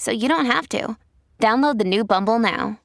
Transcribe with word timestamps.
so 0.00 0.10
you 0.10 0.28
don't 0.28 0.46
have 0.46 0.68
to. 0.70 0.96
Download 1.38 1.78
the 1.78 1.84
new 1.84 2.04
Bumble 2.04 2.38
now. 2.38 2.80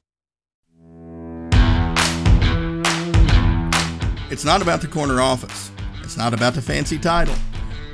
It's 4.30 4.44
not 4.44 4.60
about 4.60 4.80
the 4.82 4.88
corner 4.88 5.20
office. 5.20 5.70
It's 6.02 6.16
not 6.16 6.34
about 6.34 6.54
the 6.54 6.62
fancy 6.62 6.98
title. 6.98 7.34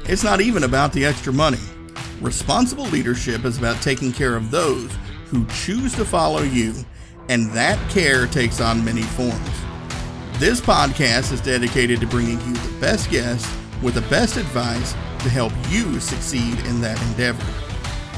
It's 0.04 0.24
not 0.24 0.40
even 0.40 0.64
about 0.64 0.92
the 0.92 1.04
extra 1.04 1.32
money. 1.32 1.60
Responsible 2.20 2.84
leadership 2.86 3.44
is 3.44 3.58
about 3.58 3.80
taking 3.80 4.12
care 4.12 4.34
of 4.34 4.50
those 4.50 4.90
who 5.26 5.46
choose 5.46 5.94
to 5.94 6.04
follow 6.04 6.42
you, 6.42 6.74
and 7.28 7.50
that 7.52 7.78
care 7.90 8.26
takes 8.26 8.60
on 8.60 8.84
many 8.84 9.02
forms. 9.02 9.50
This 10.38 10.60
podcast 10.60 11.32
is 11.32 11.40
dedicated 11.40 12.00
to 12.00 12.06
bringing 12.06 12.40
you 12.40 12.54
the 12.54 12.80
best 12.80 13.10
guests 13.10 13.48
with 13.82 13.94
the 13.94 14.02
best 14.02 14.36
advice 14.36 14.92
to 14.92 15.28
help 15.28 15.52
you 15.68 16.00
succeed 16.00 16.58
in 16.66 16.80
that 16.80 17.00
endeavor. 17.02 17.71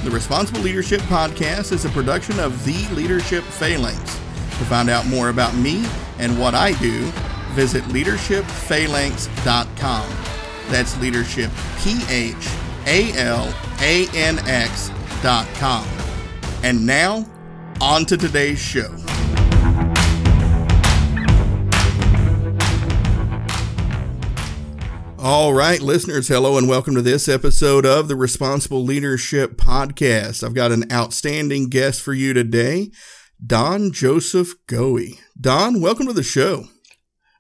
The 0.05 0.11
Responsible 0.11 0.61
Leadership 0.61 1.01
Podcast 1.03 1.71
is 1.73 1.85
a 1.87 1.89
production 1.89 2.39
of 2.39 2.63
The 2.67 2.87
Leadership 2.95 3.43
Phalanx. 3.43 3.99
To 3.99 4.65
find 4.67 4.91
out 4.91 5.07
more 5.07 5.31
about 5.31 5.57
me 5.57 5.87
and 6.19 6.39
what 6.39 6.55
I 6.55 6.79
do, 6.79 7.11
visit 7.53 7.83
leadershipphalanx.com. 7.85 10.09
That's 10.71 11.01
leadership, 11.01 11.51
P 11.79 12.03
H 12.11 12.49
A 12.87 13.19
L 13.19 13.55
A 13.81 14.07
N 14.15 14.39
X.com. 14.41 15.89
And 16.63 16.85
now, 16.85 17.25
on 17.81 18.05
to 18.05 18.19
today's 18.19 18.59
show. 18.59 18.95
All 25.27 25.55
right, 25.55 25.81
listeners, 25.81 26.29
hello 26.29 26.59
and 26.59 26.69
welcome 26.69 26.95
to 26.97 27.01
this 27.01 27.31
episode 27.31 27.87
of 27.87 28.09
the 28.09 28.15
Responsible 28.15 28.85
Leadership 28.85 29.57
Podcast. 29.57 30.45
I've 30.45 30.53
got 30.53 30.71
an 30.71 30.85
outstanding 30.93 31.71
guest 31.71 32.03
for 32.03 32.13
you 32.13 32.35
today, 32.35 32.91
Don 33.43 33.91
Joseph 33.91 34.53
Goewey. 34.67 35.19
Don, 35.41 35.81
welcome 35.81 36.07
to 36.09 36.13
the 36.13 36.23
show. 36.23 36.67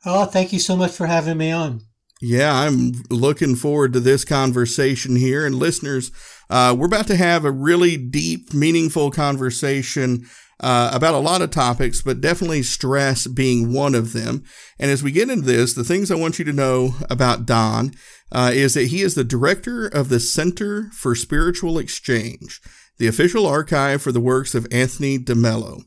Oh, 0.06 0.24
thank 0.24 0.50
you 0.50 0.60
so 0.60 0.78
much 0.78 0.92
for 0.92 1.04
having 1.04 1.36
me 1.36 1.50
on. 1.50 1.82
Yeah, 2.22 2.54
I'm 2.54 2.92
looking 3.10 3.54
forward 3.54 3.92
to 3.92 4.00
this 4.00 4.24
conversation 4.24 5.14
here. 5.14 5.44
And 5.44 5.54
listeners, 5.54 6.10
uh, 6.48 6.74
we're 6.78 6.86
about 6.86 7.08
to 7.08 7.16
have 7.16 7.44
a 7.44 7.50
really 7.50 7.98
deep, 7.98 8.54
meaningful 8.54 9.10
conversation 9.10 10.26
uh, 10.60 10.90
about 10.92 11.14
a 11.14 11.18
lot 11.18 11.42
of 11.42 11.50
topics, 11.50 12.02
but 12.02 12.20
definitely 12.20 12.62
stress 12.62 13.26
being 13.26 13.72
one 13.72 13.94
of 13.94 14.12
them. 14.12 14.44
And 14.78 14.90
as 14.90 15.02
we 15.02 15.12
get 15.12 15.30
into 15.30 15.44
this, 15.44 15.74
the 15.74 15.84
things 15.84 16.10
I 16.10 16.16
want 16.16 16.38
you 16.38 16.44
to 16.44 16.52
know 16.52 16.94
about 17.10 17.46
Don 17.46 17.92
uh, 18.32 18.50
is 18.52 18.74
that 18.74 18.88
he 18.88 19.02
is 19.02 19.14
the 19.14 19.24
director 19.24 19.86
of 19.86 20.08
the 20.08 20.20
Center 20.20 20.90
for 20.92 21.14
Spiritual 21.14 21.78
Exchange, 21.78 22.60
the 22.98 23.06
official 23.06 23.46
archive 23.46 24.02
for 24.02 24.12
the 24.12 24.20
works 24.20 24.54
of 24.54 24.66
Anthony 24.70 25.18
DeMello, 25.18 25.82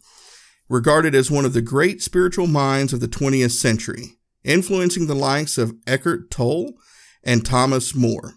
regarded 0.69 1.15
as 1.15 1.31
one 1.31 1.45
of 1.45 1.53
the 1.53 1.61
great 1.61 2.01
spiritual 2.01 2.47
minds 2.47 2.93
of 2.93 2.99
the 2.99 3.07
20th 3.07 3.51
century, 3.51 4.17
influencing 4.43 5.07
the 5.07 5.15
likes 5.15 5.57
of 5.57 5.75
Eckhart 5.85 6.29
Tolle 6.29 6.73
and 7.23 7.45
Thomas 7.45 7.95
Moore. 7.95 8.33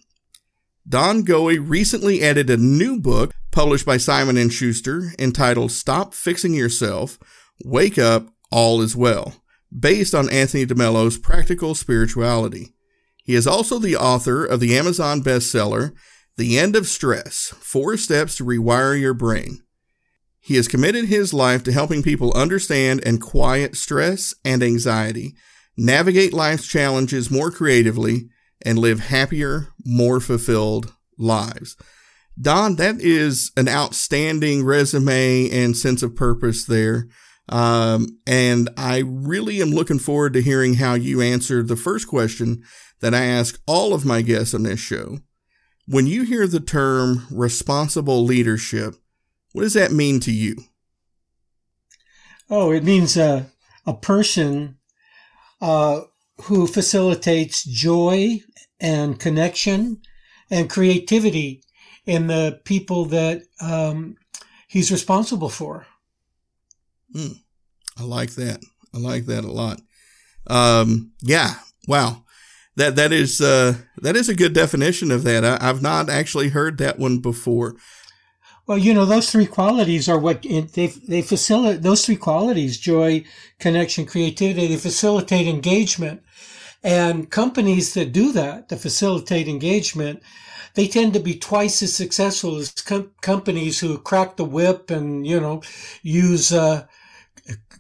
Don 0.89 1.23
Goewey 1.25 1.59
recently 1.59 2.23
added 2.23 2.51
a 2.51 2.57
new 2.57 2.99
book 2.99 3.33
published 3.51 3.87
by 3.87 3.97
Simon 3.97 4.49
& 4.49 4.51
Schuster 4.51 5.13
entitled 5.19 5.73
Stop 5.73 6.15
Fixing 6.15 6.55
Yourself, 6.55 7.19
Wake 7.65 7.99
Up, 7.99 8.29
All 8.51 8.81
is 8.81 8.97
Well, 8.97 9.43
based 9.77 10.15
on 10.15 10.31
Anthony 10.31 10.67
DeMello's 10.67 11.19
practical 11.19 11.75
spirituality. 11.75 12.75
He 13.23 13.35
is 13.35 13.47
also 13.47 13.79
the 13.79 13.97
author 13.97 14.45
of 14.45 14.61
the 14.61 14.77
Amazon 14.77 15.23
bestseller, 15.23 15.93
The 16.37 16.59
End 16.59 16.75
of 16.75 16.87
Stress 16.87 17.55
Four 17.59 17.97
Steps 17.97 18.37
to 18.37 18.45
Rewire 18.45 18.99
Your 18.99 19.15
Brain. 19.15 19.63
He 20.41 20.57
has 20.57 20.67
committed 20.67 21.05
his 21.05 21.35
life 21.35 21.63
to 21.65 21.73
helping 21.73 22.03
people 22.03 22.33
understand 22.33 23.03
and 23.05 23.21
quiet 23.21 23.77
stress 23.77 24.35
and 24.45 24.63
anxiety, 24.63 25.35
navigate 25.77 26.33
life's 26.33 26.67
challenges 26.67 27.31
more 27.31 27.51
creatively, 27.51 28.31
and 28.65 28.78
live 28.78 29.00
happier, 29.00 29.69
more 29.84 30.21
fulfilled 30.21 30.93
lives. 31.19 31.76
Don, 32.41 32.76
that 32.76 33.00
is 33.00 33.53
an 33.56 33.69
outstanding 33.69 34.65
resume 34.65 35.50
and 35.50 35.76
sense 35.76 36.03
of 36.03 36.16
purpose 36.16 36.65
there. 36.65 37.09
Um, 37.48 38.19
and 38.26 38.71
I 38.76 39.03
really 39.04 39.60
am 39.60 39.71
looking 39.71 39.98
forward 39.98 40.32
to 40.34 40.43
hearing 40.43 40.75
how 40.75 40.94
you 40.94 41.21
answer 41.21 41.62
the 41.62 41.76
first 41.76 42.06
question 42.09 42.62
that 43.00 43.15
I 43.15 43.25
ask 43.25 43.60
all 43.66 43.93
of 43.93 44.04
my 44.04 44.22
guests 44.22 44.54
on 44.54 44.62
this 44.62 44.81
show. 44.81 45.19
When 45.87 46.06
you 46.06 46.22
hear 46.22 46.47
the 46.47 46.60
term 46.60 47.27
responsible 47.31 48.25
leadership, 48.25 48.94
what 49.53 49.62
does 49.62 49.75
that 49.75 49.91
mean 49.91 50.21
to 50.21 50.32
you? 50.32 50.56
Oh, 52.48 52.71
it 52.71 52.84
means 52.84 53.16
a, 53.16 53.50
a 53.84 53.94
person 53.94 54.78
uh, 55.60 56.03
who 56.42 56.66
facilitates 56.66 57.65
joy 57.65 58.41
and 58.81 59.19
connection 59.19 60.01
and 60.51 60.71
creativity 60.71 61.63
in 62.07 62.27
the 62.27 62.61
people 62.65 63.05
that 63.07 63.43
um, 63.61 64.17
he's 64.67 64.91
responsible 64.91 65.49
for. 65.49 65.87
Mm, 67.15 67.41
I 67.99 68.03
like 68.03 68.33
that. 68.33 68.61
I 68.95 68.99
like 68.99 69.27
that 69.27 69.45
a 69.45 69.53
lot. 69.53 69.81
Um, 70.47 71.13
yeah. 71.23 71.55
Wow. 71.87 72.25
That 72.77 72.97
that 72.97 73.13
is 73.13 73.41
uh, 73.41 73.75
that 73.99 74.17
is 74.17 74.29
a 74.29 74.35
good 74.35 74.53
definition 74.53 75.11
of 75.11 75.25
that. 75.25 75.45
I, 75.45 75.63
have 75.65 75.83
not 75.83 76.09
actually 76.09 76.49
heard 76.49 76.79
that 76.79 76.99
one 76.99 77.19
before. 77.19 77.77
Well, 78.67 78.79
you 78.79 78.95
know, 78.95 79.05
those 79.05 79.31
three 79.31 79.47
qualities 79.47 80.09
are 80.09 80.19
what 80.19 80.43
they 80.43 80.87
they 80.87 81.23
facilitate. 81.23 81.83
Those 81.83 82.07
three 82.07 82.17
qualities: 82.17 82.79
joy, 82.79 83.25
connection, 83.59 84.07
creativity. 84.07 84.69
They 84.69 84.77
facilitate 84.77 85.49
engagement, 85.49 86.23
and 86.83 87.31
companies 87.31 87.95
that 87.95 88.13
do 88.13 88.33
that, 88.33 88.69
that 88.69 88.79
facilitate 88.79 89.49
engagement, 89.49 90.23
they 90.75 90.87
tend 90.87 91.13
to 91.15 91.21
be 91.21 91.35
twice 91.35 91.83
as 91.83 91.95
successful 91.95 92.57
as 92.57 92.71
com- 92.71 93.11
companies 93.21 93.81
who 93.81 93.99
crack 93.99 94.37
the 94.37 94.45
whip 94.45 94.91
and 94.91 95.27
you 95.27 95.41
know 95.41 95.63
use 96.03 96.53
uh, 96.53 96.87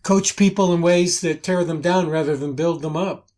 coach 0.02 0.36
people 0.36 0.74
in 0.74 0.82
ways 0.82 1.20
that 1.20 1.42
tear 1.42 1.64
them 1.64 1.80
down 1.80 2.08
rather 2.08 2.36
than 2.36 2.54
build 2.54 2.82
them 2.82 2.96
up. 2.96 3.28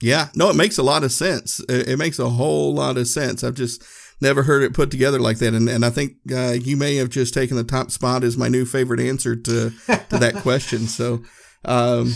Yeah, 0.00 0.28
no, 0.34 0.50
it 0.50 0.56
makes 0.56 0.76
a 0.76 0.82
lot 0.82 1.02
of 1.02 1.12
sense. 1.12 1.60
It 1.68 1.98
makes 1.98 2.18
a 2.18 2.28
whole 2.28 2.74
lot 2.74 2.98
of 2.98 3.08
sense. 3.08 3.42
I've 3.42 3.54
just 3.54 3.82
never 4.20 4.42
heard 4.42 4.62
it 4.62 4.74
put 4.74 4.90
together 4.90 5.18
like 5.18 5.38
that, 5.38 5.54
and 5.54 5.68
and 5.68 5.84
I 5.84 5.90
think 5.90 6.16
uh, 6.30 6.52
you 6.52 6.76
may 6.76 6.96
have 6.96 7.08
just 7.08 7.32
taken 7.32 7.56
the 7.56 7.64
top 7.64 7.90
spot 7.90 8.22
as 8.22 8.36
my 8.36 8.48
new 8.48 8.64
favorite 8.64 9.00
answer 9.00 9.34
to 9.34 9.70
to 9.86 10.18
that 10.18 10.34
question. 10.42 10.86
So. 10.86 11.22
Um, 11.66 12.12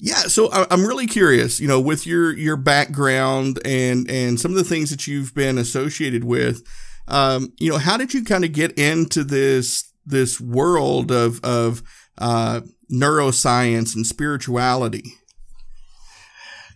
yeah, 0.00 0.22
so 0.22 0.48
I'm 0.52 0.86
really 0.86 1.06
curious, 1.06 1.58
you 1.58 1.66
know, 1.66 1.80
with 1.80 2.06
your 2.06 2.36
your 2.36 2.56
background 2.56 3.58
and 3.64 4.08
and 4.08 4.38
some 4.38 4.52
of 4.52 4.56
the 4.56 4.64
things 4.64 4.90
that 4.90 5.08
you've 5.08 5.34
been 5.34 5.58
associated 5.58 6.22
with, 6.22 6.62
um, 7.08 7.52
you 7.58 7.70
know, 7.70 7.78
how 7.78 7.96
did 7.96 8.14
you 8.14 8.24
kind 8.24 8.44
of 8.44 8.52
get 8.52 8.78
into 8.78 9.24
this 9.24 9.92
this 10.06 10.40
world 10.40 11.10
of 11.10 11.44
of 11.44 11.82
uh, 12.18 12.60
neuroscience 12.92 13.96
and 13.96 14.06
spirituality? 14.06 15.14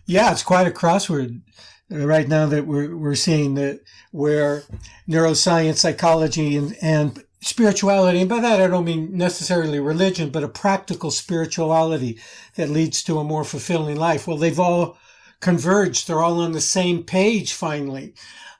Yeah, 0.05 0.33
it's 0.33 0.43
quite 0.43 0.67
a 0.67 0.71
crossword 0.71 1.41
right 1.89 2.27
now 2.27 2.47
that 2.47 2.67
we're 2.67 2.95
we're 2.95 3.15
seeing 3.15 3.55
that 3.55 3.79
where 4.11 4.63
neuroscience, 5.07 5.77
psychology, 5.77 6.57
and 6.57 6.75
and 6.81 7.23
spirituality, 7.43 8.19
and 8.19 8.29
by 8.29 8.39
that 8.39 8.61
I 8.61 8.67
don't 8.67 8.85
mean 8.85 9.17
necessarily 9.17 9.79
religion, 9.79 10.29
but 10.29 10.43
a 10.43 10.47
practical 10.47 11.11
spirituality 11.11 12.19
that 12.55 12.69
leads 12.69 13.03
to 13.03 13.19
a 13.19 13.23
more 13.23 13.43
fulfilling 13.43 13.97
life. 13.97 14.27
Well, 14.27 14.37
they've 14.37 14.59
all 14.59 14.97
converged. 15.39 16.07
They're 16.07 16.23
all 16.23 16.39
on 16.39 16.53
the 16.53 16.61
same 16.61 17.03
page 17.03 17.53
finally. 17.53 18.13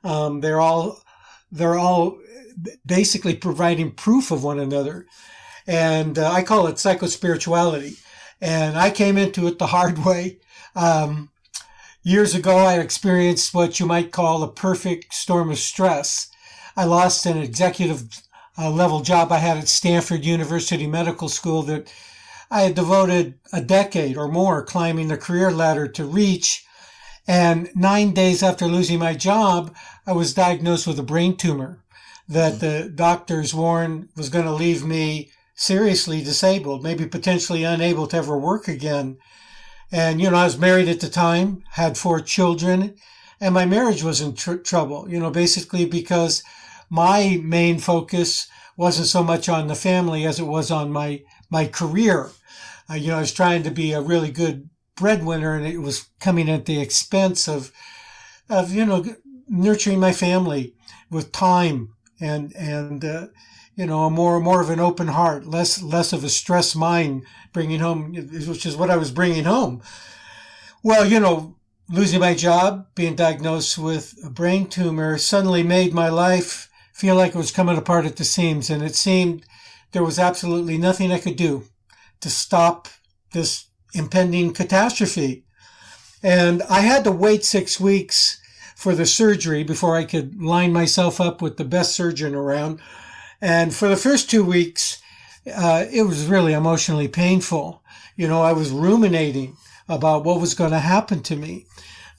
Um, 0.03 0.41
they're 0.41 0.59
all, 0.59 1.01
they're 1.51 1.77
all 1.77 2.19
basically 2.85 3.35
providing 3.35 3.91
proof 3.91 4.31
of 4.31 4.44
one 4.44 4.59
another. 4.59 5.07
And 5.65 6.19
uh, 6.19 6.30
I 6.30 6.44
call 6.44 6.68
it 6.68 6.75
psychospirituality. 6.75 8.00
And 8.41 8.77
I 8.77 8.91
came 8.91 9.18
into 9.18 9.47
it 9.47 9.59
the 9.59 9.68
hard 9.68 9.97
way. 10.06 10.39
Um, 10.75 11.30
years 12.03 12.35
ago, 12.35 12.57
I 12.57 12.80
experienced 12.80 13.53
what 13.53 13.80
you 13.80 13.85
might 13.85 14.12
call 14.12 14.44
a 14.44 14.51
perfect 14.51 15.13
storm 15.13 15.51
of 15.51 15.57
stress. 15.57 16.30
I 16.75 16.83
lost 16.83 17.25
an 17.25 17.38
executive 17.38 18.21
uh, 18.58 18.70
level 18.70 19.02
job 19.02 19.32
I 19.32 19.38
had 19.38 19.58
at 19.58 19.68
Stanford 19.68 20.26
University 20.26 20.88
Medical 20.88 21.30
School 21.30 21.64
that 21.64 21.92
I 22.52 22.62
had 22.62 22.76
devoted 22.76 23.36
a 23.52 23.62
decade 23.62 24.18
or 24.18 24.28
more 24.28 24.64
climbing 24.64 25.08
the 25.08 25.18
career 25.18 25.52
ladder 25.52 25.88
to 25.88 26.06
reach. 26.06 26.66
And 27.28 27.70
nine 27.74 28.14
days 28.14 28.44
after 28.44 28.68
losing 28.68 29.00
my 29.00 29.14
job, 29.16 29.76
I 30.06 30.12
was 30.12 30.34
diagnosed 30.34 30.86
with 30.86 31.00
a 31.00 31.04
brain 31.04 31.36
tumor 31.36 31.80
that 32.28 32.60
the 32.60 32.92
doctors 32.94 33.54
warned 33.54 34.10
was 34.16 34.30
going 34.30 34.46
to 34.46 34.52
leave 34.52 34.86
me 34.86 35.32
seriously 35.56 36.24
disabled, 36.24 36.84
maybe 36.84 37.06
potentially 37.06 37.64
unable 37.64 38.08
to 38.08 38.18
ever 38.18 38.38
work 38.38 38.68
again. 38.68 39.18
And, 39.92 40.20
you 40.20 40.30
know, 40.30 40.38
I 40.38 40.46
was 40.46 40.58
married 40.58 40.88
at 40.90 41.00
the 41.00 41.10
time, 41.10 41.64
had 41.72 41.98
four 41.98 42.20
children, 42.20 42.96
and 43.40 43.54
my 43.54 43.66
marriage 43.66 44.04
was 44.04 44.22
in 44.22 44.36
tr- 44.36 44.56
trouble, 44.56 45.08
you 45.10 45.20
know, 45.20 45.30
basically 45.30 45.86
because 45.86 46.44
my 46.89 47.39
main 47.44 47.80
focus 47.80 48.47
wasn't 48.75 49.07
so 49.07 49.24
much 49.24 49.50
on 49.50 49.68
the 49.68 49.75
family 49.75 50.25
as 50.25 50.39
it 50.39 50.45
was 50.45 50.71
on 50.71 50.91
my 50.91 51.21
my 51.50 51.68
career. 51.68 52.31
Uh, 52.89 52.95
you 52.95 53.09
know, 53.09 53.18
I 53.18 53.21
was 53.21 53.33
trying 53.33 53.63
to 53.63 53.71
be 53.71 53.91
a 53.91 54.01
really 54.01 54.31
good 54.31 54.69
breadwinner, 54.95 55.56
and 55.56 55.65
it 55.65 55.80
was 55.80 56.09
coming 56.19 56.50
at 56.50 56.65
the 56.65 56.80
expense 56.80 57.47
of 57.47 57.71
of 58.50 58.71
you 58.71 58.85
know 58.85 59.06
nurturing 59.47 60.00
my 60.00 60.13
family 60.13 60.75
with 61.09 61.31
time 61.31 61.94
and 62.19 62.56
and 62.56 63.06
uh, 63.06 63.27
you 63.75 63.85
know 63.85 64.03
a 64.06 64.09
more 64.09 64.39
more 64.39 64.62
of 64.62 64.69
an 64.69 64.80
open 64.80 65.07
heart, 65.07 65.45
less 65.45 65.81
less 65.81 66.13
of 66.13 66.24
a 66.24 66.30
stress 66.30 66.75
mind, 66.75 67.24
bringing 67.51 67.80
home, 67.80 68.13
which 68.13 68.65
is 68.65 68.75
what 68.75 68.89
I 68.89 68.97
was 68.97 69.12
bringing 69.12 69.45
home. 69.45 69.81
Well, 70.81 71.06
you 71.06 71.19
know, 71.19 71.56
losing 71.89 72.19
my 72.19 72.33
job, 72.33 72.88
being 72.95 73.15
diagnosed 73.15 73.77
with 73.77 74.15
a 74.25 74.30
brain 74.30 74.68
tumor, 74.68 75.18
suddenly 75.18 75.63
made 75.63 75.94
my 75.94 76.09
life 76.09 76.69
feel 76.94 77.16
like 77.16 77.36
it 77.36 77.38
was 77.38 77.51
coming 77.51 77.78
apart 77.78 78.06
at 78.06 78.16
the 78.16 78.24
seams. 78.24 78.69
And 78.69 78.81
it 78.84 78.95
seemed 78.95 79.45
there 79.92 80.04
was 80.04 80.19
absolutely 80.19 80.78
nothing 80.78 81.12
I 81.12 81.19
could 81.19 81.36
do 81.36 81.66
to 82.22 82.30
stop 82.30 82.88
this 83.34 83.66
impending 83.94 84.54
catastrophe. 84.54 85.44
And 86.22 86.63
I 86.63 86.80
had 86.80 87.04
to 87.04 87.12
wait 87.12 87.44
six 87.44 87.80
weeks 87.80 88.40
for 88.75 88.95
the 88.95 89.06
surgery 89.06 89.63
before 89.63 89.98
I 89.98 90.06
could 90.06 90.42
line 90.42 90.72
myself 90.72 91.19
up 91.19 91.42
with 91.42 91.57
the 91.57 91.66
best 91.66 91.94
surgeon 91.94 92.34
around. 92.34 92.80
And 93.42 93.74
for 93.74 93.88
the 93.88 93.98
first 93.98 94.30
two 94.30 94.44
weeks, 94.45 95.01
uh, 95.54 95.86
it 95.92 96.04
was 96.04 96.28
really 96.28 96.54
emotionally 96.54 97.07
painful. 97.07 97.84
You 98.16 98.28
know, 98.28 98.42
I 98.42 98.54
was 98.54 98.72
ruminating 98.72 99.57
about 99.90 100.24
what 100.24 100.40
was 100.40 100.54
going 100.54 100.72
to 100.72 100.80
happen 100.80 101.22
to 101.24 101.36
me. 101.36 101.66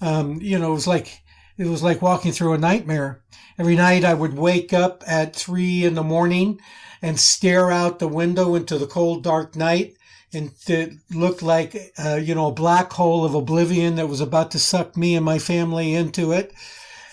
Um, 0.01 0.41
you 0.43 0.59
know, 0.59 0.73
it 0.73 0.75
was 0.75 0.87
like 0.87 1.23
it 1.57 1.67
was 1.67 1.83
like 1.83 2.03
walking 2.03 2.33
through 2.33 2.55
a 2.55 2.59
nightmare. 2.59 3.23
Every 3.59 3.77
night 3.77 4.05
I 4.05 4.15
would 4.15 4.37
wake 4.37 4.73
up 4.73 5.05
at 5.07 5.37
three 5.37 5.85
in 5.85 5.95
the 5.95 6.03
morning 6.03 6.61
and 7.01 7.19
stare 7.21 7.71
out 7.71 7.99
the 7.99 8.09
window 8.09 8.55
into 8.55 8.79
the 8.79 8.87
cold, 8.87 9.23
dark 9.23 9.55
night. 9.55 9.95
And 10.33 10.53
it 10.67 10.95
looked 11.13 11.43
like, 11.43 11.93
uh, 12.05 12.17
you 12.17 12.35
know, 12.35 12.49
a 12.49 12.53
black 12.53 12.93
hole 12.93 13.25
of 13.25 13.35
oblivion 13.35 13.95
that 13.97 14.09
was 14.09 14.21
about 14.21 14.51
to 14.53 14.59
suck 14.59 14.97
me 14.97 15.15
and 15.15 15.25
my 15.25 15.39
family 15.39 15.95
into 15.95 16.33
it. 16.33 16.53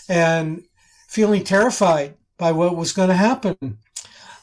And 0.09 0.63
feeling 1.07 1.43
terrified 1.43 2.15
by 2.37 2.51
what 2.51 2.75
was 2.75 2.93
going 2.93 3.09
to 3.09 3.15
happen. 3.15 3.77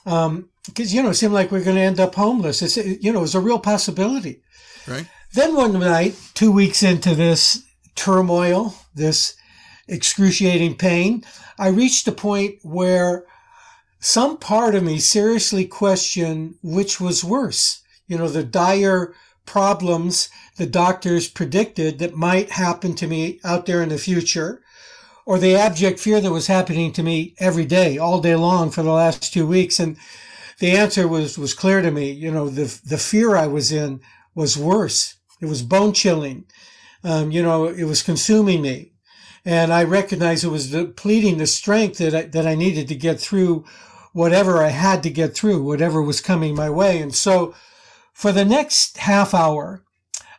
Um, 0.06 0.51
because, 0.67 0.94
you 0.94 1.03
know, 1.03 1.11
it 1.11 1.15
seemed 1.15 1.33
like 1.33 1.51
we 1.51 1.59
are 1.59 1.65
going 1.65 1.77
to 1.77 1.83
end 1.83 1.99
up 1.99 2.15
homeless. 2.15 2.62
It's, 2.62 2.77
you 2.77 3.11
know, 3.11 3.21
it 3.21 3.23
was 3.23 3.35
a 3.35 3.41
real 3.41 3.59
possibility. 3.59 4.43
Right. 4.87 5.06
Then 5.33 5.56
one 5.56 5.73
night, 5.79 6.15
two 6.35 6.53
weeks 6.53 6.83
into 6.83 7.15
this 7.15 7.65
turmoil, 7.94 8.75
this 8.94 9.35
excruciating 9.88 10.76
pain, 10.76 11.25
I 11.58 11.69
reached 11.69 12.06
a 12.08 12.12
point 12.12 12.56
where 12.62 13.25
some 14.00 14.37
part 14.37 14.75
of 14.75 14.85
me 14.85 14.99
seriously 14.99 15.64
questioned 15.67 16.55
which 16.62 17.00
was 17.00 17.25
worse. 17.25 17.82
You 18.06 18.19
know, 18.19 18.29
the 18.29 18.44
dire 18.44 19.14
problems 19.44 20.29
the 20.56 20.67
doctors 20.67 21.29
predicted 21.29 21.99
that 21.99 22.14
might 22.14 22.50
happen 22.50 22.94
to 22.96 23.06
me 23.06 23.40
out 23.44 23.64
there 23.67 23.82
in 23.82 23.88
the 23.88 23.99
future, 23.99 24.61
or 25.25 25.38
the 25.38 25.55
abject 25.55 26.00
fear 26.00 26.20
that 26.20 26.32
was 26.32 26.46
happening 26.46 26.93
to 26.93 27.02
me 27.02 27.34
every 27.38 27.64
day, 27.64 27.96
all 27.96 28.20
day 28.20 28.34
long 28.34 28.70
for 28.70 28.82
the 28.82 28.91
last 28.91 29.32
two 29.32 29.46
weeks. 29.46 29.79
And 29.79 29.96
the 30.58 30.73
answer 30.73 31.06
was, 31.06 31.38
was 31.38 31.55
clear 31.55 31.81
to 31.81 31.91
me. 31.91 32.11
You 32.11 32.31
know, 32.31 32.49
the, 32.49 32.81
the 32.84 32.99
fear 32.99 33.37
I 33.37 33.46
was 33.46 33.70
in 33.70 34.00
was 34.34 34.56
worse. 34.56 35.17
It 35.41 35.46
was 35.46 35.62
bone 35.62 35.93
chilling. 35.93 36.44
Um, 37.05 37.31
you 37.31 37.43
know, 37.43 37.67
it 37.67 37.84
was 37.84 38.02
consuming 38.02 38.62
me 38.62 38.93
and 39.49 39.73
I 39.73 39.83
recognized 39.85 40.45
it 40.45 40.49
was 40.49 40.73
depleting 40.73 41.39
the 41.39 41.47
strength 41.47 41.97
that 41.99 42.15
I, 42.15 42.23
that 42.25 42.47
I 42.47 42.55
needed 42.55 42.87
to 42.89 42.95
get 42.95 43.19
through 43.19 43.65
whatever 44.12 44.62
I 44.62 44.69
had 44.69 45.03
to 45.05 45.11
get 45.11 45.35
through, 45.35 45.62
whatever 45.62 46.03
was 46.03 46.21
coming 46.21 46.55
my 46.55 46.69
way. 46.69 47.00
And 47.00 47.15
so 47.15 47.55
for 48.12 48.31
the 48.31 48.45
next 48.45 48.99
half 48.99 49.33
hour, 49.33 49.85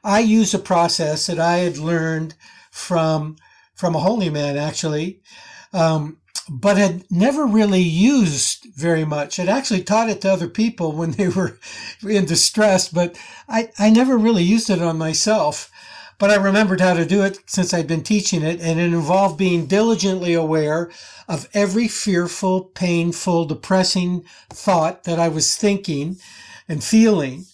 I 0.04 0.20
used 0.20 0.54
a 0.54 0.60
process 0.60 1.26
that 1.26 1.40
I 1.40 1.58
had 1.58 1.80
learned 1.80 2.36
from, 2.70 3.38
from 3.74 3.96
a 3.96 4.00
holy 4.00 4.30
man, 4.30 4.58
actually, 4.58 5.22
um, 5.74 6.20
but 6.48 6.78
had 6.78 7.04
never 7.10 7.48
really 7.48 7.82
used 7.82 8.68
very 8.76 9.06
much. 9.06 9.40
I'd 9.40 9.50
actually 9.50 9.82
taught 9.82 10.12
it 10.12 10.22
to 10.22 10.32
other 10.32 10.48
people 10.48 10.92
when 10.92 11.12
they 11.14 11.30
were 11.30 11.58
in 12.08 12.26
distress, 12.26 12.90
but 12.90 13.20
I, 13.48 13.72
I 13.80 13.90
never 13.90 14.20
really 14.20 14.44
used 14.44 14.70
it 14.70 14.84
on 14.84 15.00
myself 15.00 15.72
but 16.20 16.30
I 16.30 16.36
remembered 16.36 16.82
how 16.82 16.94
to 16.94 17.06
do 17.06 17.24
it 17.24 17.40
since 17.48 17.74
I'd 17.74 17.88
been 17.88 18.04
teaching 18.04 18.44
it, 18.44 18.60
and 18.60 18.78
it 18.78 18.94
involved 18.94 19.38
being 19.38 19.66
diligently 19.66 20.34
aware 20.34 20.92
of 21.30 21.48
every 21.54 21.88
fearful, 21.88 22.66
painful, 22.66 23.46
depressing 23.46 24.26
thought 24.50 25.06
that 25.06 25.18
I 25.18 25.30
was 25.30 25.56
thinking 25.56 26.18
and 26.68 26.84
feeling, 26.84 27.46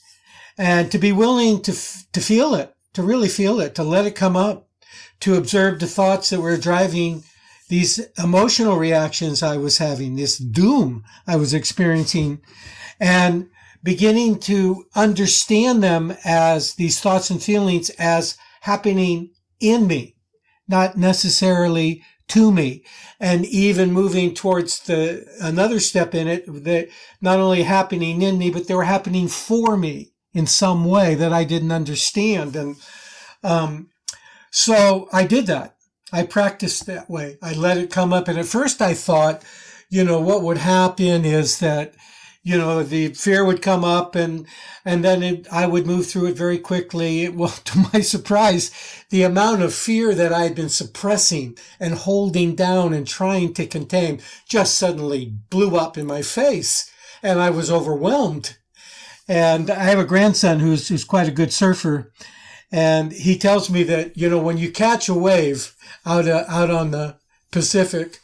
and 0.57 0.91
to 0.91 0.97
be 0.97 1.11
willing 1.11 1.61
to, 1.61 1.73
to 2.11 2.19
feel 2.19 2.55
it, 2.55 2.73
to 2.93 3.03
really 3.03 3.29
feel 3.29 3.59
it, 3.59 3.75
to 3.75 3.83
let 3.83 4.07
it 4.07 4.15
come 4.15 4.35
up, 4.35 4.67
to 5.19 5.35
observe 5.35 5.79
the 5.79 5.87
thoughts 5.87 6.31
that 6.31 6.41
were 6.41 6.57
driving 6.57 7.23
these 7.69 7.99
emotional 8.17 8.77
reactions 8.77 9.43
I 9.43 9.57
was 9.57 9.77
having, 9.77 10.15
this 10.15 10.37
doom 10.37 11.03
I 11.27 11.35
was 11.35 11.53
experiencing, 11.53 12.41
and 12.99 13.47
beginning 13.83 14.39
to 14.39 14.85
understand 14.95 15.83
them 15.83 16.15
as 16.25 16.73
these 16.73 16.99
thoughts 16.99 17.29
and 17.29 17.41
feelings 17.41 17.91
as 17.91 18.37
happening 18.65 19.29
in 19.59 19.85
me, 19.85 20.15
not 20.67 20.97
necessarily 20.97 22.01
to 22.27 22.51
me. 22.51 22.83
And 23.19 23.45
even 23.45 23.91
moving 23.91 24.33
towards 24.33 24.79
the, 24.79 25.23
another 25.39 25.79
step 25.79 26.15
in 26.15 26.27
it 26.27 26.45
that 26.63 26.87
not 27.21 27.37
only 27.37 27.61
happening 27.61 28.23
in 28.23 28.39
me, 28.39 28.49
but 28.49 28.67
they 28.67 28.73
were 28.73 28.83
happening 28.83 29.27
for 29.27 29.77
me 29.77 30.13
in 30.33 30.47
some 30.47 30.83
way 30.83 31.13
that 31.13 31.31
I 31.31 31.43
didn't 31.43 31.71
understand. 31.71 32.55
And, 32.55 32.75
um, 33.43 33.91
so 34.49 35.09
I 35.13 35.25
did 35.25 35.45
that. 35.45 35.75
I 36.11 36.23
practiced 36.23 36.87
that 36.87 37.07
way. 37.07 37.37
I 37.43 37.53
let 37.53 37.77
it 37.77 37.91
come 37.91 38.13
up. 38.13 38.27
And 38.27 38.39
at 38.39 38.47
first 38.47 38.81
I 38.81 38.95
thought, 38.95 39.43
you 39.91 40.03
know, 40.03 40.19
what 40.19 40.41
would 40.41 40.57
happen 40.57 41.23
is 41.23 41.59
that 41.59 41.93
you 42.45 42.59
know, 42.59 42.83
the 42.83 43.07
fear 43.15 43.43
would 43.43 43.63
come 43.63 43.83
up 43.83 44.13
and, 44.13 44.45
and 44.85 45.03
then 45.03 45.23
it, 45.23 45.47
I 45.51 45.65
would 45.65 45.87
move 45.87 46.05
through 46.05 46.27
it 46.27 46.37
very 46.37 46.59
quickly. 46.59 47.27
Well, 47.35 47.49
to 47.49 47.89
my 47.91 48.01
surprise, 48.01 48.71
the 49.09 49.23
amount 49.23 49.63
of 49.63 49.73
fear 49.73 50.13
that 50.13 50.31
I 50.31 50.43
had 50.43 50.53
been 50.53 50.69
suppressing 50.69 51.57
and 51.79 51.95
holding 51.95 52.53
down 52.53 52.93
and 52.93 53.07
trying 53.07 53.55
to 53.55 53.65
contain 53.65 54.21
just 54.47 54.77
suddenly 54.77 55.33
blew 55.49 55.75
up 55.75 55.97
in 55.97 56.05
my 56.05 56.21
face 56.21 56.91
and 57.23 57.41
I 57.41 57.49
was 57.49 57.71
overwhelmed. 57.71 58.57
And 59.27 59.71
I 59.71 59.85
have 59.85 59.97
a 59.97 60.05
grandson 60.05 60.59
who's, 60.59 60.87
who's 60.87 61.03
quite 61.03 61.27
a 61.27 61.31
good 61.31 61.51
surfer. 61.51 62.13
And 62.71 63.11
he 63.11 63.39
tells 63.39 63.71
me 63.71 63.81
that, 63.83 64.15
you 64.15 64.29
know, 64.29 64.39
when 64.39 64.59
you 64.59 64.71
catch 64.71 65.09
a 65.09 65.15
wave 65.15 65.75
out, 66.05 66.27
uh, 66.27 66.45
out 66.47 66.69
on 66.69 66.91
the 66.91 67.17
Pacific, 67.51 68.19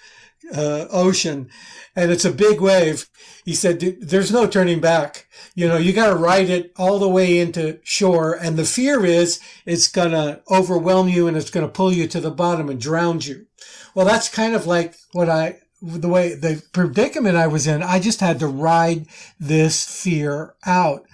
uh, 0.56 0.86
ocean 0.92 1.50
and 1.95 2.12
it's 2.12 2.25
a 2.25 2.31
big 2.31 2.62
wave. 2.62 3.10
He 3.43 3.53
said, 3.53 3.79
there's 3.79 4.31
no 4.31 4.48
turning 4.48 4.79
back. 4.79 5.27
You 5.55 5.67
know, 5.67 5.77
you 5.77 5.93
got 5.93 6.10
to 6.10 6.15
ride 6.15 6.50
it 6.50 6.71
all 6.77 7.00
the 7.00 7.10
way 7.10 7.39
into 7.39 7.79
shore. 7.83 8.33
And 8.33 8.57
the 8.57 8.65
fear 8.65 9.05
is 9.05 9.39
it's 9.65 9.88
going 9.88 10.12
to 10.12 10.41
overwhelm 10.50 11.10
you 11.10 11.27
and 11.27 11.36
it's 11.36 11.50
going 11.50 11.65
to 11.65 11.71
pull 11.71 11.91
you 11.91 12.07
to 12.07 12.19
the 12.19 12.31
bottom 12.31 12.69
and 12.69 12.79
drown 12.79 13.19
you. 13.21 13.48
Well, 13.93 14.05
that's 14.05 14.29
kind 14.29 14.55
of 14.55 14.65
like 14.65 14.95
what 15.12 15.29
I, 15.29 15.60
the 15.81 16.07
way 16.07 16.36
the 16.36 16.63
predicament 16.71 17.36
I 17.36 17.48
was 17.48 17.67
in, 17.67 17.83
I 17.83 18.00
just 18.00 18.19
had 18.19 18.39
to 18.39 18.48
ride 18.48 19.07
this 19.39 19.86
fear 19.86 20.55
out. 20.65 21.05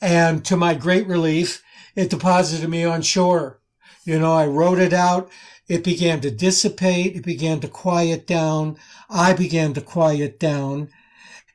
And 0.00 0.44
to 0.44 0.56
my 0.56 0.74
great 0.74 1.06
relief, 1.06 1.62
it 1.96 2.10
deposited 2.10 2.68
me 2.68 2.84
on 2.84 3.02
shore. 3.02 3.60
You 4.04 4.18
know, 4.18 4.32
I 4.32 4.46
wrote 4.46 4.78
it 4.78 4.92
out. 4.92 5.30
It 5.72 5.82
began 5.82 6.20
to 6.20 6.30
dissipate. 6.30 7.16
It 7.16 7.24
began 7.24 7.60
to 7.60 7.66
quiet 7.66 8.26
down. 8.26 8.76
I 9.08 9.32
began 9.32 9.72
to 9.72 9.80
quiet 9.80 10.38
down. 10.38 10.90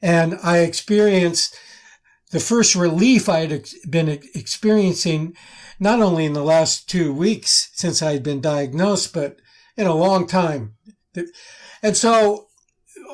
And 0.01 0.39
I 0.41 0.61
experienced 0.61 1.55
the 2.31 2.39
first 2.39 2.75
relief 2.75 3.29
I 3.29 3.45
had 3.45 3.69
been 3.87 4.09
experiencing 4.09 5.37
not 5.79 6.01
only 6.01 6.25
in 6.25 6.33
the 6.33 6.43
last 6.43 6.89
two 6.89 7.13
weeks 7.13 7.69
since 7.75 8.01
I 8.01 8.13
had 8.13 8.23
been 8.23 8.41
diagnosed, 8.41 9.13
but 9.13 9.37
in 9.77 9.85
a 9.85 9.93
long 9.93 10.25
time. 10.25 10.73
And 11.83 11.95
so 11.95 12.47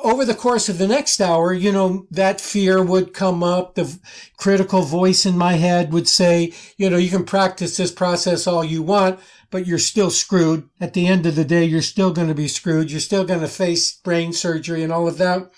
over 0.02 0.24
the 0.24 0.34
course 0.34 0.68
of 0.68 0.78
the 0.78 0.88
next 0.88 1.20
hour, 1.20 1.52
you 1.52 1.72
know, 1.72 2.06
that 2.10 2.40
fear 2.40 2.82
would 2.82 3.14
come 3.14 3.42
up. 3.42 3.74
The 3.74 3.98
critical 4.36 4.82
voice 4.82 5.26
in 5.26 5.36
my 5.36 5.54
head 5.54 5.92
would 5.92 6.08
say, 6.08 6.52
you 6.76 6.90
know, 6.90 6.96
you 6.96 7.10
can 7.10 7.24
practice 7.24 7.76
this 7.76 7.92
process 7.92 8.46
all 8.46 8.64
you 8.64 8.82
want, 8.82 9.20
but 9.54 9.68
you're 9.68 9.78
still 9.78 10.10
screwed. 10.10 10.68
At 10.80 10.94
the 10.94 11.06
end 11.06 11.26
of 11.26 11.36
the 11.36 11.44
day, 11.44 11.62
you're 11.62 11.80
still 11.80 12.12
going 12.12 12.26
to 12.26 12.34
be 12.34 12.48
screwed. 12.48 12.90
You're 12.90 12.98
still 12.98 13.24
going 13.24 13.38
to 13.38 13.46
face 13.46 13.94
brain 13.98 14.32
surgery 14.32 14.82
and 14.82 14.92
all 14.92 15.06
of 15.06 15.16
that. 15.18 15.48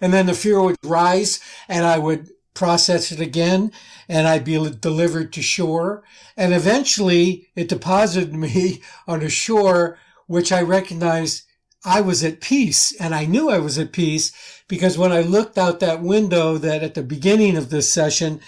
And 0.00 0.12
then 0.12 0.26
the 0.26 0.34
fear 0.34 0.60
would 0.60 0.74
rise 0.82 1.38
and 1.68 1.86
I 1.86 1.98
would 1.98 2.30
process 2.54 3.12
it 3.12 3.20
again 3.20 3.70
and 4.08 4.26
I'd 4.26 4.42
be 4.42 4.54
delivered 4.80 5.32
to 5.34 5.40
shore. 5.40 6.02
And 6.36 6.52
eventually 6.52 7.46
it 7.54 7.68
deposited 7.68 8.34
me 8.44 8.82
on 9.06 9.22
a 9.22 9.28
shore, 9.28 10.00
which 10.26 10.50
I 10.50 10.60
recognized 10.60 11.44
I 11.84 12.00
was 12.00 12.24
at 12.24 12.40
peace 12.40 12.92
and 13.00 13.14
I 13.14 13.24
knew 13.24 13.50
I 13.50 13.60
was 13.60 13.78
at 13.78 13.92
peace 13.92 14.32
because 14.66 14.98
when 14.98 15.12
I 15.12 15.20
looked 15.20 15.58
out 15.58 15.78
that 15.78 16.02
window 16.02 16.58
that 16.58 16.82
at 16.82 16.94
the 16.94 17.04
beginning 17.04 17.56
of 17.56 17.70
this 17.70 17.88
session, 17.88 18.40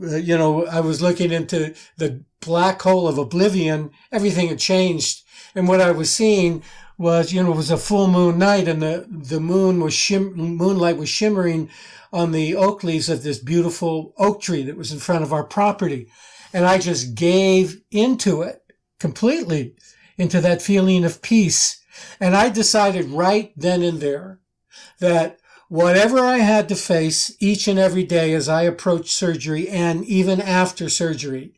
uh, 0.00 0.14
you 0.14 0.38
know, 0.38 0.64
I 0.66 0.78
was 0.78 1.02
looking 1.02 1.32
into 1.32 1.74
the 1.96 2.22
black 2.44 2.82
hole 2.82 3.08
of 3.08 3.18
oblivion, 3.18 3.90
everything 4.12 4.48
had 4.48 4.58
changed. 4.58 5.22
And 5.54 5.68
what 5.68 5.80
I 5.80 5.92
was 5.92 6.12
seeing 6.12 6.62
was, 6.96 7.32
you 7.32 7.42
know, 7.42 7.52
it 7.52 7.56
was 7.56 7.70
a 7.70 7.76
full 7.76 8.06
moon 8.06 8.38
night 8.38 8.68
and 8.68 8.82
the, 8.82 9.06
the 9.08 9.40
moon 9.40 9.80
was 9.80 9.94
shim, 9.94 10.34
moonlight 10.34 10.96
was 10.96 11.08
shimmering 11.08 11.68
on 12.12 12.32
the 12.32 12.54
oak 12.54 12.84
leaves 12.84 13.08
of 13.08 13.22
this 13.22 13.38
beautiful 13.38 14.14
oak 14.18 14.40
tree 14.40 14.62
that 14.62 14.76
was 14.76 14.92
in 14.92 14.98
front 14.98 15.24
of 15.24 15.32
our 15.32 15.44
property. 15.44 16.08
And 16.52 16.64
I 16.64 16.78
just 16.78 17.14
gave 17.14 17.80
into 17.90 18.42
it 18.42 18.62
completely 19.00 19.74
into 20.16 20.40
that 20.40 20.62
feeling 20.62 21.04
of 21.04 21.20
peace 21.20 21.84
and 22.20 22.36
I 22.36 22.48
decided 22.48 23.06
right 23.10 23.52
then 23.56 23.82
and 23.82 24.00
there 24.00 24.40
that 25.00 25.38
whatever 25.68 26.20
I 26.20 26.38
had 26.38 26.68
to 26.68 26.76
face 26.76 27.34
each 27.40 27.66
and 27.68 27.78
every 27.78 28.04
day 28.04 28.32
as 28.34 28.48
I 28.48 28.62
approached 28.62 29.10
surgery 29.10 29.68
and 29.68 30.04
even 30.04 30.40
after 30.40 30.88
surgery, 30.88 31.53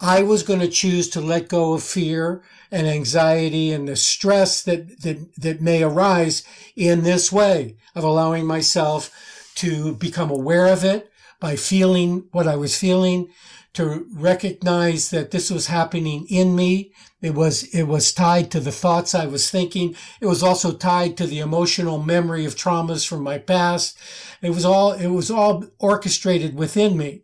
I 0.00 0.22
was 0.22 0.42
going 0.42 0.60
to 0.60 0.68
choose 0.68 1.08
to 1.10 1.20
let 1.20 1.48
go 1.48 1.74
of 1.74 1.82
fear 1.82 2.42
and 2.70 2.86
anxiety 2.86 3.72
and 3.72 3.88
the 3.88 3.96
stress 3.96 4.62
that, 4.62 5.02
that, 5.02 5.34
that 5.36 5.60
may 5.60 5.82
arise 5.82 6.44
in 6.76 7.02
this 7.02 7.32
way 7.32 7.76
of 7.94 8.04
allowing 8.04 8.46
myself 8.46 9.10
to 9.56 9.94
become 9.94 10.30
aware 10.30 10.66
of 10.66 10.84
it 10.84 11.10
by 11.40 11.56
feeling 11.56 12.28
what 12.30 12.46
I 12.46 12.56
was 12.56 12.78
feeling, 12.78 13.28
to 13.74 14.06
recognize 14.12 15.10
that 15.10 15.30
this 15.30 15.50
was 15.50 15.66
happening 15.66 16.26
in 16.28 16.56
me. 16.56 16.92
It 17.20 17.34
was, 17.34 17.64
it 17.74 17.84
was 17.84 18.12
tied 18.12 18.50
to 18.52 18.60
the 18.60 18.72
thoughts 18.72 19.14
I 19.14 19.26
was 19.26 19.50
thinking. 19.50 19.94
It 20.20 20.26
was 20.26 20.42
also 20.42 20.72
tied 20.72 21.16
to 21.16 21.26
the 21.26 21.40
emotional 21.40 22.02
memory 22.02 22.44
of 22.44 22.56
traumas 22.56 23.06
from 23.06 23.22
my 23.22 23.38
past. 23.38 23.98
It 24.42 24.50
was 24.50 24.64
all, 24.64 24.92
it 24.92 25.08
was 25.08 25.30
all 25.30 25.64
orchestrated 25.78 26.56
within 26.56 26.96
me. 26.96 27.22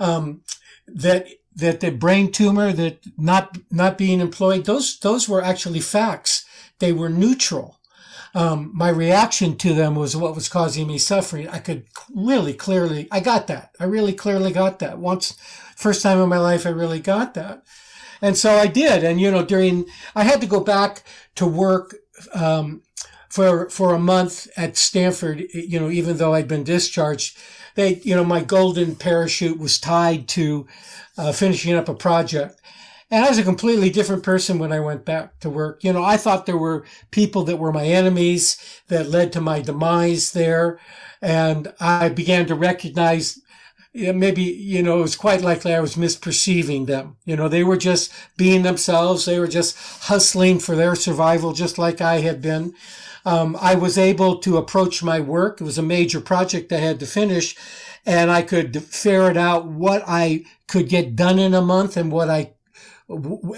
Um, 0.00 0.42
that, 0.86 1.28
that 1.56 1.80
the 1.80 1.90
brain 1.90 2.32
tumor, 2.32 2.72
that 2.72 2.98
not, 3.16 3.58
not 3.70 3.98
being 3.98 4.20
employed, 4.20 4.64
those, 4.64 4.98
those 4.98 5.28
were 5.28 5.42
actually 5.42 5.80
facts. 5.80 6.44
They 6.78 6.92
were 6.92 7.08
neutral. 7.08 7.78
Um, 8.34 8.72
my 8.74 8.88
reaction 8.88 9.56
to 9.58 9.72
them 9.72 9.94
was 9.94 10.16
what 10.16 10.34
was 10.34 10.48
causing 10.48 10.88
me 10.88 10.98
suffering. 10.98 11.48
I 11.48 11.58
could 11.58 11.84
really 12.12 12.52
clearly, 12.52 13.06
I 13.12 13.20
got 13.20 13.46
that. 13.46 13.70
I 13.78 13.84
really 13.84 14.12
clearly 14.12 14.52
got 14.52 14.80
that. 14.80 14.98
Once, 14.98 15.36
first 15.76 16.02
time 16.02 16.18
in 16.20 16.28
my 16.28 16.38
life, 16.38 16.66
I 16.66 16.70
really 16.70 16.98
got 16.98 17.34
that. 17.34 17.62
And 18.20 18.36
so 18.36 18.54
I 18.56 18.66
did. 18.66 19.04
And, 19.04 19.20
you 19.20 19.30
know, 19.30 19.44
during, 19.44 19.86
I 20.16 20.24
had 20.24 20.40
to 20.40 20.48
go 20.48 20.60
back 20.60 21.04
to 21.36 21.46
work, 21.46 21.94
um, 22.32 22.82
for, 23.28 23.68
for 23.70 23.94
a 23.94 23.98
month 23.98 24.48
at 24.56 24.76
Stanford, 24.76 25.44
you 25.52 25.78
know, 25.78 25.90
even 25.90 26.16
though 26.16 26.34
I'd 26.34 26.48
been 26.48 26.64
discharged, 26.64 27.36
they, 27.74 27.96
you 27.96 28.14
know, 28.14 28.24
my 28.24 28.42
golden 28.42 28.96
parachute 28.96 29.58
was 29.58 29.78
tied 29.78 30.28
to, 30.28 30.66
uh, 31.18 31.32
finishing 31.32 31.74
up 31.74 31.88
a 31.88 31.94
project. 31.94 32.60
And 33.10 33.24
I 33.24 33.28
was 33.28 33.38
a 33.38 33.44
completely 33.44 33.90
different 33.90 34.22
person 34.22 34.58
when 34.58 34.72
I 34.72 34.80
went 34.80 35.04
back 35.04 35.38
to 35.40 35.50
work. 35.50 35.84
You 35.84 35.92
know, 35.92 36.02
I 36.02 36.16
thought 36.16 36.46
there 36.46 36.56
were 36.56 36.84
people 37.10 37.44
that 37.44 37.58
were 37.58 37.72
my 37.72 37.84
enemies 37.86 38.56
that 38.88 39.10
led 39.10 39.32
to 39.34 39.40
my 39.40 39.60
demise 39.60 40.32
there. 40.32 40.80
And 41.22 41.72
I 41.80 42.08
began 42.08 42.46
to 42.46 42.54
recognize 42.54 43.38
maybe, 43.94 44.42
you 44.42 44.82
know, 44.82 44.98
it 44.98 45.02
was 45.02 45.16
quite 45.16 45.42
likely 45.42 45.72
I 45.72 45.80
was 45.80 45.94
misperceiving 45.94 46.86
them. 46.86 47.16
You 47.24 47.36
know, 47.36 47.48
they 47.48 47.62
were 47.62 47.76
just 47.76 48.12
being 48.36 48.62
themselves. 48.62 49.24
They 49.24 49.38
were 49.38 49.46
just 49.46 49.76
hustling 50.04 50.58
for 50.58 50.74
their 50.74 50.96
survival, 50.96 51.52
just 51.52 51.78
like 51.78 52.00
I 52.00 52.18
had 52.20 52.42
been. 52.42 52.74
Um, 53.24 53.56
I 53.60 53.74
was 53.74 53.96
able 53.96 54.38
to 54.38 54.56
approach 54.58 55.02
my 55.02 55.20
work. 55.20 55.60
It 55.60 55.64
was 55.64 55.78
a 55.78 55.82
major 55.82 56.20
project 56.20 56.72
I 56.72 56.78
had 56.78 57.00
to 57.00 57.06
finish 57.06 57.56
and 58.06 58.30
I 58.30 58.42
could 58.42 58.82
ferret 58.82 59.36
out 59.36 59.66
what 59.66 60.02
I 60.06 60.44
could 60.66 60.88
get 60.88 61.16
done 61.16 61.38
in 61.38 61.54
a 61.54 61.62
month 61.62 61.96
and 61.96 62.12
what 62.12 62.28
I 62.28 62.52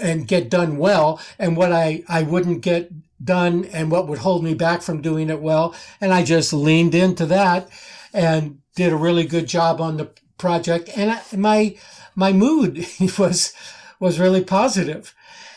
and 0.01 0.27
get 0.27 0.49
done 0.49 0.77
well 0.77 1.21
and 1.39 1.55
what 1.55 1.71
I, 1.71 2.03
I 2.09 2.23
wouldn't 2.23 2.61
get 2.61 2.91
done 3.23 3.65
and 3.65 3.89
what 3.89 4.07
would 4.07 4.19
hold 4.19 4.43
me 4.43 4.53
back 4.53 4.81
from 4.81 5.01
doing 5.01 5.29
it 5.29 5.41
well. 5.41 5.73
And 6.01 6.13
I 6.13 6.23
just 6.23 6.53
leaned 6.53 6.93
into 6.93 7.25
that 7.27 7.69
and 8.13 8.59
did 8.75 8.93
a 8.93 8.97
really 8.97 9.25
good 9.25 9.47
job 9.47 9.81
on 9.81 9.97
the 9.97 10.11
project, 10.37 10.89
and 10.95 11.11
I, 11.11 11.21
my 11.35 11.75
my 12.15 12.31
mood 12.31 12.85
was 13.19 13.53
was 13.99 14.19
really 14.19 14.43
positive, 14.43 15.13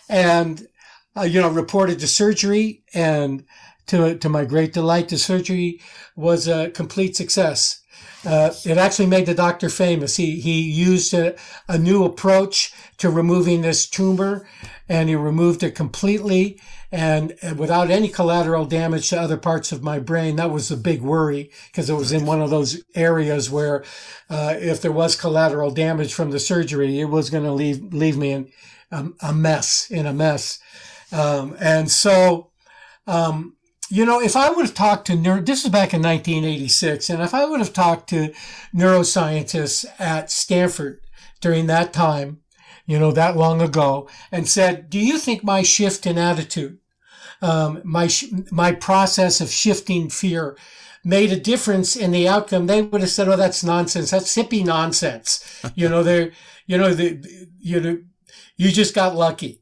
and 0.08 0.66
uh, 1.16 1.22
you 1.22 1.40
know 1.40 1.50
reported 1.50 1.98
to 2.00 2.06
surgery, 2.08 2.82
and 2.94 3.44
to 3.86 4.16
to 4.18 4.28
my 4.28 4.44
great 4.44 4.72
delight, 4.72 5.08
the 5.08 5.18
surgery 5.18 5.80
was 6.16 6.48
a 6.48 6.70
complete 6.70 7.16
success. 7.16 7.80
Uh, 8.24 8.50
it 8.66 8.76
actually 8.76 9.06
made 9.06 9.26
the 9.26 9.34
doctor 9.34 9.68
famous. 9.68 10.16
He 10.16 10.40
he 10.40 10.60
used 10.60 11.14
a, 11.14 11.36
a 11.68 11.78
new 11.78 12.04
approach 12.04 12.72
to 12.98 13.10
removing 13.10 13.62
this 13.62 13.88
tumor, 13.88 14.46
and 14.88 15.08
he 15.08 15.16
removed 15.16 15.62
it 15.62 15.74
completely 15.74 16.60
and, 16.92 17.34
and 17.40 17.58
without 17.58 17.90
any 17.90 18.08
collateral 18.08 18.64
damage 18.64 19.10
to 19.10 19.20
other 19.20 19.36
parts 19.36 19.72
of 19.72 19.82
my 19.82 19.98
brain. 19.98 20.36
That 20.36 20.50
was 20.50 20.70
a 20.70 20.76
big 20.76 21.02
worry 21.02 21.50
because 21.66 21.88
it 21.88 21.94
was 21.94 22.12
in 22.12 22.26
one 22.26 22.42
of 22.42 22.50
those 22.50 22.82
areas 22.94 23.50
where, 23.50 23.84
uh, 24.28 24.54
if 24.58 24.82
there 24.82 24.92
was 24.92 25.16
collateral 25.16 25.70
damage 25.70 26.12
from 26.12 26.30
the 26.30 26.40
surgery, 26.40 27.00
it 27.00 27.06
was 27.06 27.30
going 27.30 27.44
to 27.44 27.52
leave 27.52 27.80
leave 27.92 28.16
me 28.16 28.32
in 28.32 28.52
um, 28.90 29.14
a 29.20 29.32
mess 29.32 29.90
in 29.90 30.06
a 30.06 30.12
mess. 30.12 30.58
Um, 31.12 31.56
and 31.60 31.90
so, 31.90 32.50
um, 33.06 33.56
you 33.90 34.06
know, 34.06 34.20
if 34.20 34.36
I 34.36 34.50
would 34.50 34.64
have 34.66 34.74
talked 34.74 35.08
to 35.08 35.16
neuro, 35.16 35.42
this 35.42 35.64
is 35.64 35.70
back 35.70 35.92
in 35.92 36.00
1986, 36.00 37.10
and 37.10 37.20
if 37.20 37.34
I 37.34 37.44
would 37.44 37.58
have 37.58 37.72
talked 37.72 38.08
to 38.10 38.32
neuroscientists 38.74 39.84
at 39.98 40.30
Stanford 40.30 41.00
during 41.40 41.66
that 41.66 41.92
time, 41.92 42.38
you 42.86 42.98
know, 42.98 43.10
that 43.10 43.36
long 43.36 43.60
ago, 43.60 44.08
and 44.30 44.48
said, 44.48 44.90
"Do 44.90 44.98
you 44.98 45.18
think 45.18 45.42
my 45.42 45.62
shift 45.62 46.06
in 46.06 46.18
attitude, 46.18 46.78
um, 47.42 47.80
my 47.84 48.08
my 48.52 48.72
process 48.72 49.40
of 49.40 49.50
shifting 49.50 50.08
fear, 50.08 50.56
made 51.04 51.32
a 51.32 51.40
difference 51.40 51.96
in 51.96 52.12
the 52.12 52.28
outcome?" 52.28 52.66
They 52.66 52.82
would 52.82 53.00
have 53.00 53.10
said, 53.10 53.28
"Oh, 53.28 53.36
that's 53.36 53.64
nonsense. 53.64 54.12
That's 54.12 54.36
hippie 54.36 54.64
nonsense." 54.64 55.44
you 55.74 55.88
know, 55.88 56.04
they're, 56.04 56.30
you 56.66 56.78
know, 56.78 56.94
the, 56.94 57.24
you 57.58 57.80
know, 57.80 57.98
you 58.56 58.70
just 58.70 58.94
got 58.94 59.16
lucky. 59.16 59.59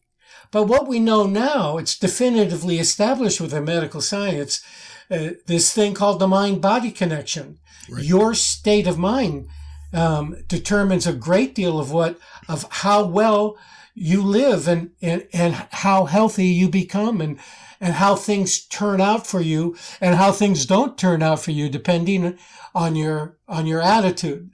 But 0.50 0.64
what 0.64 0.88
we 0.88 0.98
know 0.98 1.26
now, 1.26 1.78
it's 1.78 1.98
definitively 1.98 2.78
established 2.78 3.40
with 3.40 3.50
the 3.50 3.60
medical 3.60 4.00
science, 4.00 4.62
uh, 5.10 5.30
this 5.46 5.72
thing 5.72 5.94
called 5.94 6.20
the 6.20 6.28
mind 6.28 6.60
body 6.60 6.90
connection. 6.90 7.58
Right. 7.88 8.04
Your 8.04 8.34
state 8.34 8.86
of 8.86 8.98
mind 8.98 9.48
um, 9.92 10.36
determines 10.48 11.06
a 11.06 11.12
great 11.12 11.54
deal 11.54 11.78
of 11.78 11.90
what, 11.92 12.18
of 12.48 12.66
how 12.70 13.06
well 13.06 13.56
you 13.94 14.22
live 14.22 14.68
and, 14.68 14.90
and, 15.02 15.26
and 15.32 15.54
how 15.70 16.04
healthy 16.04 16.46
you 16.46 16.68
become 16.68 17.20
and, 17.20 17.38
and 17.80 17.94
how 17.94 18.14
things 18.14 18.64
turn 18.66 19.00
out 19.00 19.26
for 19.26 19.40
you 19.40 19.76
and 20.00 20.16
how 20.16 20.32
things 20.32 20.66
don't 20.66 20.98
turn 20.98 21.22
out 21.22 21.40
for 21.40 21.50
you 21.50 21.68
depending 21.68 22.38
on 22.74 22.96
your, 22.96 23.36
on 23.48 23.66
your 23.66 23.80
attitude. 23.80 24.50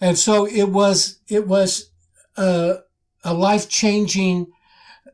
And 0.00 0.18
so 0.18 0.46
it 0.46 0.68
was, 0.68 1.18
it 1.28 1.46
was 1.46 1.90
a, 2.36 2.78
a 3.24 3.34
life 3.34 3.68
changing 3.68 4.48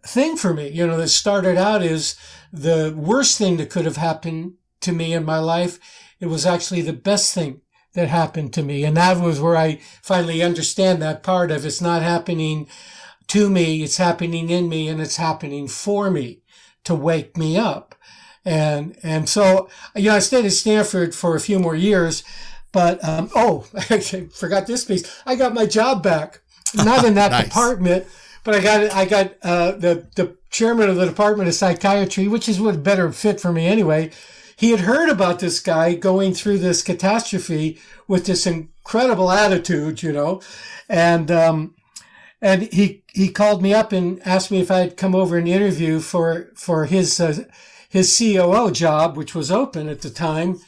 thing 0.02 0.36
for 0.36 0.52
me, 0.54 0.68
you 0.68 0.86
know, 0.86 0.96
that 0.96 1.08
started 1.08 1.56
out 1.56 1.82
as 1.82 2.16
the 2.52 2.94
worst 2.96 3.38
thing 3.38 3.56
that 3.58 3.70
could 3.70 3.84
have 3.84 3.96
happened 3.96 4.54
to 4.80 4.92
me 4.92 5.12
in 5.12 5.24
my 5.24 5.38
life. 5.38 5.78
It 6.20 6.26
was 6.26 6.46
actually 6.46 6.82
the 6.82 6.92
best 6.92 7.34
thing 7.34 7.60
that 7.94 8.08
happened 8.08 8.52
to 8.54 8.62
me. 8.62 8.84
And 8.84 8.96
that 8.96 9.18
was 9.18 9.40
where 9.40 9.56
I 9.56 9.80
finally 10.02 10.42
understand 10.42 11.02
that 11.02 11.22
part 11.22 11.50
of 11.50 11.64
it's 11.64 11.80
not 11.80 12.02
happening 12.02 12.68
to 13.28 13.50
me. 13.50 13.82
It's 13.82 13.96
happening 13.96 14.50
in 14.50 14.68
me 14.68 14.88
and 14.88 15.00
it's 15.00 15.16
happening 15.16 15.68
for 15.68 16.10
me 16.10 16.42
to 16.84 16.94
wake 16.94 17.36
me 17.36 17.56
up. 17.58 17.94
And, 18.44 18.96
and 19.02 19.28
so, 19.28 19.68
you 19.94 20.10
know, 20.10 20.16
I 20.16 20.20
stayed 20.20 20.46
at 20.46 20.52
Stanford 20.52 21.14
for 21.14 21.36
a 21.36 21.40
few 21.40 21.58
more 21.58 21.76
years, 21.76 22.24
but, 22.72 23.02
um, 23.04 23.30
oh, 23.34 23.66
I 23.90 24.00
forgot 24.00 24.66
this 24.66 24.84
piece. 24.84 25.22
I 25.26 25.36
got 25.36 25.52
my 25.52 25.66
job 25.66 26.02
back, 26.02 26.40
not 26.74 27.04
in 27.04 27.14
that 27.14 27.30
nice. 27.32 27.44
department, 27.44 28.06
but 28.44 28.54
I 28.54 28.60
got, 28.60 28.92
I 28.92 29.04
got, 29.04 29.34
uh, 29.42 29.72
the, 29.72 30.08
the 30.16 30.36
chairman 30.50 30.88
of 30.88 30.96
the 30.96 31.06
department 31.06 31.48
of 31.48 31.54
psychiatry, 31.54 32.28
which 32.28 32.48
is 32.48 32.60
what 32.60 32.82
better 32.82 33.10
fit 33.12 33.40
for 33.40 33.52
me 33.52 33.66
anyway. 33.66 34.10
He 34.56 34.70
had 34.72 34.80
heard 34.80 35.08
about 35.08 35.38
this 35.38 35.60
guy 35.60 35.94
going 35.94 36.34
through 36.34 36.58
this 36.58 36.82
catastrophe 36.82 37.78
with 38.06 38.26
this 38.26 38.46
incredible 38.46 39.30
attitude, 39.30 40.02
you 40.02 40.12
know, 40.12 40.42
and, 40.88 41.30
um, 41.30 41.74
and 42.42 42.62
he 42.72 43.02
he 43.12 43.30
called 43.30 43.62
me 43.62 43.74
up 43.74 43.92
and 43.92 44.20
asked 44.26 44.50
me 44.50 44.60
if 44.60 44.70
I'd 44.70 44.96
come 44.96 45.14
over 45.14 45.36
and 45.36 45.48
interview 45.48 46.00
for 46.00 46.50
for 46.54 46.86
his 46.86 47.20
uh, 47.20 47.44
his 47.88 48.16
COO 48.16 48.70
job, 48.70 49.16
which 49.16 49.34
was 49.34 49.50
open 49.50 49.88
at 49.88 50.00
the 50.00 50.10
time, 50.10 50.58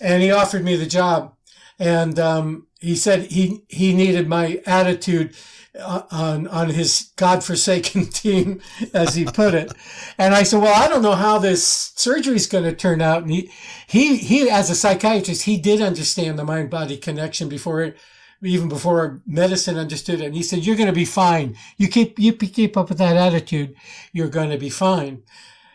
and 0.00 0.22
he 0.22 0.30
offered 0.30 0.64
me 0.64 0.76
the 0.76 0.86
job, 0.86 1.34
and 1.78 2.18
um, 2.18 2.67
he 2.78 2.94
said 2.96 3.30
he 3.30 3.64
he 3.68 3.94
needed 3.94 4.28
my 4.28 4.60
attitude 4.66 5.34
uh, 5.78 6.02
on 6.10 6.46
on 6.48 6.70
his 6.70 7.10
godforsaken 7.16 8.06
team, 8.10 8.60
as 8.94 9.14
he 9.14 9.24
put 9.24 9.54
it, 9.54 9.72
and 10.16 10.34
I 10.34 10.42
said, 10.42 10.62
well, 10.62 10.82
I 10.82 10.88
don't 10.88 11.02
know 11.02 11.14
how 11.14 11.38
this 11.38 11.92
surgery 11.96 12.36
is 12.36 12.46
going 12.46 12.64
to 12.64 12.72
turn 12.72 13.00
out, 13.00 13.22
and 13.22 13.30
he 13.30 13.50
he 13.86 14.16
he 14.16 14.48
as 14.48 14.70
a 14.70 14.74
psychiatrist, 14.74 15.42
he 15.42 15.58
did 15.58 15.80
understand 15.80 16.38
the 16.38 16.44
mind 16.44 16.70
body 16.70 16.96
connection 16.96 17.48
before 17.48 17.82
it 17.82 17.96
even 18.40 18.68
before 18.68 19.20
medicine 19.26 19.76
understood 19.76 20.20
it. 20.20 20.26
And 20.26 20.34
he 20.34 20.42
said, 20.42 20.64
"You're 20.64 20.76
going 20.76 20.86
to 20.86 20.92
be 20.92 21.04
fine. 21.04 21.56
You 21.76 21.88
keep 21.88 22.18
you 22.18 22.32
keep 22.32 22.76
up 22.76 22.88
with 22.88 22.98
that 22.98 23.16
attitude, 23.16 23.74
you're 24.12 24.28
going 24.28 24.50
to 24.50 24.58
be 24.58 24.70
fine." 24.70 25.22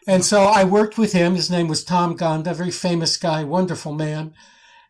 And 0.07 0.23
so 0.25 0.43
I 0.43 0.63
worked 0.63 0.97
with 0.97 1.13
him. 1.13 1.35
His 1.35 1.49
name 1.49 1.67
was 1.67 1.83
Tom 1.83 2.17
Gonda, 2.17 2.53
very 2.53 2.71
famous 2.71 3.15
guy, 3.17 3.43
wonderful 3.43 3.93
man. 3.93 4.33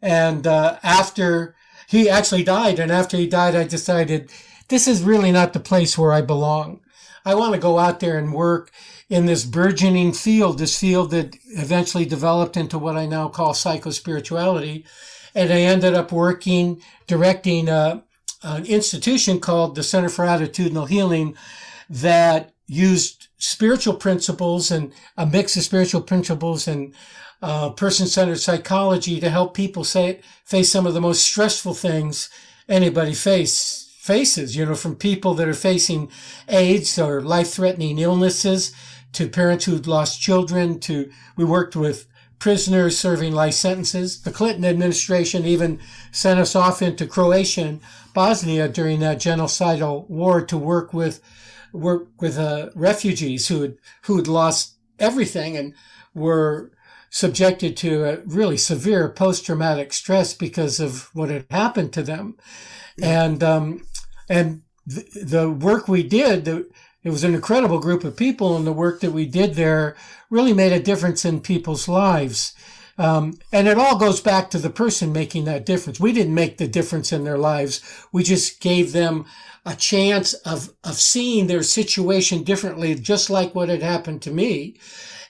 And 0.01 0.45
uh, 0.47 0.79
after 0.83 1.55
he 1.87 2.09
actually 2.09 2.43
died, 2.43 2.79
and 2.79 2.91
after 2.91 3.17
he 3.17 3.27
died, 3.27 3.55
I 3.55 3.63
decided 3.63 4.31
this 4.69 4.87
is 4.87 5.03
really 5.03 5.31
not 5.31 5.53
the 5.53 5.59
place 5.59 5.97
where 5.97 6.13
I 6.13 6.21
belong. 6.21 6.81
I 7.25 7.35
want 7.35 7.53
to 7.53 7.59
go 7.59 7.79
out 7.79 7.99
there 7.99 8.17
and 8.17 8.33
work 8.33 8.71
in 9.09 9.25
this 9.25 9.45
burgeoning 9.45 10.13
field, 10.13 10.57
this 10.57 10.79
field 10.79 11.11
that 11.11 11.35
eventually 11.49 12.05
developed 12.05 12.57
into 12.57 12.77
what 12.77 12.97
I 12.97 13.05
now 13.05 13.29
call 13.29 13.53
psychospirituality 13.53 14.85
and 15.35 15.51
I 15.51 15.61
ended 15.61 15.93
up 15.93 16.11
working, 16.11 16.81
directing 17.07 17.69
a, 17.69 18.03
an 18.43 18.65
institution 18.65 19.39
called 19.39 19.75
the 19.75 19.83
Center 19.83 20.09
for 20.09 20.25
Attitudinal 20.25 20.87
Healing 20.87 21.35
that 21.89 22.53
used 22.67 23.27
spiritual 23.37 23.95
principles 23.95 24.71
and 24.71 24.93
a 25.17 25.25
mix 25.25 25.55
of 25.57 25.63
spiritual 25.63 26.01
principles 26.01 26.67
and 26.67 26.93
uh, 27.43 27.69
person-centered 27.71 28.39
psychology 28.39 29.19
to 29.19 29.29
help 29.29 29.53
people 29.53 29.83
say, 29.83 30.21
face 30.45 30.71
some 30.71 30.87
of 30.87 30.93
the 30.93 31.01
most 31.01 31.21
stressful 31.23 31.73
things 31.73 32.29
anybody 32.69 33.13
face 33.13 33.93
faces. 33.99 34.55
You 34.55 34.65
know, 34.65 34.75
from 34.75 34.95
people 34.95 35.33
that 35.35 35.47
are 35.47 35.53
facing 35.53 36.09
AIDS 36.47 36.97
or 36.97 37.21
life-threatening 37.21 37.99
illnesses 37.99 38.73
to 39.11 39.27
parents 39.27 39.65
who'd 39.65 39.87
lost 39.87 40.21
children 40.21 40.79
to 40.79 41.11
we 41.35 41.43
worked 41.43 41.75
with 41.75 42.07
prisoners 42.39 42.97
serving 42.97 43.33
life 43.33 43.53
sentences. 43.53 44.21
The 44.21 44.31
Clinton 44.31 44.65
administration 44.65 45.45
even 45.45 45.79
sent 46.11 46.39
us 46.39 46.55
off 46.55 46.81
into 46.81 47.07
Croatia 47.07 47.61
and 47.61 47.81
Bosnia 48.13 48.67
during 48.69 49.01
that 49.01 49.17
genocidal 49.17 50.09
war 50.09 50.45
to 50.45 50.57
work 50.57 50.93
with 50.93 51.21
work 51.73 52.07
with 52.21 52.37
uh, 52.37 52.69
refugees 52.73 53.47
who 53.49 53.61
had 53.61 53.77
who 54.03 54.15
had 54.15 54.27
lost 54.27 54.75
everything 54.97 55.57
and 55.57 55.73
were 56.13 56.71
subjected 57.13 57.77
to 57.77 58.03
a 58.03 58.17
really 58.25 58.57
severe 58.57 59.07
post-traumatic 59.07 59.93
stress 59.93 60.33
because 60.33 60.79
of 60.79 61.13
what 61.13 61.29
had 61.29 61.45
happened 61.51 61.93
to 61.93 62.01
them, 62.01 62.35
and 63.01 63.43
um, 63.43 63.85
and 64.27 64.63
the, 64.87 65.05
the 65.23 65.49
work 65.49 65.87
we 65.87 66.01
did. 66.01 66.45
The, 66.45 66.67
it 67.03 67.11
was 67.11 67.23
an 67.23 67.35
incredible 67.35 67.79
group 67.79 68.03
of 68.03 68.17
people, 68.17 68.57
and 68.57 68.65
the 68.65 68.73
work 68.73 68.99
that 69.01 69.11
we 69.11 69.27
did 69.27 69.53
there 69.53 69.95
really 70.31 70.53
made 70.53 70.73
a 70.73 70.81
difference 70.81 71.23
in 71.23 71.39
people's 71.39 71.87
lives. 71.87 72.55
Um, 72.97 73.33
and 73.51 73.67
it 73.67 73.77
all 73.77 73.99
goes 73.99 74.21
back 74.21 74.49
to 74.49 74.57
the 74.57 74.69
person 74.69 75.11
making 75.11 75.45
that 75.45 75.65
difference. 75.67 75.99
We 75.99 76.13
didn't 76.13 76.33
make 76.33 76.57
the 76.57 76.67
difference 76.67 77.11
in 77.11 77.25
their 77.25 77.37
lives. 77.37 77.81
We 78.11 78.23
just 78.23 78.59
gave 78.59 78.91
them 78.91 79.25
a 79.65 79.75
chance 79.75 80.33
of, 80.33 80.73
of 80.83 80.95
seeing 80.95 81.47
their 81.47 81.63
situation 81.63 82.43
differently, 82.43 82.95
just 82.95 83.29
like 83.29 83.53
what 83.53 83.69
had 83.69 83.83
happened 83.83 84.21
to 84.23 84.31
me. 84.31 84.77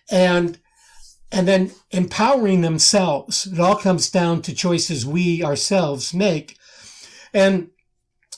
And, 0.10 0.60
and 1.34 1.48
then 1.48 1.72
empowering 1.90 2.62
themselves. 2.62 3.48
It 3.48 3.60
all 3.60 3.76
comes 3.76 4.10
down 4.10 4.44
to 4.44 4.54
choices 4.54 5.06
we 5.06 5.44
ourselves 5.44 6.14
make. 6.14 6.58
And 7.34 7.72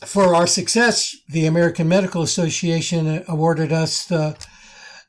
for 0.05 0.33
our 0.33 0.47
success, 0.47 1.15
the 1.27 1.45
American 1.45 1.89
Medical 1.89 2.21
Association 2.21 3.23
awarded 3.27 3.73
us 3.73 4.05
the, 4.05 4.37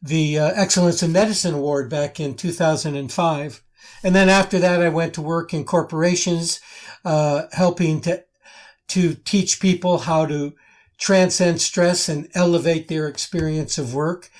the 0.02 0.38
uh, 0.38 0.52
Excellence 0.54 1.02
in 1.02 1.12
Medicine 1.12 1.54
Award 1.54 1.88
back 1.88 2.18
in 2.18 2.34
2005. 2.34 3.62
And 4.02 4.14
then 4.14 4.28
after 4.28 4.58
that, 4.58 4.82
I 4.82 4.88
went 4.88 5.14
to 5.14 5.22
work 5.22 5.54
in 5.54 5.64
corporations, 5.64 6.60
uh, 7.04 7.44
helping 7.52 8.00
to, 8.02 8.24
to 8.88 9.14
teach 9.14 9.60
people 9.60 9.98
how 9.98 10.26
to 10.26 10.54
transcend 10.98 11.60
stress 11.60 12.08
and 12.08 12.28
elevate 12.34 12.88
their 12.88 13.06
experience 13.06 13.78
of 13.78 13.94
work. 13.94 14.30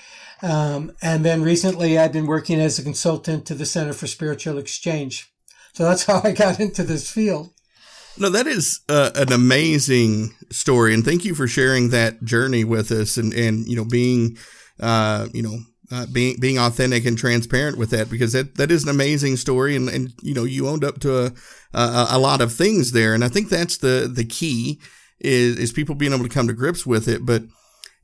Um, 0.42 0.92
and 1.02 1.24
then 1.24 1.42
recently 1.42 1.98
I've 1.98 2.12
been 2.12 2.26
working 2.26 2.60
as 2.60 2.78
a 2.78 2.82
consultant 2.82 3.46
to 3.46 3.54
the 3.54 3.66
Center 3.66 3.92
for 3.92 4.06
Spiritual 4.06 4.58
Exchange. 4.58 5.32
So 5.72 5.84
that's 5.84 6.04
how 6.06 6.20
I 6.22 6.32
got 6.32 6.60
into 6.60 6.82
this 6.82 7.10
field. 7.10 7.50
No, 8.18 8.30
that 8.30 8.46
is 8.46 8.80
uh, 8.88 9.10
an 9.14 9.30
amazing 9.32 10.34
story, 10.50 10.94
and 10.94 11.04
thank 11.04 11.24
you 11.26 11.34
for 11.34 11.46
sharing 11.46 11.90
that 11.90 12.24
journey 12.24 12.64
with 12.64 12.90
us, 12.90 13.18
and 13.18 13.34
and 13.34 13.66
you 13.66 13.76
know 13.76 13.84
being, 13.84 14.36
uh, 14.80 15.28
you 15.32 15.42
know. 15.42 15.58
Uh, 15.88 16.04
being 16.12 16.34
being 16.40 16.58
authentic 16.58 17.06
and 17.06 17.16
transparent 17.16 17.78
with 17.78 17.90
that 17.90 18.10
because 18.10 18.32
that, 18.32 18.56
that 18.56 18.72
is 18.72 18.82
an 18.82 18.88
amazing 18.88 19.36
story 19.36 19.76
and, 19.76 19.88
and 19.88 20.12
you 20.20 20.34
know 20.34 20.42
you 20.42 20.66
owned 20.66 20.82
up 20.82 20.98
to 20.98 21.26
a, 21.26 21.32
a, 21.74 22.06
a 22.10 22.18
lot 22.18 22.40
of 22.40 22.52
things 22.52 22.90
there 22.90 23.14
and 23.14 23.22
I 23.22 23.28
think 23.28 23.48
that's 23.48 23.76
the 23.76 24.10
the 24.12 24.24
key 24.24 24.80
is 25.20 25.56
is 25.56 25.70
people 25.70 25.94
being 25.94 26.12
able 26.12 26.24
to 26.24 26.28
come 26.28 26.48
to 26.48 26.52
grips 26.54 26.84
with 26.84 27.06
it 27.06 27.24
but 27.24 27.44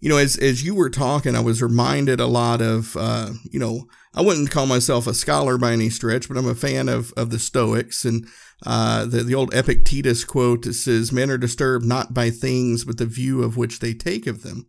you 0.03 0.11
know 0.11 0.19
as 0.19 0.37
as 0.37 0.62
you 0.62 0.75
were 0.75 0.91
talking 0.91 1.35
I 1.35 1.41
was 1.41 1.62
reminded 1.62 2.21
a 2.21 2.27
lot 2.27 2.61
of 2.61 2.95
uh, 2.99 3.31
you 3.51 3.59
know 3.59 3.87
I 4.15 4.21
wouldn't 4.21 4.51
call 4.51 4.67
myself 4.67 5.07
a 5.07 5.15
scholar 5.15 5.57
by 5.57 5.73
any 5.73 5.88
stretch 5.88 6.29
but 6.29 6.37
I'm 6.37 6.49
a 6.49 6.55
fan 6.55 6.91
of 6.91 7.15
of 7.17 7.31
the 7.31 7.38
Stoics 7.38 8.05
and 8.05 8.27
uh, 8.65 9.07
the, 9.07 9.23
the 9.23 9.35
old 9.35 9.53
Epictetus 9.55 10.25
quote 10.25 10.62
that 10.62 10.75
says, 10.75 11.12
Men 11.12 11.31
are 11.31 11.38
disturbed 11.38 11.85
not 11.85 12.15
by 12.15 12.31
things, 12.31 12.85
but 12.85 12.99
the 12.99 13.07
view 13.07 13.43
of 13.43 13.57
which 13.57 13.81
they 13.81 13.93
take 13.93 14.27
of 14.27 14.43
them. 14.43 14.67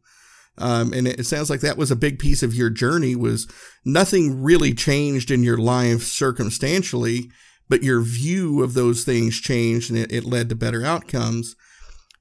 Um, 0.57 0.93
and 0.93 1.07
it 1.07 1.25
sounds 1.25 1.49
like 1.49 1.61
that 1.61 1.77
was 1.77 1.89
a 1.89 1.95
big 1.95 2.19
piece 2.19 2.43
of 2.43 2.53
your 2.53 2.69
journey 2.69 3.15
was 3.15 3.47
nothing 3.83 4.41
really 4.43 4.73
changed 4.73 5.31
in 5.31 5.41
your 5.41 5.57
life 5.57 6.03
circumstantially, 6.03 7.31
but 7.69 7.81
your 7.81 8.01
view 8.01 8.61
of 8.61 8.73
those 8.73 9.03
things 9.03 9.39
changed 9.39 9.89
and 9.89 9.97
it, 9.97 10.11
it 10.11 10.25
led 10.25 10.49
to 10.49 10.55
better 10.55 10.85
outcomes. 10.85 11.55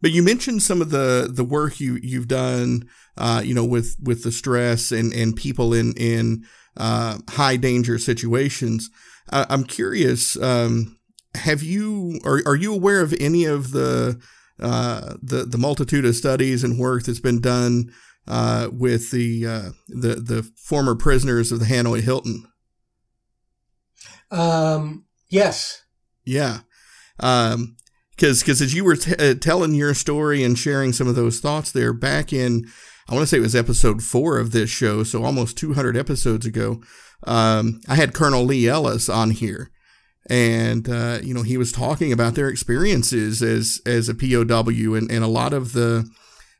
But 0.02 0.10
you 0.10 0.22
mentioned 0.22 0.62
some 0.62 0.82
of 0.82 0.90
the, 0.90 1.30
the 1.32 1.44
work 1.44 1.80
you, 1.80 1.98
you've 2.02 2.28
done, 2.28 2.88
uh, 3.16 3.40
you 3.42 3.54
know, 3.54 3.64
with, 3.64 3.96
with 4.02 4.24
the 4.24 4.32
stress 4.32 4.92
and, 4.92 5.12
and 5.14 5.34
people 5.34 5.72
in, 5.72 5.94
in, 5.96 6.44
uh, 6.76 7.18
high 7.30 7.56
danger 7.56 7.98
situations. 7.98 8.90
Uh, 9.30 9.46
I'm 9.48 9.64
curious, 9.64 10.40
um, 10.42 10.98
have 11.34 11.62
you 11.62 12.20
are 12.24 12.42
are 12.46 12.56
you 12.56 12.74
aware 12.74 13.00
of 13.00 13.14
any 13.18 13.44
of 13.44 13.72
the 13.72 14.20
uh, 14.60 15.14
the 15.22 15.44
the 15.44 15.58
multitude 15.58 16.04
of 16.04 16.16
studies 16.16 16.62
and 16.62 16.78
work 16.78 17.04
that's 17.04 17.20
been 17.20 17.40
done 17.40 17.92
uh, 18.28 18.68
with 18.72 19.10
the 19.10 19.46
uh, 19.46 19.70
the 19.88 20.16
the 20.16 20.50
former 20.56 20.94
prisoners 20.94 21.52
of 21.52 21.60
the 21.60 21.66
Hanoi 21.66 22.00
Hilton? 22.02 22.46
Um, 24.30 25.06
yes. 25.28 25.84
Yeah. 26.24 26.60
Um, 27.20 27.76
because 28.16 28.40
because 28.40 28.60
as 28.60 28.74
you 28.74 28.84
were 28.84 28.96
t- 28.96 29.14
uh, 29.16 29.34
telling 29.34 29.74
your 29.74 29.94
story 29.94 30.42
and 30.42 30.58
sharing 30.58 30.92
some 30.92 31.08
of 31.08 31.14
those 31.14 31.40
thoughts 31.40 31.72
there 31.72 31.92
back 31.92 32.32
in 32.32 32.66
I 33.08 33.14
want 33.14 33.24
to 33.24 33.26
say 33.26 33.38
it 33.38 33.40
was 33.40 33.56
episode 33.56 34.02
four 34.02 34.38
of 34.38 34.52
this 34.52 34.70
show, 34.70 35.02
so 35.02 35.24
almost 35.24 35.58
200 35.58 35.96
episodes 35.96 36.46
ago. 36.46 36.80
Um, 37.26 37.80
I 37.88 37.96
had 37.96 38.14
Colonel 38.14 38.44
Lee 38.44 38.68
Ellis 38.68 39.08
on 39.08 39.32
here, 39.32 39.70
and 40.30 40.88
uh, 40.88 41.18
you 41.22 41.34
know 41.34 41.42
he 41.42 41.56
was 41.56 41.72
talking 41.72 42.12
about 42.12 42.34
their 42.34 42.48
experiences 42.48 43.42
as 43.42 43.80
as 43.86 44.08
a 44.08 44.14
POW 44.14 44.94
and, 44.94 45.10
and 45.10 45.24
a 45.24 45.28
lot 45.28 45.52
of 45.52 45.72
the 45.72 46.08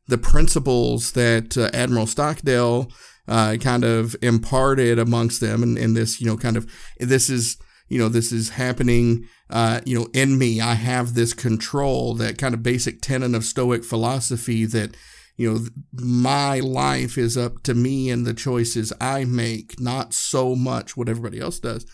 the 0.08 0.18
principles 0.18 1.12
that 1.12 1.56
uh, 1.56 1.70
Admiral 1.72 2.06
Stockdale 2.06 2.90
uh, 3.28 3.56
kind 3.60 3.84
of 3.84 4.16
imparted 4.20 4.98
amongst 4.98 5.40
them 5.40 5.62
and, 5.62 5.78
and 5.78 5.96
this 5.96 6.20
you 6.20 6.26
know 6.26 6.36
kind 6.36 6.56
of 6.56 6.70
this 6.98 7.30
is 7.30 7.56
you 7.88 7.98
know, 7.98 8.08
this 8.08 8.32
is 8.32 8.50
happening, 8.50 9.28
uh, 9.50 9.80
you 9.84 9.98
know, 9.98 10.08
in 10.14 10.38
me. 10.38 10.60
I 10.60 10.74
have 10.74 11.14
this 11.14 11.34
control, 11.34 12.14
that 12.14 12.38
kind 12.38 12.54
of 12.54 12.62
basic 12.62 13.00
tenet 13.00 13.34
of 13.34 13.44
Stoic 13.44 13.84
philosophy 13.84 14.64
that, 14.66 14.96
you 15.36 15.52
know, 15.52 15.66
my 15.92 16.60
life 16.60 17.18
is 17.18 17.36
up 17.36 17.62
to 17.64 17.74
me 17.74 18.10
and 18.10 18.26
the 18.26 18.34
choices 18.34 18.92
I 19.00 19.24
make, 19.24 19.80
not 19.80 20.14
so 20.14 20.54
much 20.54 20.96
what 20.96 21.08
everybody 21.08 21.40
else 21.40 21.58
does. 21.58 21.84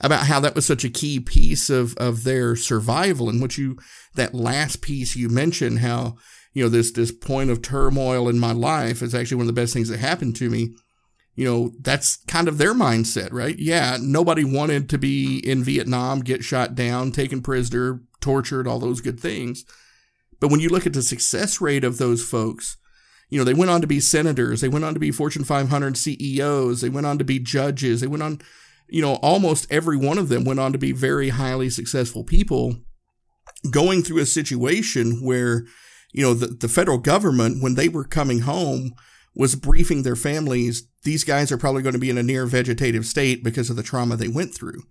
About 0.00 0.26
how 0.26 0.40
that 0.40 0.54
was 0.54 0.66
such 0.66 0.84
a 0.84 0.90
key 0.90 1.20
piece 1.20 1.70
of, 1.70 1.96
of 1.96 2.24
their 2.24 2.56
survival 2.56 3.28
and 3.28 3.40
what 3.40 3.56
you, 3.56 3.78
that 4.14 4.34
last 4.34 4.82
piece 4.82 5.16
you 5.16 5.28
mentioned, 5.28 5.78
how, 5.78 6.16
you 6.52 6.62
know, 6.62 6.68
this, 6.68 6.92
this 6.92 7.12
point 7.12 7.50
of 7.50 7.62
turmoil 7.62 8.28
in 8.28 8.38
my 8.38 8.52
life 8.52 9.02
is 9.02 9.14
actually 9.14 9.36
one 9.36 9.48
of 9.48 9.54
the 9.54 9.60
best 9.60 9.72
things 9.72 9.88
that 9.88 10.00
happened 10.00 10.36
to 10.36 10.50
me 10.50 10.74
you 11.34 11.44
know, 11.44 11.72
that's 11.80 12.16
kind 12.26 12.46
of 12.46 12.58
their 12.58 12.74
mindset, 12.74 13.32
right? 13.32 13.58
Yeah, 13.58 13.98
nobody 14.00 14.44
wanted 14.44 14.88
to 14.90 14.98
be 14.98 15.38
in 15.38 15.64
Vietnam, 15.64 16.20
get 16.20 16.44
shot 16.44 16.74
down, 16.74 17.10
taken 17.10 17.42
prisoner, 17.42 18.00
tortured, 18.20 18.68
all 18.68 18.78
those 18.78 19.00
good 19.00 19.18
things. 19.18 19.64
But 20.40 20.50
when 20.50 20.60
you 20.60 20.68
look 20.68 20.86
at 20.86 20.92
the 20.92 21.02
success 21.02 21.60
rate 21.60 21.84
of 21.84 21.98
those 21.98 22.22
folks, 22.24 22.76
you 23.30 23.38
know, 23.38 23.44
they 23.44 23.54
went 23.54 23.70
on 23.70 23.80
to 23.80 23.86
be 23.86 24.00
senators, 24.00 24.60
they 24.60 24.68
went 24.68 24.84
on 24.84 24.94
to 24.94 25.00
be 25.00 25.10
Fortune 25.10 25.44
500 25.44 25.96
CEOs, 25.96 26.80
they 26.80 26.88
went 26.88 27.06
on 27.06 27.18
to 27.18 27.24
be 27.24 27.38
judges, 27.38 28.00
they 28.00 28.06
went 28.06 28.22
on, 28.22 28.40
you 28.88 29.02
know, 29.02 29.14
almost 29.16 29.66
every 29.70 29.96
one 29.96 30.18
of 30.18 30.28
them 30.28 30.44
went 30.44 30.60
on 30.60 30.72
to 30.72 30.78
be 30.78 30.92
very 30.92 31.30
highly 31.30 31.68
successful 31.68 32.22
people 32.22 32.76
going 33.70 34.02
through 34.02 34.20
a 34.20 34.26
situation 34.26 35.24
where, 35.24 35.64
you 36.12 36.22
know, 36.22 36.34
the, 36.34 36.46
the 36.46 36.68
federal 36.68 36.98
government, 36.98 37.62
when 37.62 37.74
they 37.74 37.88
were 37.88 38.04
coming 38.04 38.40
home, 38.40 38.92
was 39.34 39.56
briefing 39.56 40.02
their 40.02 40.16
families 40.16 40.86
these 41.04 41.22
guys 41.22 41.52
are 41.52 41.58
probably 41.58 41.82
going 41.82 41.92
to 41.92 41.98
be 41.98 42.10
in 42.10 42.18
a 42.18 42.22
near 42.22 42.46
vegetative 42.46 43.06
state 43.06 43.44
because 43.44 43.70
of 43.70 43.76
the 43.76 43.82
trauma 43.82 44.16
they 44.16 44.28
went 44.28 44.54
through. 44.54 44.82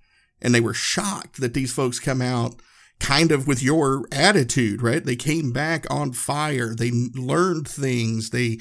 And 0.41 0.53
they 0.53 0.61
were 0.61 0.73
shocked 0.73 1.41
that 1.41 1.53
these 1.53 1.73
folks 1.73 1.99
come 1.99 2.21
out 2.21 2.55
kind 2.99 3.31
of 3.31 3.47
with 3.47 3.61
your 3.61 4.05
attitude, 4.11 4.81
right? 4.81 5.03
They 5.03 5.15
came 5.15 5.51
back 5.51 5.85
on 5.89 6.13
fire. 6.13 6.75
They 6.75 6.91
learned 7.13 7.67
things. 7.67 8.29
They 8.29 8.59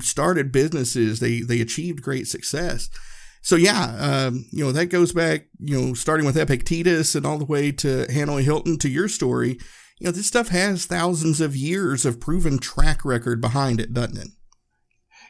started 0.00 0.52
businesses. 0.52 1.20
They, 1.20 1.40
they 1.40 1.60
achieved 1.60 2.02
great 2.02 2.26
success. 2.26 2.90
So 3.40 3.56
yeah, 3.56 3.94
um, 3.98 4.46
you 4.50 4.64
know, 4.64 4.72
that 4.72 4.86
goes 4.86 5.12
back, 5.12 5.46
you 5.60 5.80
know, 5.80 5.94
starting 5.94 6.26
with 6.26 6.36
Epictetus 6.36 7.14
and 7.14 7.24
all 7.24 7.38
the 7.38 7.44
way 7.44 7.70
to 7.72 8.06
Hanoi 8.08 8.42
Hilton 8.42 8.78
to 8.78 8.88
your 8.88 9.08
story. 9.08 9.58
You 10.00 10.06
know, 10.06 10.10
this 10.10 10.26
stuff 10.26 10.48
has 10.48 10.84
thousands 10.84 11.40
of 11.40 11.56
years 11.56 12.04
of 12.04 12.20
proven 12.20 12.58
track 12.58 13.04
record 13.04 13.40
behind 13.40 13.80
it, 13.80 13.94
doesn't 13.94 14.18
it? 14.18 14.28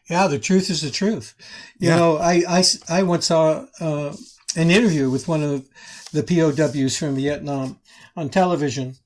Yeah, 0.08 0.26
the 0.26 0.38
truth 0.38 0.70
is 0.70 0.80
the 0.80 0.90
truth. 0.90 1.34
You 1.78 1.90
yeah. 1.90 1.96
know, 1.96 2.16
I, 2.16 2.42
I, 2.48 2.64
I 2.88 3.02
once 3.02 3.26
saw 3.26 3.66
uh, 3.80 4.14
an 4.56 4.70
interview 4.70 5.10
with 5.10 5.28
one 5.28 5.42
of 5.42 5.68
the 6.12 6.22
POWs 6.22 6.96
from 6.96 7.16
Vietnam 7.16 7.78
on 8.16 8.30
television, 8.30 8.96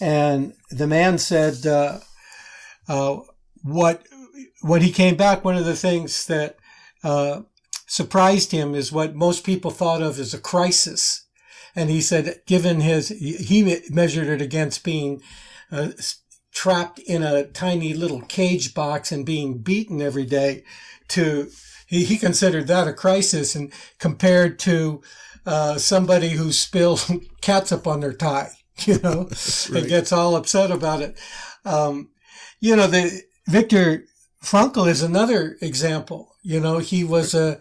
and 0.00 0.54
the 0.70 0.86
man 0.86 1.18
said 1.18 1.66
uh, 1.66 2.00
uh, 2.88 3.18
what 3.62 4.06
when 4.62 4.82
he 4.82 4.90
came 4.90 5.16
back. 5.16 5.44
One 5.44 5.56
of 5.56 5.66
the 5.66 5.76
things 5.76 6.26
that 6.26 6.56
uh, 7.04 7.42
surprised 7.86 8.52
him 8.52 8.74
is 8.74 8.90
what 8.90 9.14
most 9.14 9.44
people 9.44 9.70
thought 9.70 10.00
of 10.00 10.18
as 10.18 10.32
a 10.32 10.38
crisis, 10.38 11.26
and 11.74 11.90
he 11.90 12.00
said, 12.00 12.40
given 12.46 12.80
his 12.80 13.08
he 13.08 13.82
measured 13.90 14.28
it 14.28 14.40
against 14.40 14.84
being 14.84 15.20
uh, 15.70 15.88
trapped 16.56 16.98
in 17.00 17.22
a 17.22 17.44
tiny 17.44 17.92
little 17.92 18.22
cage 18.22 18.72
box 18.72 19.12
and 19.12 19.26
being 19.26 19.58
beaten 19.58 20.00
every 20.00 20.24
day 20.24 20.64
to 21.06 21.50
he, 21.86 22.02
he 22.02 22.16
considered 22.16 22.66
that 22.66 22.88
a 22.88 22.94
crisis 22.94 23.54
and 23.54 23.70
compared 23.98 24.58
to 24.58 25.02
uh, 25.44 25.76
somebody 25.76 26.30
who 26.30 26.50
spills 26.50 27.12
catsup 27.42 27.86
on 27.86 28.00
their 28.00 28.14
tie 28.14 28.48
you 28.86 28.98
know 29.00 29.28
right. 29.28 29.70
and 29.74 29.88
gets 29.88 30.12
all 30.12 30.34
upset 30.34 30.70
about 30.70 31.02
it 31.02 31.18
um, 31.66 32.08
you 32.58 32.74
know 32.74 32.86
the 32.86 33.22
victor 33.46 34.06
Frankl 34.42 34.88
is 34.88 35.02
another 35.02 35.58
example 35.60 36.36
you 36.42 36.58
know 36.58 36.78
he 36.78 37.04
was 37.04 37.34
a 37.34 37.60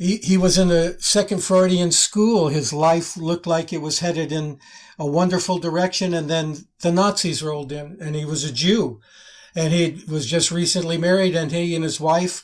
he, 0.00 0.16
he 0.16 0.38
was 0.38 0.56
in 0.56 0.70
a 0.70 0.98
second 0.98 1.44
Freudian 1.44 1.92
school. 1.92 2.48
His 2.48 2.72
life 2.72 3.18
looked 3.18 3.46
like 3.46 3.70
it 3.70 3.82
was 3.82 3.98
headed 3.98 4.32
in 4.32 4.58
a 4.98 5.06
wonderful 5.06 5.58
direction. 5.58 6.14
And 6.14 6.28
then 6.28 6.56
the 6.80 6.90
Nazis 6.90 7.42
rolled 7.42 7.70
in 7.70 7.98
and 8.00 8.16
he 8.16 8.24
was 8.24 8.42
a 8.42 8.50
Jew 8.50 9.00
and 9.54 9.74
he 9.74 10.02
was 10.08 10.24
just 10.24 10.50
recently 10.50 10.96
married 10.96 11.36
and 11.36 11.52
he 11.52 11.74
and 11.74 11.84
his 11.84 12.00
wife 12.00 12.42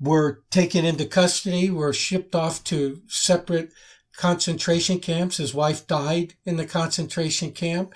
were 0.00 0.42
taken 0.50 0.86
into 0.86 1.04
custody, 1.04 1.68
were 1.68 1.92
shipped 1.92 2.34
off 2.34 2.64
to 2.64 3.02
separate 3.06 3.70
concentration 4.16 4.98
camps. 4.98 5.36
His 5.36 5.52
wife 5.52 5.86
died 5.86 6.34
in 6.46 6.56
the 6.56 6.66
concentration 6.66 7.52
camp, 7.52 7.94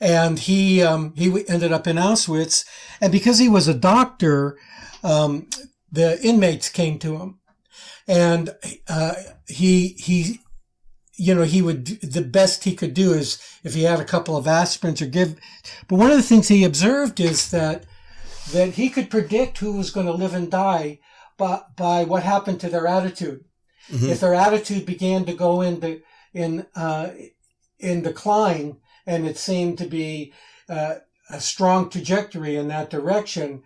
and 0.00 0.38
he 0.38 0.82
um, 0.82 1.12
he 1.16 1.46
ended 1.48 1.72
up 1.72 1.86
in 1.86 1.96
Auschwitz. 1.96 2.64
And 3.00 3.12
because 3.12 3.38
he 3.38 3.48
was 3.48 3.68
a 3.68 3.74
doctor, 3.74 4.58
um, 5.02 5.48
the 5.90 6.20
inmates 6.20 6.68
came 6.68 6.98
to 6.98 7.16
him 7.16 7.38
and 8.06 8.54
uh, 8.88 9.14
he 9.46 9.88
he 9.98 10.40
you 11.16 11.34
know 11.34 11.42
he 11.42 11.62
would 11.62 11.86
the 11.86 12.22
best 12.22 12.64
he 12.64 12.74
could 12.74 12.94
do 12.94 13.12
is 13.12 13.40
if 13.64 13.74
he 13.74 13.82
had 13.82 14.00
a 14.00 14.04
couple 14.04 14.36
of 14.36 14.44
aspirins 14.44 15.00
or 15.00 15.06
give 15.06 15.36
but 15.88 15.96
one 15.96 16.10
of 16.10 16.16
the 16.16 16.22
things 16.22 16.48
he 16.48 16.64
observed 16.64 17.20
is 17.20 17.50
that 17.50 17.84
that 18.52 18.74
he 18.74 18.88
could 18.88 19.10
predict 19.10 19.58
who 19.58 19.72
was 19.72 19.90
going 19.90 20.06
to 20.06 20.12
live 20.12 20.34
and 20.34 20.50
die 20.50 20.98
by, 21.36 21.60
by 21.76 22.04
what 22.04 22.22
happened 22.22 22.60
to 22.60 22.68
their 22.68 22.86
attitude 22.86 23.44
mm-hmm. 23.90 24.06
if 24.06 24.20
their 24.20 24.34
attitude 24.34 24.86
began 24.86 25.24
to 25.24 25.32
go 25.32 25.62
into 25.62 26.00
in 26.32 26.66
uh, 26.74 27.10
in 27.78 28.02
decline 28.02 28.76
and 29.06 29.26
it 29.26 29.38
seemed 29.38 29.78
to 29.78 29.86
be 29.86 30.32
uh, 30.68 30.96
a 31.30 31.40
strong 31.40 31.88
trajectory 31.88 32.56
in 32.56 32.68
that 32.68 32.90
direction 32.90 33.62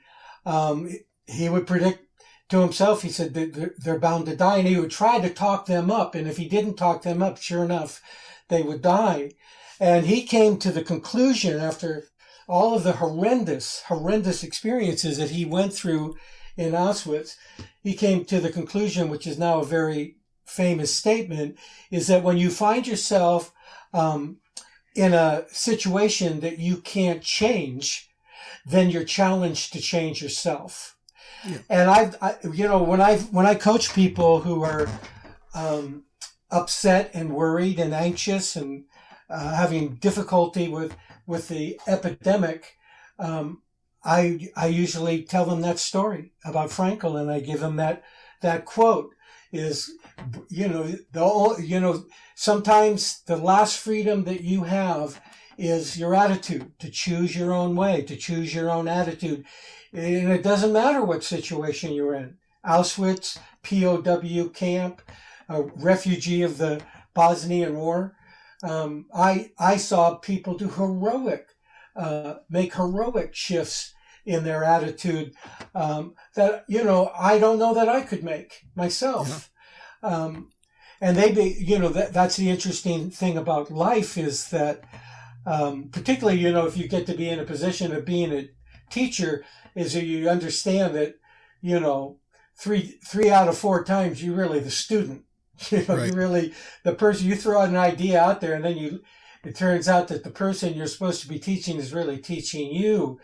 um, 0.47 0.89
he 1.27 1.49
would 1.49 1.67
predict 1.67 2.07
to 2.51 2.61
himself, 2.61 3.03
he 3.03 3.09
said 3.09 3.35
that 3.35 3.75
they're 3.79 3.99
bound 3.99 4.27
to 4.27 4.37
die, 4.37 4.59
and 4.59 4.69
he 4.69 4.79
would 4.79 4.91
try 4.91 5.21
to 5.21 5.31
talk 5.31 5.67
them 5.67 5.91
up. 5.91 6.15
And 6.15 6.29
if 6.29 6.37
he 6.37 6.49
didn't 6.49 6.75
talk 6.75 7.03
them 7.03 7.23
up, 7.23 7.39
sure 7.39 7.65
enough, 7.65 8.03
they 8.49 8.63
would 8.63 8.83
die. 8.83 9.33
And 9.79 10.07
he 10.07 10.23
came 10.25 10.59
to 10.59 10.71
the 10.71 10.83
conclusion 10.83 11.59
after 11.59 12.05
all 12.49 12.75
of 12.75 12.83
the 12.83 12.93
horrendous, 12.93 13.83
horrendous 13.83 14.43
experiences 14.43 15.19
that 15.19 15.31
he 15.31 15.45
went 15.45 15.73
through 15.73 16.17
in 16.57 16.73
Auschwitz, 16.73 17.37
he 17.83 17.95
came 17.95 18.25
to 18.25 18.41
the 18.41 18.51
conclusion, 18.51 19.09
which 19.09 19.27
is 19.27 19.39
now 19.39 19.61
a 19.61 19.65
very 19.65 20.17
famous 20.45 20.95
statement, 20.95 21.57
is 21.91 22.09
that 22.09 22.25
when 22.25 22.37
you 22.37 22.51
find 22.51 22.87
yourself 22.87 23.53
um, 23.95 24.39
in 24.95 25.15
a 25.15 25.45
situation 25.49 26.41
that 26.41 26.59
you 26.59 26.79
can't 26.79 27.23
change, 27.23 28.11
then 28.67 28.91
you're 28.91 29.05
challenged 29.05 29.73
to 29.73 29.81
change 29.81 30.21
yourself. 30.21 30.97
And 31.69 31.91
I've, 31.91 32.17
I, 32.21 32.37
you 32.53 32.69
know, 32.69 32.83
when 32.83 33.01
I 33.01 33.19
when 33.19 33.47
I 33.47 33.55
coach 33.55 33.95
people 33.95 34.41
who 34.41 34.63
are 34.63 34.89
um, 35.55 36.05
upset 36.51 37.11
and 37.15 37.35
worried 37.35 37.79
and 37.79 37.95
anxious 37.95 38.57
and 38.57 38.85
uh, 39.29 39.55
having 39.55 39.97
difficulty 39.97 40.69
with 40.69 40.97
with 41.27 41.49
the 41.49 41.81
epidemic, 41.87 42.77
um, 43.19 43.63
I 44.05 44.49
I 44.57 44.67
usually 44.67 45.23
tell 45.23 45.45
them 45.45 45.61
that 45.63 45.79
story 45.79 46.33
about 46.45 46.71
Frankl, 46.71 47.21
and 47.21 47.31
I 47.31 47.41
give 47.41 47.61
them 47.61 47.77
that 47.77 48.03
that 48.41 48.65
quote 48.65 49.15
is, 49.53 49.91
you 50.49 50.69
know, 50.69 50.85
the 51.13 51.65
you 51.65 51.81
know 51.81 52.05
sometimes 52.35 53.23
the 53.27 53.37
last 53.37 53.79
freedom 53.79 54.25
that 54.25 54.43
you 54.43 54.65
have 54.65 55.21
is 55.59 55.99
your 55.99 56.15
attitude 56.15 56.73
to 56.79 56.91
choose 56.91 57.37
your 57.37 57.53
own 57.53 57.77
way, 57.77 58.01
to 58.03 58.17
choose 58.17 58.55
your 58.55 58.71
own 58.71 58.89
attitude. 58.89 59.45
And 59.93 60.31
it 60.31 60.43
doesn't 60.43 60.73
matter 60.73 61.05
what 61.05 61.25
situation 61.25 61.93
you're 61.93 62.15
in. 62.15 62.37
Auschwitz, 62.65 63.39
POW 63.63 64.49
camp, 64.51 65.03
a 65.49 65.63
refugee 65.63 66.43
of 66.43 66.59
the 66.59 66.83
Bosnian 67.15 67.77
War. 67.77 68.15
Um, 68.63 69.07
I, 69.15 69.53
I 69.59 69.79
saw 69.79 70.17
people 70.17 70.57
do 70.57 70.69
heroic, 70.69 71.47
uh, 71.97 72.35
make 72.49 72.75
heroic 72.75 73.35
shifts 73.35 73.95
in 74.27 74.45
their 74.45 74.63
attitude 74.63 75.33
um, 75.75 76.15
that, 76.35 76.65
you 76.69 76.85
know, 76.85 77.11
I 77.19 77.39
don't 77.39 77.59
know 77.59 77.75
that 77.75 77.89
I 77.89 78.03
could 78.03 78.23
make 78.23 78.67
myself. 78.77 79.51
Yeah. 80.03 80.11
Um, 80.11 80.51
and 81.01 81.17
they 81.17 81.33
be, 81.33 81.57
you 81.59 81.79
know, 81.79 81.89
that, 81.89 82.13
that's 82.13 82.37
the 82.37 82.51
interesting 82.51 83.11
thing 83.11 83.39
about 83.39 83.71
life 83.71 84.19
is 84.19 84.51
that, 84.51 84.85
um, 85.47 85.89
particularly, 85.91 86.39
you 86.39 86.53
know, 86.53 86.67
if 86.67 86.77
you 86.77 86.87
get 86.87 87.07
to 87.07 87.15
be 87.15 87.29
in 87.29 87.41
a 87.41 87.45
position 87.45 87.93
of 87.93 88.05
being 88.05 88.33
a 88.33 88.49
teacher, 88.91 89.45
is 89.75 89.95
that 89.95 90.05
you 90.05 90.29
understand 90.29 90.95
that, 90.95 91.17
you 91.61 91.81
know, 91.81 92.19
three 92.57 92.99
three 93.05 93.31
out 93.31 93.49
of 93.49 93.57
four 93.57 93.83
times 93.85 94.23
you're 94.23 94.37
really 94.37 94.61
the 94.61 94.71
student. 94.71 95.25
You 95.71 95.85
know, 95.87 95.99
right. 95.99 96.07
you 96.09 96.15
really 96.15 96.55
the 96.85 96.95
person 96.95 97.27
you 97.27 97.37
throw 97.37 97.61
an 97.61 97.77
idea 97.77 98.19
out 98.19 98.41
there, 98.41 98.55
and 98.55 98.65
then 98.65 98.79
you 98.79 99.01
it 99.45 99.55
turns 99.55 99.89
out 99.89 100.09
that 100.09 100.25
the 100.25 100.31
person 100.31 100.75
you're 100.75 100.87
supposed 100.87 101.21
to 101.23 101.29
be 101.29 101.39
teaching 101.39 101.77
is 101.77 101.93
really 101.93 102.19
teaching 102.19 102.71
you 102.71 103.21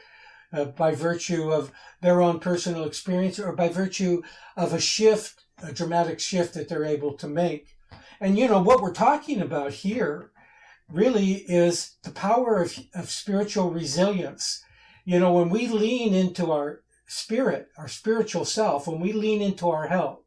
uh, 0.53 0.67
by 0.67 0.95
virtue 0.95 1.51
of 1.51 1.73
their 2.01 2.21
own 2.23 2.39
personal 2.39 2.85
experience 2.85 3.39
or 3.39 3.53
by 3.53 3.69
virtue 3.69 4.23
of 4.57 4.73
a 4.73 4.81
shift, 4.81 5.45
a 5.63 5.73
dramatic 5.73 6.21
shift 6.21 6.55
that 6.55 6.69
they're 6.69 6.85
able 6.85 7.15
to 7.15 7.29
make. 7.29 7.77
And 8.21 8.39
you 8.39 8.49
know, 8.49 8.63
what 8.63 8.81
we're 8.81 8.93
talking 8.93 9.41
about 9.41 9.73
here 9.73 10.31
really 10.91 11.45
is 11.49 11.97
the 12.03 12.11
power 12.11 12.63
of, 12.63 12.79
of 12.95 13.11
spiritual 13.11 13.71
resilience. 13.71 14.63
You 15.07 15.21
know, 15.21 15.33
when 15.33 15.51
we 15.51 15.69
lean 15.69 16.15
into 16.15 16.51
our 16.51 16.81
spirit, 17.07 17.69
our 17.79 17.87
spiritual 17.87 18.45
self, 18.45 18.89
when 18.89 18.99
we 18.99 19.13
lean 19.13 19.41
into 19.41 19.71
our 19.71 19.87
health, 19.87 20.19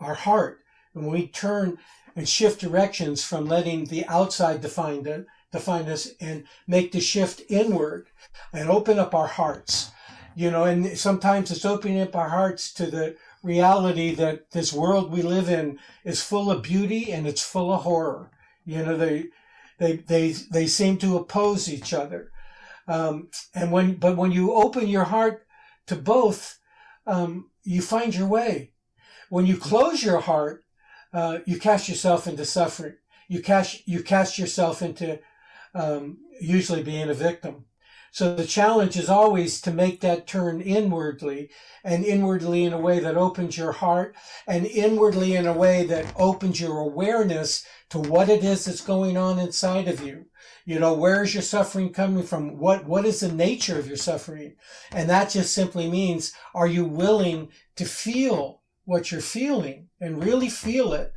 our 0.00 0.14
heart, 0.14 0.58
when 0.92 1.06
we 1.06 1.28
turn 1.28 1.78
and 2.16 2.28
shift 2.28 2.60
directions 2.60 3.22
from 3.22 3.46
letting 3.46 3.84
the 3.84 4.04
outside 4.06 4.60
define 4.60 5.04
the, 5.04 5.26
define 5.52 5.88
us 5.88 6.08
and 6.20 6.46
make 6.66 6.90
the 6.90 7.00
shift 7.00 7.42
inward 7.48 8.08
and 8.52 8.68
open 8.68 8.98
up 8.98 9.14
our 9.14 9.28
hearts. 9.28 9.92
You 10.34 10.50
know, 10.50 10.64
and 10.64 10.98
sometimes 10.98 11.52
it's 11.52 11.64
opening 11.64 12.00
up 12.00 12.16
our 12.16 12.28
hearts 12.28 12.72
to 12.74 12.86
the 12.86 13.14
reality 13.44 14.16
that 14.16 14.50
this 14.50 14.72
world 14.72 15.12
we 15.12 15.22
live 15.22 15.48
in 15.48 15.78
is 16.02 16.24
full 16.24 16.50
of 16.50 16.64
beauty 16.64 17.12
and 17.12 17.28
it's 17.28 17.42
full 17.42 17.72
of 17.72 17.82
horror. 17.82 18.32
You 18.64 18.84
know, 18.84 18.96
they 18.96 19.26
they 19.78 19.98
they 19.98 20.32
they 20.32 20.66
seem 20.66 20.98
to 20.98 21.18
oppose 21.18 21.72
each 21.72 21.94
other. 21.94 22.32
Um, 22.86 23.28
and 23.54 23.72
when 23.72 23.94
but 23.94 24.16
when 24.16 24.32
you 24.32 24.52
open 24.52 24.88
your 24.88 25.04
heart 25.04 25.46
to 25.86 25.96
both, 25.96 26.58
um, 27.06 27.50
you 27.62 27.82
find 27.82 28.14
your 28.14 28.28
way. 28.28 28.72
When 29.30 29.46
you 29.46 29.56
close 29.56 30.02
your 30.02 30.20
heart, 30.20 30.64
uh, 31.12 31.38
you 31.46 31.58
cast 31.58 31.88
yourself 31.88 32.26
into 32.26 32.44
suffering. 32.44 32.94
You 33.28 33.42
cast 33.42 33.86
you 33.88 34.02
cast 34.02 34.38
yourself 34.38 34.82
into 34.82 35.20
um, 35.74 36.18
usually 36.40 36.82
being 36.82 37.08
a 37.08 37.14
victim. 37.14 37.66
So 38.14 38.32
the 38.32 38.46
challenge 38.46 38.96
is 38.96 39.08
always 39.08 39.60
to 39.62 39.72
make 39.72 40.00
that 40.02 40.28
turn 40.28 40.60
inwardly 40.60 41.50
and 41.82 42.04
inwardly 42.04 42.62
in 42.64 42.72
a 42.72 42.78
way 42.78 43.00
that 43.00 43.16
opens 43.16 43.58
your 43.58 43.72
heart 43.72 44.14
and 44.46 44.66
inwardly 44.66 45.34
in 45.34 45.48
a 45.48 45.52
way 45.52 45.84
that 45.86 46.14
opens 46.16 46.60
your 46.60 46.78
awareness 46.78 47.66
to 47.90 47.98
what 47.98 48.28
it 48.28 48.44
is 48.44 48.66
that's 48.66 48.82
going 48.82 49.16
on 49.16 49.40
inside 49.40 49.88
of 49.88 50.00
you. 50.00 50.26
You 50.64 50.80
know, 50.80 50.94
where 50.94 51.22
is 51.22 51.34
your 51.34 51.42
suffering 51.42 51.92
coming 51.92 52.22
from? 52.22 52.58
What, 52.58 52.86
what 52.86 53.04
is 53.04 53.20
the 53.20 53.30
nature 53.30 53.78
of 53.78 53.86
your 53.86 53.98
suffering? 53.98 54.56
And 54.92 55.10
that 55.10 55.30
just 55.30 55.54
simply 55.54 55.90
means, 55.90 56.32
are 56.54 56.66
you 56.66 56.84
willing 56.84 57.48
to 57.76 57.84
feel 57.84 58.62
what 58.84 59.12
you're 59.12 59.20
feeling 59.20 59.88
and 60.00 60.24
really 60.24 60.48
feel 60.48 60.92
it 60.94 61.12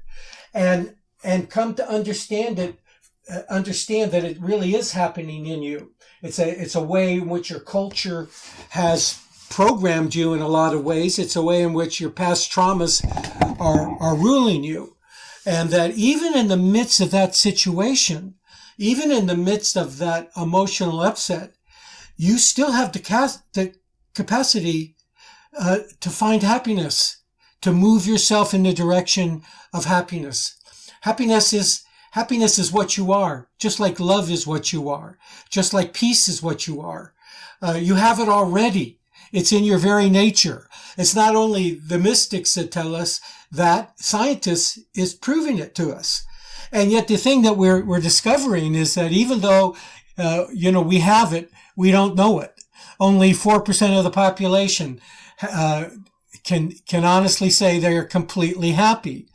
and, 0.53 0.95
and 1.23 1.49
come 1.49 1.75
to 1.75 1.89
understand 1.89 2.60
it, 2.60 2.79
uh, 3.31 3.41
understand 3.49 4.12
that 4.12 4.23
it 4.23 4.39
really 4.39 4.75
is 4.75 4.91
happening 4.91 5.45
in 5.45 5.62
you 5.62 5.91
it's 6.21 6.39
a 6.39 6.62
it's 6.62 6.75
a 6.75 6.81
way 6.81 7.13
in 7.13 7.29
which 7.29 7.49
your 7.49 7.60
culture 7.60 8.27
has 8.69 9.21
programmed 9.49 10.15
you 10.15 10.33
in 10.33 10.41
a 10.41 10.47
lot 10.47 10.73
of 10.73 10.83
ways. 10.83 11.19
It's 11.19 11.36
a 11.36 11.41
way 11.41 11.62
in 11.62 11.73
which 11.73 12.01
your 12.01 12.10
past 12.10 12.51
traumas 12.51 13.03
are 13.60 13.97
are 13.99 14.15
ruling 14.15 14.63
you, 14.63 14.95
and 15.45 15.69
that 15.69 15.91
even 15.91 16.36
in 16.36 16.47
the 16.47 16.57
midst 16.57 16.99
of 16.99 17.12
that 17.12 17.36
situation, 17.36 18.36
even 18.78 19.12
in 19.12 19.26
the 19.28 19.38
midst 19.38 19.76
of 19.76 19.98
that 19.98 20.30
emotional 20.38 21.02
upset, 21.02 21.54
you 22.16 22.38
still 22.38 22.72
have 22.72 22.92
the, 22.92 23.00
the 23.54 23.74
capacity 24.13 24.96
uh, 25.58 25.80
to 26.00 26.10
find 26.10 26.44
happiness, 26.44 27.18
to 27.62 27.72
move 27.72 28.06
yourself 28.06 28.54
in 28.54 28.63
the 28.63 28.74
direction 28.74 29.44
of 29.74 29.86
happiness. 29.86 30.58
Happiness 31.02 31.54
is 31.54 31.84
Happiness 32.12 32.58
is 32.58 32.72
what 32.72 32.98
you 32.98 33.12
are, 33.12 33.48
just 33.60 33.80
like 33.80 34.00
love 34.00 34.32
is 34.32 34.48
what 34.48 34.74
you 34.74 34.90
are, 34.90 35.20
just 35.52 35.72
like 35.72 35.94
peace 35.94 36.28
is 36.28 36.42
what 36.42 36.66
you 36.66 36.82
are. 36.82 37.13
Uh, 37.62 37.74
you 37.74 37.94
have 37.94 38.20
it 38.20 38.30
already. 38.30 39.00
It's 39.32 39.52
in 39.52 39.63
your 39.63 39.78
very 39.78 40.10
nature. 40.10 40.68
It's 40.98 41.16
not 41.16 41.36
only 41.36 41.76
the 41.76 42.00
mystics 42.00 42.56
that 42.56 42.72
tell 42.72 42.96
us 42.96 43.20
that, 43.52 44.00
scientists 44.00 44.80
is 44.96 45.13
proving 45.13 45.60
it 45.60 45.76
to 45.76 45.92
us. 45.92 46.26
And 46.71 46.91
yet 46.91 47.08
the 47.08 47.17
thing 47.17 47.41
that 47.43 47.58
we're, 47.58 47.84
we're 47.84 47.99
discovering 47.99 48.75
is 48.75 48.95
that 48.95 49.12
even 49.12 49.39
though, 49.39 49.75
uh, 50.17 50.45
you 50.53 50.71
know, 50.71 50.82
we 50.82 50.99
have 50.99 51.34
it, 51.34 51.51
we 51.75 51.91
don't 51.91 52.15
know 52.15 52.39
it. 52.39 52.53
Only 52.99 53.32
4% 53.32 53.97
of 53.97 54.03
the 54.03 54.10
population, 54.10 54.99
uh, 55.41 55.86
can, 56.43 56.71
can 56.88 57.03
honestly 57.03 57.49
say 57.49 57.77
they 57.77 57.95
are 57.95 58.03
completely 58.03 58.71
happy. 58.71 59.27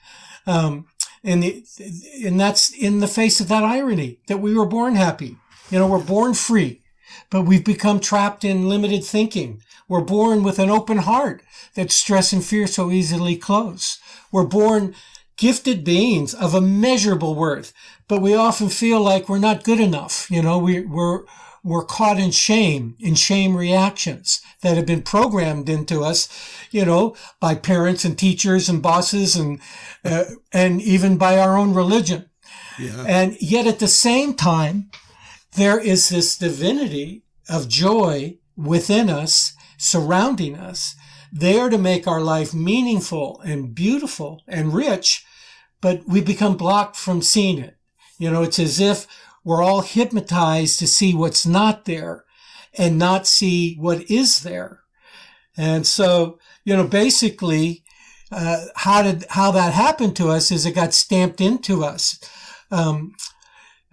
Um, 0.46 0.86
and 1.24 1.42
the, 1.42 1.64
and 2.24 2.40
that's 2.40 2.70
in 2.70 3.00
the 3.00 3.06
face 3.06 3.40
of 3.40 3.48
that 3.48 3.62
irony 3.62 4.18
that 4.26 4.38
we 4.38 4.54
were 4.54 4.66
born 4.66 4.96
happy. 4.96 5.36
You 5.70 5.78
know, 5.78 5.86
we're 5.86 6.04
born 6.04 6.34
free, 6.34 6.82
but 7.30 7.42
we've 7.42 7.64
become 7.64 8.00
trapped 8.00 8.44
in 8.44 8.68
limited 8.68 9.04
thinking. 9.04 9.62
We're 9.88 10.00
born 10.00 10.42
with 10.42 10.58
an 10.58 10.70
open 10.70 10.98
heart 10.98 11.42
that 11.74 11.90
stress 11.90 12.32
and 12.32 12.44
fear 12.44 12.66
so 12.66 12.90
easily 12.90 13.36
close. 13.36 13.98
We're 14.30 14.46
born 14.46 14.94
gifted 15.36 15.84
beings 15.84 16.34
of 16.34 16.54
immeasurable 16.54 17.34
worth, 17.34 17.72
but 18.08 18.20
we 18.20 18.34
often 18.34 18.68
feel 18.68 19.00
like 19.00 19.28
we're 19.28 19.38
not 19.38 19.64
good 19.64 19.80
enough. 19.80 20.30
You 20.30 20.42
know, 20.42 20.58
we, 20.58 20.80
we're, 20.80 21.24
we're 21.64 21.84
caught 21.84 22.18
in 22.18 22.30
shame, 22.30 22.96
in 22.98 23.14
shame 23.14 23.56
reactions 23.56 24.42
that 24.62 24.76
have 24.76 24.86
been 24.86 25.02
programmed 25.02 25.68
into 25.68 26.02
us, 26.02 26.28
you 26.70 26.84
know, 26.84 27.16
by 27.40 27.54
parents 27.54 28.04
and 28.04 28.18
teachers 28.18 28.68
and 28.68 28.82
bosses 28.82 29.36
and, 29.36 29.60
uh, 30.04 30.24
and 30.52 30.82
even 30.82 31.16
by 31.16 31.38
our 31.38 31.56
own 31.56 31.74
religion. 31.74 32.28
Yeah. 32.78 33.04
And 33.06 33.36
yet 33.40 33.66
at 33.66 33.78
the 33.78 33.88
same 33.88 34.34
time, 34.34 34.90
there 35.56 35.78
is 35.78 36.08
this 36.08 36.36
divinity 36.36 37.22
of 37.48 37.68
joy 37.68 38.38
within 38.56 39.10
us, 39.10 39.54
surrounding 39.76 40.56
us, 40.56 40.96
there 41.32 41.70
to 41.70 41.78
make 41.78 42.06
our 42.06 42.20
life 42.20 42.52
meaningful 42.52 43.40
and 43.40 43.74
beautiful 43.74 44.42
and 44.46 44.74
rich, 44.74 45.24
but 45.80 46.06
we 46.06 46.20
become 46.20 46.58
blocked 46.58 46.94
from 46.94 47.22
seeing 47.22 47.58
it. 47.58 47.76
You 48.18 48.30
know, 48.30 48.42
it's 48.42 48.58
as 48.58 48.78
if 48.78 49.06
we're 49.42 49.62
all 49.62 49.80
hypnotized 49.80 50.78
to 50.78 50.86
see 50.86 51.14
what's 51.14 51.46
not 51.46 51.86
there 51.86 52.24
and 52.76 52.98
not 52.98 53.26
see 53.26 53.74
what 53.76 54.10
is 54.10 54.42
there. 54.42 54.80
And 55.56 55.86
so, 55.86 56.38
you 56.64 56.76
know, 56.76 56.86
basically, 56.86 57.82
uh, 58.30 58.66
how 58.76 59.02
did 59.02 59.24
how 59.30 59.50
that 59.52 59.72
happened 59.72 60.16
to 60.16 60.28
us 60.28 60.50
is 60.50 60.64
it 60.64 60.74
got 60.74 60.94
stamped 60.94 61.40
into 61.40 61.84
us. 61.84 62.18
Um, 62.70 63.14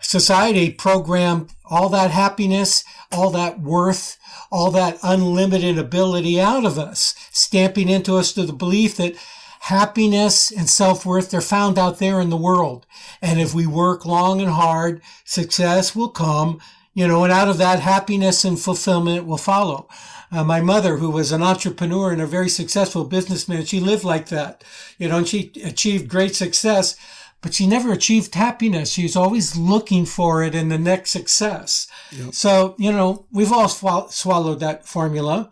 society 0.02 0.72
programmed 0.72 1.52
all 1.70 1.90
that 1.90 2.12
happiness, 2.12 2.84
all 3.12 3.32
that 3.32 3.60
worth, 3.60 4.18
all 4.52 4.72
that 4.72 4.98
unlimited 5.04 5.78
ability 5.78 6.40
out 6.40 6.66
of 6.66 6.78
us, 6.78 7.16
stamping 7.32 7.90
into 7.90 8.16
us 8.16 8.34
to 8.34 8.46
the 8.46 8.54
belief 8.54 8.98
that 8.98 9.16
happiness 9.62 10.52
and 10.52 10.70
self-worth, 10.70 11.30
they're 11.30 11.42
found 11.42 11.78
out 11.78 12.00
there 12.00 12.20
in 12.22 12.30
the 12.30 12.38
world. 12.38 12.86
And 13.22 13.40
if 13.40 13.54
we 13.54 13.68
work 13.68 14.06
long 14.06 14.42
and 14.42 14.50
hard, 14.50 15.02
success 15.26 15.96
will 15.96 16.10
come, 16.10 16.60
you 16.94 17.08
know, 17.08 17.24
and 17.24 17.32
out 17.32 17.50
of 17.50 17.58
that 17.58 17.80
happiness 17.80 18.44
and 18.46 18.60
fulfillment 18.60 19.26
will 19.26 19.38
follow. 19.38 19.88
Uh, 20.32 20.44
my 20.44 20.62
mother, 20.62 20.98
who 20.98 21.10
was 21.10 21.32
an 21.32 21.42
entrepreneur 21.42 22.12
and 22.12 22.22
a 22.22 22.28
very 22.28 22.50
successful 22.50 23.04
businessman, 23.04 23.66
she 23.66 23.80
lived 23.80 24.04
like 24.04 24.30
that, 24.30 24.64
you 24.98 25.08
know, 25.08 25.18
and 25.18 25.28
she 25.28 25.52
achieved 25.64 26.08
great 26.08 26.36
success, 26.36 26.96
but 27.42 27.54
she 27.54 27.68
never 27.68 27.92
achieved 27.94 28.36
happiness. 28.36 28.92
She 28.92 29.04
was 29.04 29.16
always 29.16 29.56
looking 29.56 30.06
for 30.06 30.44
it 30.44 30.56
in 30.56 30.70
the 30.70 30.78
next 30.78 31.12
success. 31.12 31.88
Yep. 32.12 32.34
So, 32.34 32.76
you 32.78 32.92
know, 32.92 33.28
we've 33.32 33.52
all 33.52 33.70
sw- 33.70 34.14
swallowed 34.14 34.60
that 34.60 34.86
formula. 34.86 35.52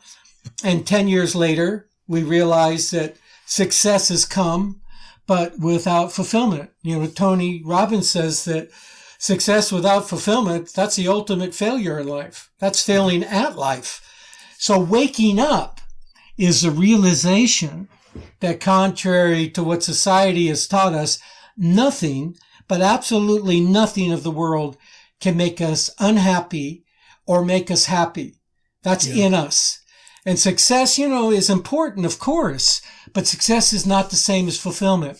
And 0.63 0.85
10 0.85 1.07
years 1.07 1.35
later, 1.35 1.87
we 2.07 2.23
realized 2.23 2.91
that 2.91 3.17
success 3.45 4.09
has 4.09 4.25
come, 4.25 4.81
but 5.27 5.59
without 5.59 6.11
fulfillment. 6.11 6.71
You 6.81 6.99
know, 6.99 7.07
Tony 7.07 7.61
Robbins 7.65 8.09
says 8.09 8.45
that 8.45 8.69
success 9.17 9.71
without 9.71 10.09
fulfillment, 10.09 10.73
that's 10.73 10.95
the 10.95 11.07
ultimate 11.07 11.53
failure 11.53 11.99
in 11.99 12.07
life. 12.07 12.49
That's 12.59 12.83
failing 12.83 13.23
at 13.23 13.57
life. 13.57 14.01
So 14.57 14.79
waking 14.79 15.39
up 15.39 15.81
is 16.37 16.61
the 16.61 16.71
realization 16.71 17.87
that 18.39 18.59
contrary 18.59 19.49
to 19.49 19.63
what 19.63 19.83
society 19.83 20.47
has 20.47 20.67
taught 20.67 20.93
us, 20.93 21.19
nothing, 21.57 22.37
but 22.67 22.81
absolutely 22.81 23.59
nothing 23.59 24.11
of 24.11 24.23
the 24.23 24.31
world 24.31 24.77
can 25.19 25.35
make 25.35 25.59
us 25.59 25.89
unhappy 25.99 26.85
or 27.25 27.43
make 27.43 27.71
us 27.71 27.85
happy. 27.85 28.35
That's 28.83 29.07
yeah. 29.07 29.25
in 29.25 29.33
us. 29.33 29.79
And 30.25 30.37
success, 30.37 30.97
you 30.97 31.07
know, 31.07 31.31
is 31.31 31.49
important, 31.49 32.05
of 32.05 32.19
course, 32.19 32.81
but 33.13 33.27
success 33.27 33.73
is 33.73 33.85
not 33.85 34.09
the 34.09 34.15
same 34.15 34.47
as 34.47 34.59
fulfillment. 34.59 35.17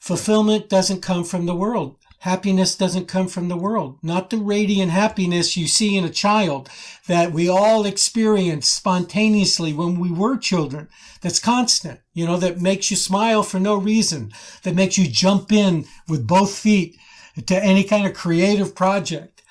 Fulfillment 0.00 0.68
doesn't 0.68 1.02
come 1.02 1.24
from 1.24 1.46
the 1.46 1.54
world. 1.54 1.96
Happiness 2.20 2.76
doesn't 2.76 3.08
come 3.08 3.28
from 3.28 3.48
the 3.48 3.56
world. 3.56 3.98
Not 4.02 4.30
the 4.30 4.38
radiant 4.38 4.90
happiness 4.90 5.56
you 5.56 5.66
see 5.66 5.96
in 5.96 6.04
a 6.04 6.10
child 6.10 6.68
that 7.06 7.32
we 7.32 7.48
all 7.48 7.84
experience 7.84 8.68
spontaneously 8.68 9.72
when 9.72 10.00
we 10.00 10.10
were 10.10 10.36
children. 10.36 10.88
That's 11.20 11.38
constant, 11.38 12.00
you 12.14 12.26
know, 12.26 12.36
that 12.38 12.60
makes 12.60 12.90
you 12.90 12.96
smile 12.96 13.42
for 13.42 13.60
no 13.60 13.76
reason, 13.76 14.32
that 14.62 14.74
makes 14.74 14.98
you 14.98 15.06
jump 15.08 15.52
in 15.52 15.86
with 16.08 16.26
both 16.26 16.56
feet 16.56 16.96
to 17.46 17.62
any 17.62 17.84
kind 17.84 18.06
of 18.06 18.14
creative 18.14 18.74
project. 18.74 19.42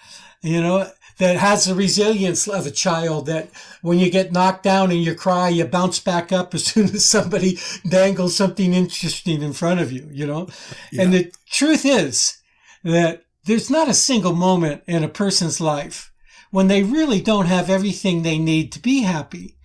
You 0.42 0.62
know, 0.62 0.90
that 1.18 1.38
has 1.38 1.66
the 1.66 1.76
resilience 1.76 2.48
of 2.48 2.66
a 2.68 2.72
child 2.72 3.26
that 3.28 3.50
when 3.82 4.00
you 4.00 4.10
get 4.10 4.32
knocked 4.32 4.64
down 4.64 4.92
and 4.92 5.04
you 5.04 5.16
cry, 5.16 5.50
you 5.50 5.66
bounce 5.66 6.00
back 6.00 6.32
up 6.32 6.54
as 6.54 6.66
soon 6.66 6.86
as 6.86 7.06
somebody 7.06 7.58
dangles 7.88 8.36
something 8.36 8.74
interesting 8.74 9.42
in 9.42 9.54
front 9.54 9.80
of 9.80 9.92
you, 9.92 10.10
you 10.12 10.26
know? 10.26 10.48
Yeah. 10.92 11.04
And 11.04 11.14
the 11.14 11.32
truth 11.50 11.86
is 11.86 12.40
that 12.86 13.26
there's 13.46 13.70
not 13.70 13.90
a 13.90 13.94
single 13.94 14.34
moment 14.34 14.84
in 14.88 15.04
a 15.04 15.10
person's 15.10 15.60
life 15.60 16.14
when 16.52 16.68
they 16.68 16.84
really 16.84 17.20
don't 17.20 17.48
have 17.48 17.70
everything 17.70 18.22
they 18.22 18.38
need 18.38 18.72
to 18.72 18.80
be 18.80 19.02
happy. 19.02 19.58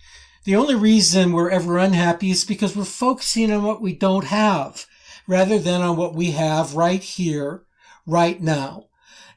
The 0.43 0.55
only 0.55 0.73
reason 0.73 1.31
we're 1.31 1.51
ever 1.51 1.77
unhappy 1.77 2.31
is 2.31 2.43
because 2.43 2.75
we're 2.75 2.83
focusing 2.83 3.51
on 3.51 3.63
what 3.63 3.79
we 3.79 3.93
don't 3.93 4.25
have 4.25 4.87
rather 5.27 5.59
than 5.59 5.81
on 5.81 5.97
what 5.97 6.15
we 6.15 6.31
have 6.31 6.75
right 6.75 7.01
here, 7.01 7.63
right 8.07 8.41
now. 8.41 8.87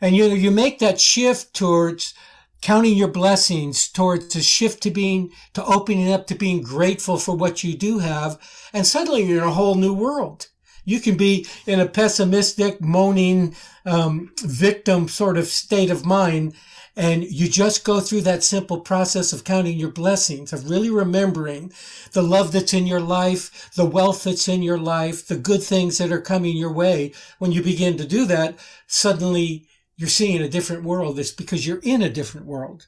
And 0.01 0.17
you 0.17 0.29
know, 0.29 0.35
you 0.35 0.51
make 0.51 0.79
that 0.79 0.99
shift 0.99 1.55
towards 1.55 2.15
counting 2.63 2.97
your 2.97 3.09
blessings, 3.09 3.91
towards 3.91 4.35
a 4.35 4.43
shift 4.43 4.83
to 4.83 4.91
being, 4.91 5.31
to 5.53 5.63
opening 5.67 6.11
up 6.11 6.27
to 6.29 6.35
being 6.35 6.63
grateful 6.63 7.19
for 7.19 7.37
what 7.37 7.63
you 7.63 7.77
do 7.77 7.99
have. 7.99 8.39
And 8.73 8.87
suddenly 8.87 9.25
you're 9.25 9.43
in 9.43 9.49
a 9.49 9.53
whole 9.53 9.75
new 9.75 9.93
world. 9.93 10.49
You 10.87 11.01
can 11.01 11.17
be 11.17 11.47
in 11.67 11.81
a 11.81 11.87
pessimistic, 11.87 12.81
moaning, 12.81 13.55
um, 13.87 14.33
victim 14.43 15.09
sort 15.09 15.37
of 15.37 15.47
state 15.47 15.91
of 15.91 16.05
mind. 16.05 16.55
And 16.97 17.25
you 17.25 17.49
just 17.49 17.85
go 17.85 17.99
through 17.99 18.21
that 18.21 18.45
simple 18.45 18.79
process 18.81 19.33
of 19.33 19.43
counting 19.43 19.79
your 19.79 19.91
blessings, 19.91 20.53
of 20.53 20.71
really 20.71 20.91
remembering 20.91 21.73
the 22.13 22.23
love 22.23 22.53
that's 22.53 22.73
in 22.73 22.87
your 22.87 23.01
life, 23.01 23.71
the 23.75 23.85
wealth 23.85 24.25
that's 24.25 24.47
in 24.47 24.63
your 24.63 24.79
life, 24.79 25.27
the 25.27 25.37
good 25.37 25.63
things 25.63 25.99
that 25.99 26.13
are 26.13 26.21
coming 26.21 26.57
your 26.57 26.73
way. 26.73 27.13
When 27.39 27.51
you 27.51 27.63
begin 27.65 27.97
to 27.97 28.07
do 28.07 28.27
that, 28.27 28.59
suddenly 28.87 29.67
you're 29.97 30.09
seeing 30.09 30.41
a 30.41 30.49
different 30.49 30.85
world. 30.85 31.19
It's 31.19 31.33
because 31.33 31.67
you're 31.67 31.81
in 31.83 32.01
a 32.01 32.09
different 32.09 32.47
world. 32.47 32.87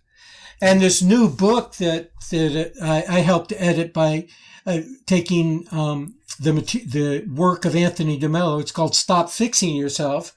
And 0.63 0.81
this 0.81 1.03
new 1.03 1.29
book 1.29 1.75
that, 1.77 2.13
that 2.31 2.73
I, 2.81 3.17
I 3.17 3.21
helped 3.21 3.53
edit 3.57 3.93
by 3.93 4.29
uh, 4.67 4.81
taking 5.07 5.67
um, 5.71 6.15
the 6.41 6.53
the 6.53 7.25
work 7.33 7.65
of 7.65 7.77
Anthony 7.77 8.19
DeMello, 8.19 8.61
it's 8.61 8.73
called 8.73 8.95
"Stop 8.95 9.31
Fixing 9.31 9.77
Yourself." 9.77 10.35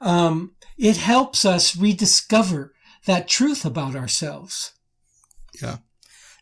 Um, 0.00 0.54
it 0.78 0.96
helps 0.96 1.44
us 1.44 1.76
rediscover 1.76 2.72
that 3.06 3.28
truth 3.28 3.64
about 3.64 3.96
ourselves. 3.96 4.72
Yeah. 5.60 5.78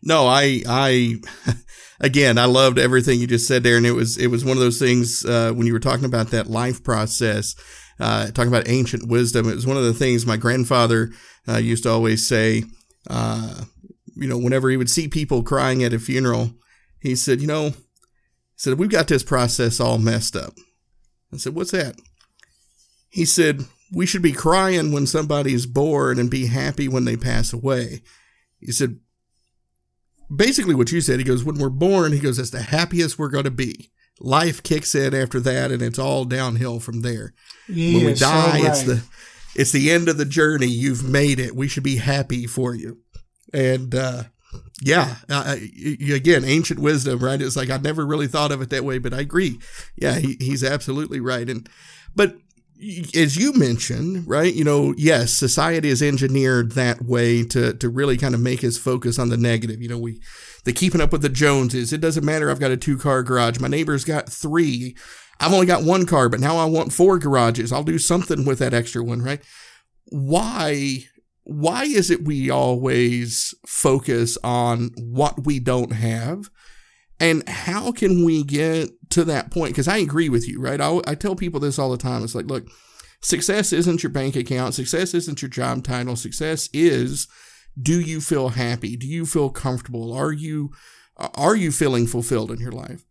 No, 0.03 0.27
I, 0.27 0.62
I, 0.67 1.17
again, 2.01 2.37
I 2.38 2.45
loved 2.47 2.79
everything 2.79 3.21
you 3.21 3.27
just 3.27 3.49
said 3.49 3.62
there, 3.62 3.77
and 3.77 3.87
it 3.87 3.93
was, 3.93 4.19
it 4.19 4.27
was 4.27 4.45
one 4.45 4.57
of 4.57 4.62
those 4.62 4.79
things 4.79 5.25
uh, 5.25 5.53
when 5.53 5.67
you 5.67 5.73
were 5.73 5.81
talking 5.81 6.05
about 6.05 6.29
that 6.29 6.49
life 6.49 6.83
process 6.83 7.55
uh, 8.01 8.27
talking 8.31 8.49
about 8.49 8.69
ancient 8.69 9.09
wisdom. 9.09 9.49
It 9.49 9.55
was 9.55 9.67
one 9.67 9.77
of 9.77 9.85
the 9.85 9.95
things 9.95 10.27
my 10.27 10.37
grandfather 10.37 11.12
uh, 11.49 11.59
used 11.59 11.85
to 11.85 11.90
always 11.90 12.27
say. 12.27 12.64
Uh, 13.09 13.64
you 14.17 14.29
know, 14.29 14.38
whenever 14.38 14.71
he 14.71 14.77
would 14.77 14.90
see 14.90 15.09
people 15.09 15.43
crying 15.43 15.83
at 15.83 15.93
a 15.93 15.99
funeral, 15.99 16.53
he 17.01 17.14
said, 17.14 17.40
"You 17.40 17.47
know," 17.47 17.71
he 17.71 17.75
said, 18.57 18.79
"We've 18.79 18.90
got 18.90 19.09
this 19.09 19.23
process 19.23 19.81
all 19.81 19.99
messed 19.99 20.37
up." 20.37 20.55
I 21.33 21.37
said, 21.37 21.55
"What's 21.55 21.73
that?" 21.73 21.97
He 23.14 23.24
said, 23.24 23.64
"We 23.92 24.07
should 24.07 24.22
be 24.22 24.33
crying 24.33 24.92
when 24.92 25.07
somebody's 25.07 25.66
born 25.66 26.18
and 26.18 26.31
be 26.31 26.46
happy 26.46 26.88
when 26.88 27.05
they 27.05 27.16
pass 27.16 27.53
away." 27.53 28.03
He 28.61 28.72
said, 28.72 28.98
basically 30.35 30.74
what 30.74 30.90
you 30.90 31.00
said. 31.00 31.18
He 31.18 31.24
goes, 31.24 31.44
"When 31.44 31.59
we're 31.59 31.70
born, 31.70 32.12
he 32.12 32.18
goes, 32.18 32.38
that's 32.38 32.50
the 32.50 32.62
happiest 32.62 33.18
we're 33.18 33.29
going 33.29 33.44
to 33.44 33.50
be." 33.50 33.90
life 34.20 34.62
kicks 34.62 34.94
in 34.94 35.14
after 35.14 35.40
that 35.40 35.70
and 35.72 35.83
it's 35.83 35.98
all 35.98 36.24
downhill 36.24 36.81
from 36.81 37.00
there. 37.00 37.35
When 37.68 38.07
we 38.07 38.14
die, 38.14 38.61
right. 38.61 38.64
it's 38.64 38.83
the 38.85 39.03
it's 39.55 39.72
the 39.72 39.90
end 39.90 40.09
of 40.09 40.18
the 40.18 40.24
journey. 40.24 40.66
You've 40.66 41.05
made 41.05 41.38
it. 41.38 41.55
We 41.55 41.68
should 41.68 41.83
be 41.83 41.96
happy 41.96 42.46
for 42.46 42.74
you. 42.74 42.98
And 43.53 43.94
uh, 43.94 44.24
yeah, 44.83 45.16
uh, 45.29 45.57
again, 46.12 46.44
ancient 46.44 46.81
wisdom, 46.81 47.20
right? 47.20 47.40
It's 47.40 47.57
like 47.57 47.70
I 47.70 47.77
never 47.77 48.05
really 48.05 48.27
thought 48.27 48.53
of 48.53 48.61
it 48.62 48.70
that 48.70 48.85
way, 48.85 48.98
but 48.98 49.14
I 49.14 49.20
agree. 49.20 49.61
Yeah, 49.96 50.18
he, 50.18 50.37
he's 50.40 50.64
absolutely 50.64 51.20
right. 51.20 51.48
And 51.48 51.68
but 52.16 52.37
as 53.14 53.37
you 53.37 53.53
mentioned, 53.53 54.27
right? 54.27 54.53
You 54.53 54.64
know, 54.64 54.94
yes, 54.97 55.33
society 55.33 55.88
is 55.88 56.03
engineered 56.03 56.73
that 56.73 57.05
way 57.05 57.44
to 57.44 57.75
to 57.75 57.88
really 57.88 58.16
kind 58.16 58.35
of 58.35 58.40
make 58.40 58.64
us 58.64 58.77
focus 58.77 59.18
on 59.18 59.29
the 59.29 59.37
negative. 59.37 59.81
You 59.81 59.88
know, 59.88 59.99
we 59.99 60.20
the 60.64 60.73
keeping 60.73 61.01
up 61.01 61.12
with 61.12 61.23
the 61.23 61.29
Joneses. 61.29 61.92
It 61.92 62.01
doesn't 62.01 62.25
matter. 62.25 62.51
I've 62.51 62.61
got 62.61 62.70
a 62.70 62.77
two 62.77 62.99
car 62.99 63.23
garage. 63.23 63.59
My 63.59 63.68
neighbor's 63.68 64.05
got 64.05 64.29
three. 64.29 64.97
I've 65.40 65.53
only 65.53 65.66
got 65.66 65.85
one 65.85 66.07
car, 66.07 66.29
but 66.29 66.40
now 66.40 66.57
I 66.57 66.64
want 66.66 66.92
four 66.92 67.18
garages. 67.18 67.73
I'll 67.73 67.83
do 67.83 67.99
something 67.99 68.44
with 68.44 68.59
that 68.61 68.75
extra 68.75 69.03
one, 69.03 69.23
right? 69.23 69.42
Why? 70.07 71.05
Why 71.44 71.85
is 71.85 72.11
it 72.11 72.25
we 72.25 72.49
always 72.49 73.55
focus 73.66 74.38
on 74.42 74.90
what 74.97 75.44
we 75.44 75.59
don't 75.61 75.92
have? 75.92 76.49
And 77.20 77.48
how 77.48 77.92
can 77.92 78.24
we 78.24 78.42
get 78.42 78.90
to 79.11 79.24
that 79.24 79.50
point? 79.50 79.72
Because 79.72 79.88
I 79.88 79.98
agree 79.98 80.29
with 80.29 80.48
you, 80.48 80.61
right? 80.61 80.81
I, 80.81 81.00
I 81.07 81.14
tell 81.14 81.37
people 81.37 81.61
this 81.61 81.79
all 81.79 81.90
the 81.90 81.96
time. 81.96 82.24
It's 82.24 82.35
like, 82.35 82.46
look, 82.46 82.66
success 83.22 83.72
isn't 83.72 84.03
your 84.03 84.11
bank 84.11 84.37
account. 84.37 84.74
Success 84.74 85.14
isn't 85.14 85.40
your 85.40 85.48
job 85.48 85.85
title. 85.85 86.16
Success 86.16 86.68
is 86.72 87.29
do 87.81 88.00
you 88.00 88.20
feel 88.20 88.50
happy? 88.50 88.96
Do 88.96 89.07
you 89.07 89.27
feel 89.27 89.50
comfortable? 89.50 90.12
Are 90.12 90.33
you 90.33 90.70
are 91.16 91.57
you 91.57 91.70
feeling 91.70 92.07
fulfilled 92.07 92.50
in 92.50 92.59
your 92.59 92.72
life? 92.72 93.05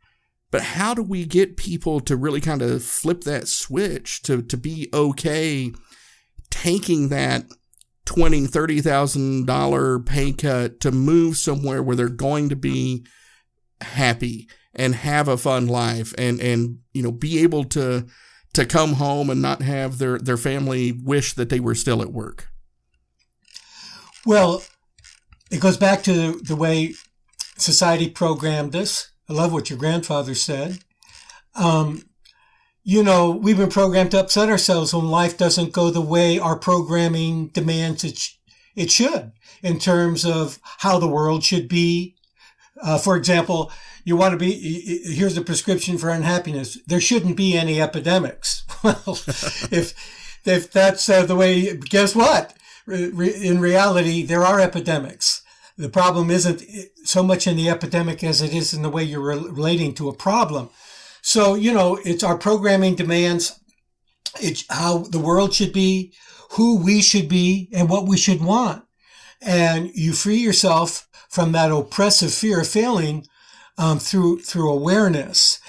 But 0.51 0.61
how 0.61 0.93
do 0.93 1.01
we 1.01 1.25
get 1.25 1.57
people 1.57 1.99
to 2.01 2.15
really 2.15 2.41
kind 2.41 2.61
of 2.61 2.83
flip 2.83 3.21
that 3.21 3.47
switch 3.47 4.21
to 4.23 4.41
to 4.41 4.57
be 4.57 4.89
okay 4.93 5.73
taking 6.49 7.09
that 7.09 7.45
twenty, 8.05 8.45
thirty 8.45 8.81
thousand 8.81 9.47
dollar 9.47 9.99
pay 9.99 10.31
cut 10.31 10.79
to 10.81 10.91
move 10.91 11.37
somewhere 11.37 11.81
where 11.81 11.95
they're 11.95 12.09
going 12.09 12.49
to 12.49 12.55
be 12.55 13.05
happy 13.83 14.47
and 14.75 14.95
have 14.95 15.27
a 15.27 15.37
fun 15.37 15.67
life 15.67 16.13
and 16.17 16.39
and 16.39 16.79
you 16.93 17.03
know 17.03 17.11
be 17.11 17.39
able 17.39 17.63
to 17.63 18.05
to 18.53 18.65
come 18.65 18.93
home 18.93 19.29
and 19.29 19.41
not 19.41 19.61
have 19.61 19.97
their 19.97 20.17
their 20.17 20.37
family 20.37 20.91
wish 20.91 21.33
that 21.33 21.49
they 21.49 21.59
were 21.59 21.75
still 21.75 22.01
at 22.01 22.11
work. 22.11 22.47
Well 24.25 24.63
it 25.51 25.59
goes 25.61 25.77
back 25.77 26.01
to 26.03 26.39
the, 26.39 26.55
way 26.55 26.95
society 27.59 28.09
programmed 28.09 28.75
us. 28.75 29.11
I 29.29 29.33
love 29.33 29.53
what 29.53 29.69
your 29.69 29.77
grandfather 29.77 30.33
said. 30.33 30.79
Um, 31.53 32.01
you 32.83 33.03
know 33.03 33.31
we've 33.31 33.57
been 33.57 33.69
programmed 33.69 34.11
to 34.11 34.19
upset 34.19 34.49
ourselves 34.49 34.93
when 34.93 35.05
life 35.05 35.37
doesn't 35.37 35.73
go 35.73 35.89
the 35.89 36.01
way 36.01 36.39
our 36.39 36.57
programming 36.57 37.47
demands 37.49 38.03
it, 38.03 38.17
sh- 38.17 38.35
it 38.75 38.91
should 38.91 39.31
in 39.61 39.79
terms 39.79 40.25
of 40.25 40.59
how 40.79 40.99
the 40.99 41.07
world 41.07 41.43
should 41.43 41.67
be 41.67 42.15
uh, 42.83 42.97
for 42.97 43.15
example, 43.15 43.71
you 44.03 44.15
want 44.15 44.33
to 44.33 44.37
be, 44.37 44.51
here's 45.05 45.37
a 45.37 45.41
prescription 45.41 45.97
for 45.97 46.09
unhappiness. 46.09 46.77
There 46.85 46.99
shouldn't 46.99 47.37
be 47.37 47.57
any 47.57 47.81
epidemics. 47.81 48.65
well, 48.83 49.17
if, 49.71 49.93
if 50.45 50.71
that's 50.71 51.09
uh, 51.09 51.25
the 51.25 51.35
way, 51.35 51.75
guess 51.77 52.15
what? 52.15 52.53
in 52.85 53.61
reality, 53.61 54.23
there 54.23 54.43
are 54.43 54.59
epidemics. 54.59 55.41
The 55.77 55.89
problem 55.89 56.29
isn't 56.29 56.61
so 57.05 57.23
much 57.23 57.47
in 57.47 57.55
the 57.55 57.69
epidemic 57.69 58.23
as 58.23 58.41
it 58.41 58.53
is 58.53 58.73
in 58.73 58.81
the 58.81 58.89
way 58.89 59.03
you're 59.03 59.21
relating 59.21 59.93
to 59.95 60.09
a 60.09 60.13
problem. 60.13 60.69
So, 61.21 61.55
you 61.55 61.73
know, 61.73 61.97
it's 62.03 62.23
our 62.23 62.37
programming 62.37 62.95
demands, 62.95 63.57
it's 64.41 64.65
how 64.69 64.99
the 64.99 65.19
world 65.19 65.53
should 65.53 65.71
be, 65.71 66.13
who 66.51 66.83
we 66.83 67.01
should 67.01 67.29
be, 67.29 67.69
and 67.73 67.89
what 67.89 68.05
we 68.05 68.17
should 68.17 68.41
want. 68.41 68.83
And 69.45 69.91
you 69.93 70.13
free 70.13 70.37
yourself 70.37 71.07
from 71.29 71.51
that 71.51 71.71
oppressive 71.71 72.33
fear 72.33 72.61
of 72.61 72.67
failing 72.67 73.27
um, 73.77 73.99
through 73.99 74.39
through 74.39 74.71
awareness. 74.71 75.59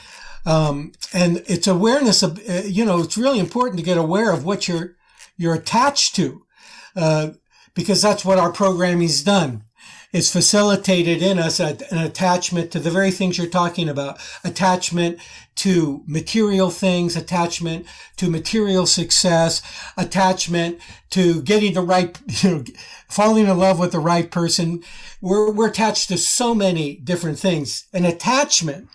Um, 0.47 0.93
and 1.13 1.43
it's 1.47 1.67
awareness 1.67 2.23
of 2.23 2.39
uh, 2.49 2.63
you 2.65 2.85
know 2.85 3.01
it's 3.01 3.17
really 3.17 3.39
important 3.39 3.79
to 3.79 3.85
get 3.85 3.97
aware 3.97 4.33
of 4.33 4.45
what 4.45 4.69
you're 4.69 4.97
you're 5.37 5.55
attached 5.55 6.15
to 6.17 6.45
uh, 6.97 7.31
because 7.75 8.03
that's 8.03 8.25
what 8.25 8.39
our 8.39 8.53
programming's 8.53 9.23
done 9.23 9.65
it's 10.15 10.33
facilitated 10.33 11.21
in 11.21 11.39
us 11.39 11.61
a, 11.61 11.77
an 11.91 11.99
attachment 11.99 12.71
to 12.71 12.79
the 12.79 12.91
very 12.91 13.11
things 13.11 13.37
you're 13.37 13.47
talking 13.47 13.91
about 13.91 14.19
attachment 14.45 15.19
to 15.57 16.03
material 16.07 16.71
things 16.71 17.17
attachment 17.17 17.85
to 18.17 18.31
material 18.31 18.87
success 18.87 19.61
attachment 19.99 20.79
to 21.11 21.43
getting 21.43 21.75
the 21.75 21.83
right 21.83 22.19
you 22.43 22.51
know 22.51 22.65
falling 23.15 23.47
in 23.47 23.59
love 23.59 23.79
with 23.79 23.93
the 23.93 24.01
right 24.01 24.31
person. 24.31 24.83
We're, 25.21 25.51
we're 25.53 25.69
attached 25.69 26.09
to 26.09 26.19
so 26.19 26.55
many 26.55 26.97
different 26.97 27.39
things. 27.39 27.87
An 27.93 28.05
attachment 28.05 28.89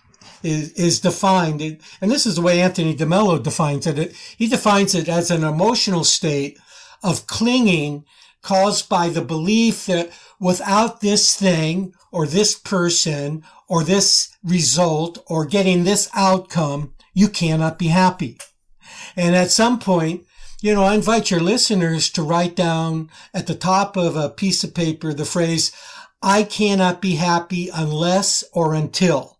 is, 0.43 0.73
is 0.73 0.99
defined, 0.99 1.61
and 1.61 2.11
this 2.11 2.25
is 2.25 2.35
the 2.35 2.41
way 2.41 2.61
Anthony 2.61 2.95
DeMello 2.95 3.41
defines 3.41 3.87
it. 3.87 4.13
He 4.37 4.47
defines 4.47 4.93
it 4.93 5.07
as 5.07 5.31
an 5.31 5.43
emotional 5.43 6.03
state 6.03 6.59
of 7.01 7.27
clinging 7.27 8.05
caused 8.41 8.89
by 8.89 9.09
the 9.09 9.21
belief 9.21 9.85
that 9.85 10.11
without 10.39 11.01
this 11.01 11.35
thing 11.35 11.93
or 12.11 12.25
this 12.25 12.55
person 12.57 13.43
or 13.67 13.83
this 13.83 14.35
result 14.43 15.23
or 15.27 15.45
getting 15.45 15.83
this 15.83 16.09
outcome, 16.13 16.93
you 17.13 17.27
cannot 17.27 17.77
be 17.77 17.87
happy. 17.87 18.37
And 19.15 19.35
at 19.35 19.51
some 19.51 19.79
point, 19.79 20.25
you 20.61 20.73
know, 20.73 20.83
I 20.83 20.95
invite 20.95 21.31
your 21.31 21.39
listeners 21.39 22.09
to 22.11 22.23
write 22.23 22.55
down 22.55 23.09
at 23.33 23.47
the 23.47 23.55
top 23.55 23.95
of 23.95 24.15
a 24.15 24.29
piece 24.29 24.63
of 24.63 24.73
paper 24.73 25.13
the 25.13 25.25
phrase, 25.25 25.71
I 26.21 26.43
cannot 26.43 27.01
be 27.01 27.15
happy 27.15 27.69
unless 27.73 28.43
or 28.53 28.73
until. 28.73 29.37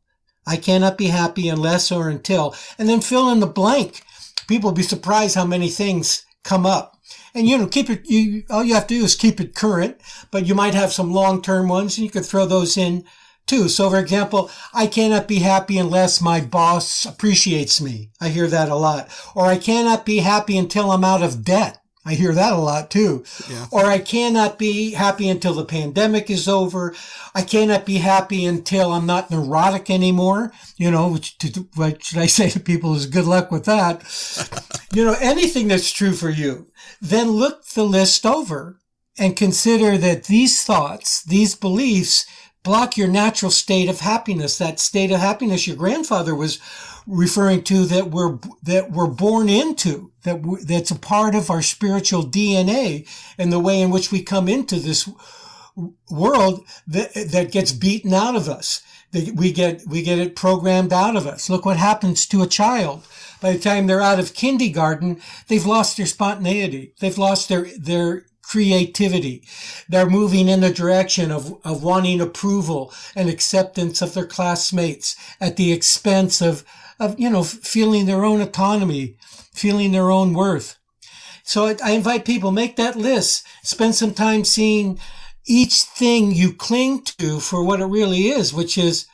I 0.48 0.56
cannot 0.56 0.98
be 0.98 1.08
happy 1.08 1.50
unless 1.50 1.92
or 1.92 2.10
until. 2.10 2.56
And 2.78 2.88
then 2.88 3.02
fill 3.02 3.30
in 3.32 3.42
the 3.42 3.48
blank. 3.48 4.02
People 4.48 4.70
will 4.70 4.76
be 4.76 4.84
surprised 4.84 5.36
how 5.36 5.46
many 5.46 5.70
things 5.70 6.26
come 6.44 6.66
up. 6.66 6.99
And 7.34 7.48
you 7.48 7.58
know, 7.58 7.68
keep 7.68 7.90
it, 7.90 8.10
you, 8.10 8.44
all 8.50 8.64
you 8.64 8.74
have 8.74 8.88
to 8.88 9.00
do 9.00 9.04
is 9.04 9.16
keep 9.16 9.40
it 9.40 9.56
current, 9.56 10.00
but 10.32 10.46
you 10.46 10.56
might 10.56 10.74
have 10.74 10.92
some 10.94 11.12
long-term 11.12 11.68
ones 11.68 11.98
and 11.98 12.06
you 12.06 12.12
could 12.12 12.26
throw 12.26 12.46
those 12.46 12.78
in 12.78 13.06
too. 13.46 13.68
So 13.68 13.90
for 13.90 13.98
example, 13.98 14.50
I 14.74 14.88
cannot 14.88 15.28
be 15.28 15.40
happy 15.40 15.78
unless 15.78 16.22
my 16.22 16.40
boss 16.40 17.06
appreciates 17.06 17.82
me. 17.82 18.12
I 18.22 18.30
hear 18.30 18.48
that 18.48 18.70
a 18.70 18.76
lot. 18.76 19.10
Or 19.36 19.46
I 19.46 19.58
cannot 19.58 20.06
be 20.06 20.18
happy 20.18 20.58
until 20.58 20.92
I'm 20.92 21.04
out 21.04 21.24
of 21.24 21.44
debt. 21.44 21.80
I 22.06 22.14
hear 22.14 22.34
that 22.34 22.54
a 22.54 22.58
lot 22.58 22.90
too. 22.90 23.24
Yeah. 23.50 23.66
Or 23.72 23.86
I 23.86 24.00
cannot 24.00 24.58
be 24.58 24.92
happy 24.92 25.30
until 25.30 25.54
the 25.54 25.66
pandemic 25.66 26.30
is 26.30 26.48
over. 26.48 26.96
I 27.36 27.42
cannot 27.42 27.86
be 27.86 27.98
happy 27.98 28.46
until 28.46 28.94
I'm 28.94 29.06
not 29.06 29.30
neurotic 29.30 29.90
anymore. 29.90 30.52
You 30.78 30.92
know, 30.92 31.10
which 31.10 31.38
to, 31.40 31.68
what 31.76 32.04
should 32.04 32.20
I 32.20 32.26
say 32.26 32.50
to 32.50 32.60
people 32.60 32.96
is 32.96 33.06
good 33.06 33.26
luck 33.26 33.52
with 33.52 33.66
that. 33.66 34.04
you 34.94 35.04
know, 35.04 35.16
anything 35.20 35.68
that's 35.68 35.92
true 35.92 36.14
for 36.14 36.30
you. 36.30 36.68
Then 37.02 37.32
look 37.32 37.66
the 37.66 37.84
list 37.84 38.26
over 38.26 38.80
and 39.18 39.36
consider 39.36 39.98
that 39.98 40.26
these 40.26 40.64
thoughts, 40.64 41.24
these 41.24 41.56
beliefs 41.56 42.26
block 42.64 42.98
your 42.98 43.08
natural 43.08 43.52
state 43.52 43.90
of 43.90 44.02
happiness, 44.02 44.58
that 44.58 44.80
state 44.80 45.12
of 45.12 45.20
happiness 45.20 45.66
your 45.68 45.76
grandfather 45.76 46.36
was 46.36 46.60
referring 47.08 47.64
to 47.64 47.86
that 47.86 48.12
we're, 48.12 48.38
that 48.64 48.92
we're 48.92 49.08
born 49.08 49.50
into, 49.50 50.12
that 50.24 50.42
that's 50.68 50.92
a 50.92 51.00
part 51.00 51.36
of 51.36 51.50
our 51.50 51.62
spiritual 51.62 52.24
DNA 52.24 53.08
and 53.38 53.52
the 53.52 53.60
way 53.60 53.82
in 53.82 53.90
which 53.90 54.12
we 54.12 54.22
come 54.22 54.48
into 54.48 54.76
this 54.76 55.10
world 56.10 56.66
that, 56.88 57.14
that 57.14 57.52
gets 57.52 57.72
beaten 57.72 58.14
out 58.14 58.36
of 58.36 58.48
us. 58.48 58.82
That 59.12 59.34
We 59.36 59.52
get, 59.52 59.82
we 59.88 60.04
get 60.04 60.20
it 60.20 60.36
programmed 60.36 60.94
out 60.94 61.16
of 61.16 61.26
us. 61.26 61.50
Look 61.50 61.66
what 61.66 61.78
happens 61.78 62.28
to 62.28 62.44
a 62.44 62.48
child. 62.48 63.04
By 63.42 63.54
the 63.54 63.60
time 63.60 63.88
they're 63.88 64.02
out 64.02 64.20
of 64.20 64.34
kindergarten, 64.34 65.22
they've 65.48 65.66
lost 65.66 65.98
their 65.98 66.06
spontaneity. 66.06 66.94
They've 67.00 67.18
lost 67.18 67.50
their, 67.50 67.68
their 67.78 68.26
creativity. 68.44 69.44
They're 69.88 70.10
moving 70.10 70.48
in 70.48 70.62
the 70.62 70.74
direction 70.74 71.32
of, 71.32 71.60
of 71.64 71.84
wanting 71.84 72.20
approval 72.20 72.92
and 73.16 73.30
acceptance 73.30 74.02
of 74.02 74.14
their 74.14 74.26
classmates 74.26 75.16
at 75.40 75.56
the 75.56 75.72
expense 75.72 76.42
of, 76.42 76.64
of, 77.00 77.20
you 77.20 77.30
know, 77.30 77.44
feeling 77.44 78.08
their 78.08 78.26
own 78.26 78.42
autonomy, 78.42 79.18
feeling 79.54 79.92
their 79.92 80.10
own 80.10 80.34
worth. 80.34 80.78
So 81.44 81.68
I, 81.68 81.76
I 81.84 81.92
invite 81.92 82.26
people, 82.26 82.52
make 82.52 82.76
that 82.76 82.96
list, 82.96 83.46
spend 83.64 83.96
some 83.96 84.14
time 84.14 84.44
seeing 84.46 85.00
each 85.46 85.84
thing 85.84 86.32
you 86.32 86.54
cling 86.54 87.02
to 87.20 87.40
for 87.40 87.64
what 87.64 87.80
it 87.80 87.86
really 87.86 88.30
is, 88.30 88.54
which 88.54 88.78
is 88.78 89.08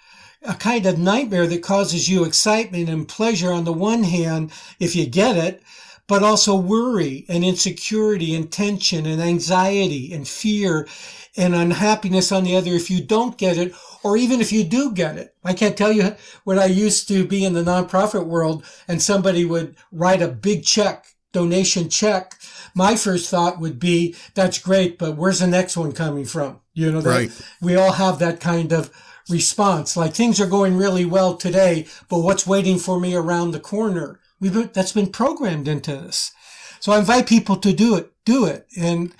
a 0.48 0.54
kind 0.54 0.86
of 0.86 1.00
nightmare 1.00 1.48
that 1.48 1.64
causes 1.64 2.10
you 2.10 2.24
excitement 2.24 2.90
and 2.90 3.08
pleasure 3.08 3.52
on 3.52 3.64
the 3.64 3.74
one 3.74 4.04
hand, 4.04 4.52
if 4.80 4.96
you 4.96 5.06
get 5.06 5.38
it, 5.38 5.62
but 6.08 6.24
also 6.24 6.56
worry 6.56 7.26
and 7.28 7.44
insecurity 7.44 8.36
and 8.36 8.52
tension 8.52 9.06
and 9.06 9.22
anxiety 9.22 10.14
and 10.14 10.28
fear 10.28 10.88
and 11.36 11.56
unhappiness 11.56 12.32
on 12.32 12.44
the 12.44 12.56
other 12.56 12.72
if 12.72 12.90
you 12.90 13.04
don't 13.04 13.38
get 13.38 13.58
it 13.58 13.74
or 14.04 14.16
even 14.16 14.40
if 14.40 14.52
you 14.52 14.64
do 14.64 14.92
get 14.92 15.18
it. 15.18 15.36
I 15.44 15.54
can't 15.54 15.76
tell 15.76 15.92
you 15.92 16.16
when 16.44 16.60
I 16.60 16.66
used 16.66 17.08
to 17.08 17.26
be 17.28 17.44
in 17.44 17.54
the 17.54 17.64
nonprofit 17.64 18.26
world 18.26 18.64
and 18.88 19.02
somebody 19.02 19.46
would 19.46 19.76
write 19.92 20.22
a 20.22 20.28
big 20.28 20.64
check, 20.64 21.08
donation 21.32 21.90
check. 21.90 22.36
My 22.76 22.96
first 22.96 23.30
thought 23.30 23.60
would 23.60 23.80
be, 23.80 24.16
that's 24.36 24.60
great, 24.60 24.98
but 25.00 25.18
where's 25.18 25.40
the 25.40 25.48
next 25.48 25.76
one 25.76 25.92
coming 25.92 26.26
from? 26.26 26.60
You 26.74 26.92
know, 26.92 27.02
that 27.02 27.10
right. 27.10 27.42
we 27.62 27.76
all 27.76 27.94
have 27.94 28.20
that 28.20 28.40
kind 28.40 28.72
of 28.72 28.92
response. 29.30 29.98
Like 29.98 30.14
things 30.14 30.40
are 30.40 30.48
going 30.48 30.78
really 30.78 31.06
well 31.06 31.36
today, 31.36 31.88
but 32.10 32.20
what's 32.20 32.48
waiting 32.48 32.78
for 32.78 33.00
me 33.00 33.16
around 33.16 33.52
the 33.52 33.60
corner? 33.60 34.20
We've 34.40 34.54
been, 34.54 34.70
that's 34.74 34.92
been 34.92 35.12
programmed 35.12 35.68
into 35.68 35.98
us. 35.98 36.32
So 36.80 36.92
I 36.92 37.00
invite 37.00 37.28
people 37.28 37.56
to 37.58 37.74
do 37.74 37.96
it, 37.96 38.12
do 38.26 38.46
it. 38.46 38.68
And, 38.78 39.14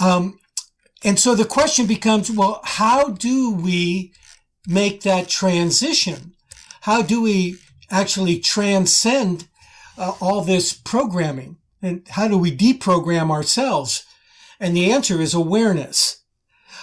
um, 0.00 0.38
and 1.02 1.18
so 1.18 1.34
the 1.34 1.44
question 1.44 1.86
becomes, 1.86 2.30
well, 2.30 2.60
how 2.64 3.10
do 3.10 3.50
we 3.50 4.12
make 4.66 5.02
that 5.02 5.28
transition? 5.28 6.34
How 6.82 7.02
do 7.02 7.20
we 7.20 7.56
actually 7.90 8.38
transcend 8.38 9.48
uh, 9.98 10.12
all 10.20 10.42
this 10.42 10.72
programming? 10.72 11.56
And 11.82 12.06
how 12.08 12.28
do 12.28 12.38
we 12.38 12.56
deprogram 12.56 13.30
ourselves? 13.30 14.06
And 14.60 14.76
the 14.76 14.90
answer 14.90 15.20
is 15.20 15.34
awareness. 15.34 16.23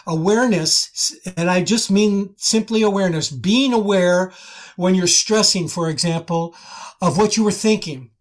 Awareness, 0.07 1.15
and 1.37 1.49
I 1.49 1.63
just 1.63 1.91
mean 1.91 2.33
simply 2.37 2.81
awareness, 2.81 3.29
being 3.29 3.73
aware 3.73 4.31
when 4.75 4.95
you're 4.95 5.07
stressing, 5.07 5.67
for 5.67 5.89
example, 5.89 6.55
of 7.01 7.17
what 7.17 7.37
you 7.37 7.43
were 7.43 7.51
thinking 7.51 8.11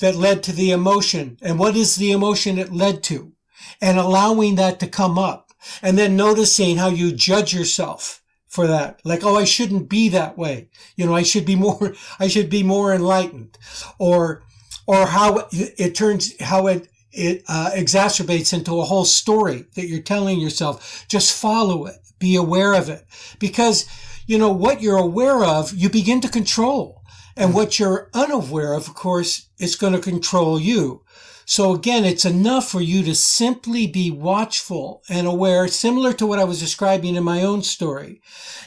that 0.00 0.16
led 0.16 0.42
to 0.42 0.52
the 0.52 0.70
emotion 0.70 1.38
and 1.42 1.58
what 1.58 1.76
is 1.76 1.96
the 1.96 2.12
emotion 2.12 2.58
it 2.58 2.72
led 2.72 3.02
to 3.04 3.32
and 3.80 3.98
allowing 3.98 4.54
that 4.56 4.80
to 4.80 4.86
come 4.86 5.18
up 5.18 5.50
and 5.82 5.96
then 5.98 6.16
noticing 6.16 6.76
how 6.76 6.88
you 6.88 7.12
judge 7.12 7.54
yourself 7.54 8.22
for 8.46 8.66
that. 8.66 9.00
Like, 9.04 9.24
oh, 9.24 9.36
I 9.36 9.44
shouldn't 9.44 9.88
be 9.88 10.08
that 10.08 10.36
way. 10.36 10.68
You 10.96 11.06
know, 11.06 11.14
I 11.14 11.22
should 11.22 11.46
be 11.46 11.56
more, 11.56 11.94
I 12.18 12.28
should 12.28 12.50
be 12.50 12.62
more 12.62 12.92
enlightened 12.94 13.58
or, 13.98 14.42
or 14.86 15.06
how 15.06 15.48
it 15.52 15.94
turns, 15.94 16.40
how 16.42 16.66
it, 16.66 16.88
it 17.12 17.42
uh, 17.48 17.70
exacerbates 17.74 18.52
into 18.52 18.80
a 18.80 18.84
whole 18.84 19.04
story 19.04 19.66
that 19.74 19.86
you're 19.86 20.00
telling 20.00 20.40
yourself. 20.40 21.04
Just 21.08 21.38
follow 21.38 21.86
it. 21.86 21.96
Be 22.18 22.36
aware 22.36 22.74
of 22.74 22.88
it 22.88 23.06
because, 23.38 23.86
you 24.26 24.38
know, 24.38 24.52
what 24.52 24.82
you're 24.82 24.98
aware 24.98 25.42
of, 25.42 25.72
you 25.72 25.88
begin 25.88 26.20
to 26.20 26.28
control. 26.28 27.02
And 27.36 27.54
what 27.54 27.78
you're 27.78 28.10
unaware 28.12 28.74
of, 28.74 28.88
of 28.88 28.94
course, 28.94 29.48
is 29.58 29.76
going 29.76 29.94
to 29.94 30.00
control 30.00 30.60
you. 30.60 31.02
So 31.46 31.74
again, 31.74 32.04
it's 32.04 32.24
enough 32.24 32.68
for 32.68 32.80
you 32.80 33.02
to 33.04 33.14
simply 33.14 33.86
be 33.86 34.10
watchful 34.10 35.02
and 35.08 35.26
aware, 35.26 35.66
similar 35.68 36.12
to 36.14 36.26
what 36.26 36.38
I 36.38 36.44
was 36.44 36.60
describing 36.60 37.16
in 37.16 37.24
my 37.24 37.42
own 37.42 37.62
story. 37.62 38.20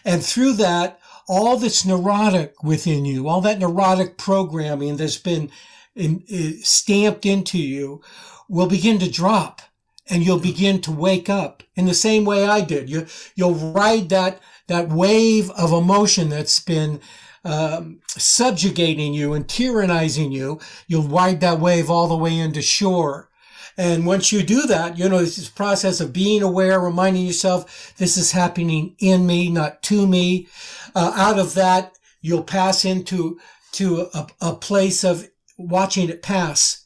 And 0.03 0.23
through 0.23 0.53
that, 0.53 0.99
all 1.27 1.57
that's 1.57 1.85
neurotic 1.85 2.63
within 2.63 3.05
you, 3.05 3.27
all 3.27 3.41
that 3.41 3.59
neurotic 3.59 4.17
programming 4.17 4.97
that's 4.97 5.17
been 5.17 5.49
in, 5.95 6.23
in, 6.27 6.57
stamped 6.63 7.25
into 7.25 7.57
you 7.57 8.01
will 8.49 8.67
begin 8.67 8.99
to 8.99 9.09
drop 9.09 9.61
and 10.09 10.23
you'll 10.23 10.39
begin 10.39 10.81
to 10.81 10.91
wake 10.91 11.29
up 11.29 11.63
in 11.75 11.85
the 11.85 11.93
same 11.93 12.25
way 12.25 12.45
I 12.45 12.61
did. 12.61 12.89
You, 12.89 13.07
you'll 13.35 13.55
ride 13.55 14.09
that, 14.09 14.39
that 14.67 14.89
wave 14.89 15.49
of 15.51 15.71
emotion 15.71 16.29
that's 16.29 16.59
been 16.59 16.99
um, 17.45 17.99
subjugating 18.07 19.13
you 19.13 19.33
and 19.33 19.45
tyrannizing 19.47 20.31
you, 20.31 20.59
you'll 20.87 21.03
ride 21.03 21.41
that 21.41 21.59
wave 21.59 21.89
all 21.89 22.07
the 22.07 22.15
way 22.15 22.37
into 22.37 22.61
shore. 22.61 23.29
And 23.77 24.05
once 24.05 24.31
you 24.31 24.43
do 24.43 24.67
that, 24.67 24.97
you 24.97 25.09
know, 25.09 25.19
this 25.19 25.49
process 25.49 25.99
of 25.99 26.13
being 26.13 26.43
aware, 26.43 26.79
reminding 26.79 27.25
yourself, 27.25 27.93
this 27.97 28.17
is 28.17 28.31
happening 28.31 28.95
in 28.99 29.25
me, 29.25 29.49
not 29.49 29.81
to 29.83 30.05
me. 30.05 30.47
Uh, 30.95 31.11
out 31.15 31.39
of 31.39 31.55
that, 31.55 31.97
you'll 32.21 32.43
pass 32.43 32.85
into 32.85 33.39
to 33.73 34.07
a, 34.13 34.27
a 34.39 34.55
place 34.55 35.03
of 35.03 35.27
watching 35.57 36.09
it 36.09 36.21
pass. 36.21 36.82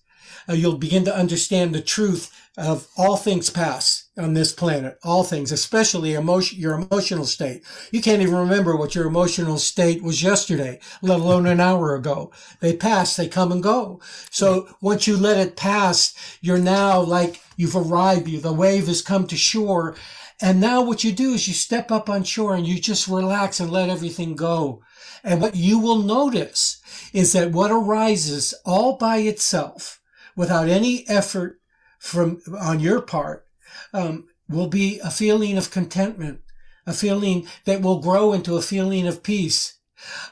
Uh, 0.49 0.53
you'll 0.53 0.77
begin 0.77 1.03
to 1.05 1.15
understand 1.15 1.73
the 1.73 1.81
truth 1.81 2.31
of 2.57 2.87
all 2.97 3.17
things 3.17 3.51
pass 3.51 4.09
on 4.17 4.33
this 4.33 4.51
planet, 4.51 4.97
all 5.03 5.23
things, 5.23 5.51
especially 5.51 6.13
emotion, 6.13 6.59
your 6.59 6.73
emotional 6.73 7.25
state. 7.25 7.63
You 7.91 8.01
can't 8.01 8.21
even 8.21 8.33
remember 8.35 8.75
what 8.75 8.95
your 8.95 9.05
emotional 9.05 9.59
state 9.59 10.01
was 10.01 10.23
yesterday, 10.23 10.79
let 11.03 11.19
alone 11.19 11.45
an 11.45 11.59
hour 11.59 11.93
ago. 11.95 12.31
They 12.59 12.75
pass, 12.75 13.15
they 13.15 13.27
come 13.27 13.51
and 13.51 13.61
go. 13.61 14.01
So 14.31 14.69
once 14.81 15.05
you 15.05 15.17
let 15.17 15.37
it 15.37 15.55
pass, 15.55 16.15
you're 16.41 16.57
now 16.57 16.99
like 16.99 17.41
you've 17.57 17.75
arrived, 17.75 18.27
you, 18.27 18.39
the 18.39 18.53
wave 18.53 18.87
has 18.87 19.03
come 19.03 19.27
to 19.27 19.37
shore. 19.37 19.95
And 20.41 20.59
now 20.59 20.81
what 20.81 21.03
you 21.03 21.11
do 21.11 21.33
is 21.33 21.47
you 21.47 21.53
step 21.53 21.91
up 21.91 22.09
on 22.09 22.23
shore 22.23 22.55
and 22.55 22.65
you 22.67 22.79
just 22.79 23.07
relax 23.07 23.59
and 23.59 23.71
let 23.71 23.89
everything 23.89 24.35
go. 24.35 24.81
And 25.23 25.41
what 25.41 25.55
you 25.55 25.77
will 25.77 25.97
notice 26.01 26.81
is 27.13 27.33
that 27.33 27.51
what 27.51 27.71
arises 27.71 28.55
all 28.65 28.97
by 28.97 29.17
itself 29.17 29.96
without 30.37 30.69
any 30.69 31.03
effort 31.09 31.59
from 31.99 32.41
on 32.57 32.79
your 32.79 33.01
part 33.01 33.45
um, 33.91 34.27
will 34.47 34.67
be 34.67 34.99
a 34.99 35.11
feeling 35.11 35.57
of 35.57 35.71
contentment, 35.71 36.39
a 36.85 36.93
feeling 36.93 37.45
that 37.65 37.81
will 37.81 37.99
grow 37.99 38.31
into 38.31 38.55
a 38.55 38.61
feeling 38.61 39.05
of 39.05 39.23
peace, 39.23 39.79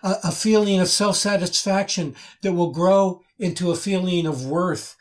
a, 0.01 0.15
a 0.25 0.31
feeling 0.31 0.79
of 0.79 0.87
self-satisfaction 0.87 2.15
that 2.41 2.53
will 2.53 2.71
grow 2.71 3.21
into 3.37 3.71
a 3.71 3.75
feeling 3.75 4.25
of 4.25 4.45
worth, 4.45 4.95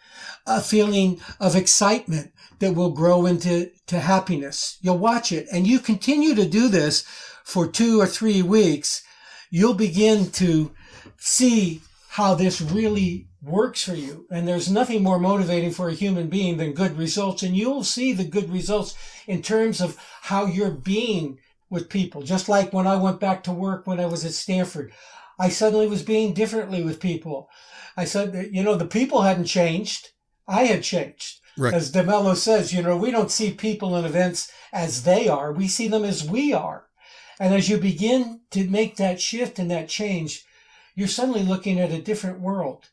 a 0.47 0.61
feeling 0.61 1.21
of 1.39 1.55
excitement 1.55 2.33
that 2.59 2.75
will 2.75 2.91
grow 2.91 3.27
into 3.27 3.71
to 3.87 4.01
happiness. 4.01 4.79
You'll 4.81 4.99
watch 4.99 5.31
it 5.31 5.47
and 5.53 5.67
you 5.67 5.79
continue 5.79 6.35
to 6.35 6.49
do 6.49 6.69
this 6.69 7.03
for 7.45 7.69
two 7.69 8.01
or 8.01 8.07
three 8.07 8.43
weeks. 8.43 9.03
You'll 9.51 9.75
begin 9.75 10.31
to 10.33 10.73
see 11.19 11.83
how 12.09 12.35
this 12.35 12.61
really 12.61 13.29
works 13.45 13.83
for 13.83 13.95
you. 13.95 14.27
And 14.31 14.49
there's 14.49 14.71
nothing 14.71 15.03
more 15.03 15.19
motivating 15.19 15.71
for 15.71 15.89
a 15.89 15.95
human 15.95 16.29
being 16.29 16.57
than 16.57 16.73
good 16.73 16.97
results. 16.97 17.43
And 17.43 17.57
you'll 17.57 17.85
see 17.85 18.13
the 18.13 18.25
good 18.25 18.51
results 18.51 18.97
in 19.27 19.43
terms 19.43 19.81
of 19.81 19.99
how 20.23 20.47
you're 20.47 20.71
being 20.71 21.39
with 21.71 21.89
people. 21.89 22.23
Just 22.23 22.49
like 22.49 22.73
when 22.73 22.87
I 22.87 22.97
went 22.97 23.21
back 23.21 23.43
to 23.45 23.53
work 23.53 23.87
when 23.87 24.01
I 24.01 24.07
was 24.07 24.25
at 24.25 24.33
Stanford, 24.33 24.93
I 25.39 25.49
suddenly 25.49 25.89
was 25.89 26.03
being 26.03 26.33
differently 26.33 26.83
with 26.83 27.01
people. 27.01 27.49
I 27.97 28.05
said 28.05 28.51
you 28.53 28.63
know, 28.63 28.77
the 28.77 28.87
people 28.87 29.23
hadn't 29.23 29.47
changed. 29.47 30.11
I 30.47 30.65
had 30.65 30.83
changed. 30.83 31.41
Right. 31.57 31.75
As 31.75 31.93
DeMello 31.93 32.37
says, 32.37 32.73
you 32.73 32.83
know, 32.83 32.97
we 32.97 33.11
don't 33.11 33.31
see 33.31 33.53
people 33.53 33.95
and 33.95 34.07
events 34.07 34.51
as 34.73 35.05
they 35.05 35.29
are. 35.29 35.53
We 35.53 35.69
see 35.69 35.89
them 35.89 36.05
as 36.05 36.29
we 36.29 36.53
are. 36.53 36.87
And 37.39 37.55
as 37.55 37.69
you 37.69 37.79
begin 37.79 38.41
to 38.51 38.69
make 38.69 38.97
that 38.97 39.21
shift 39.21 39.59
and 39.59 39.71
that 39.71 39.89
change, 39.89 40.45
you're 40.95 41.09
suddenly 41.09 41.43
looking 41.43 41.81
at 41.81 41.93
a 41.93 42.03
different 42.03 42.41
world 42.41 42.89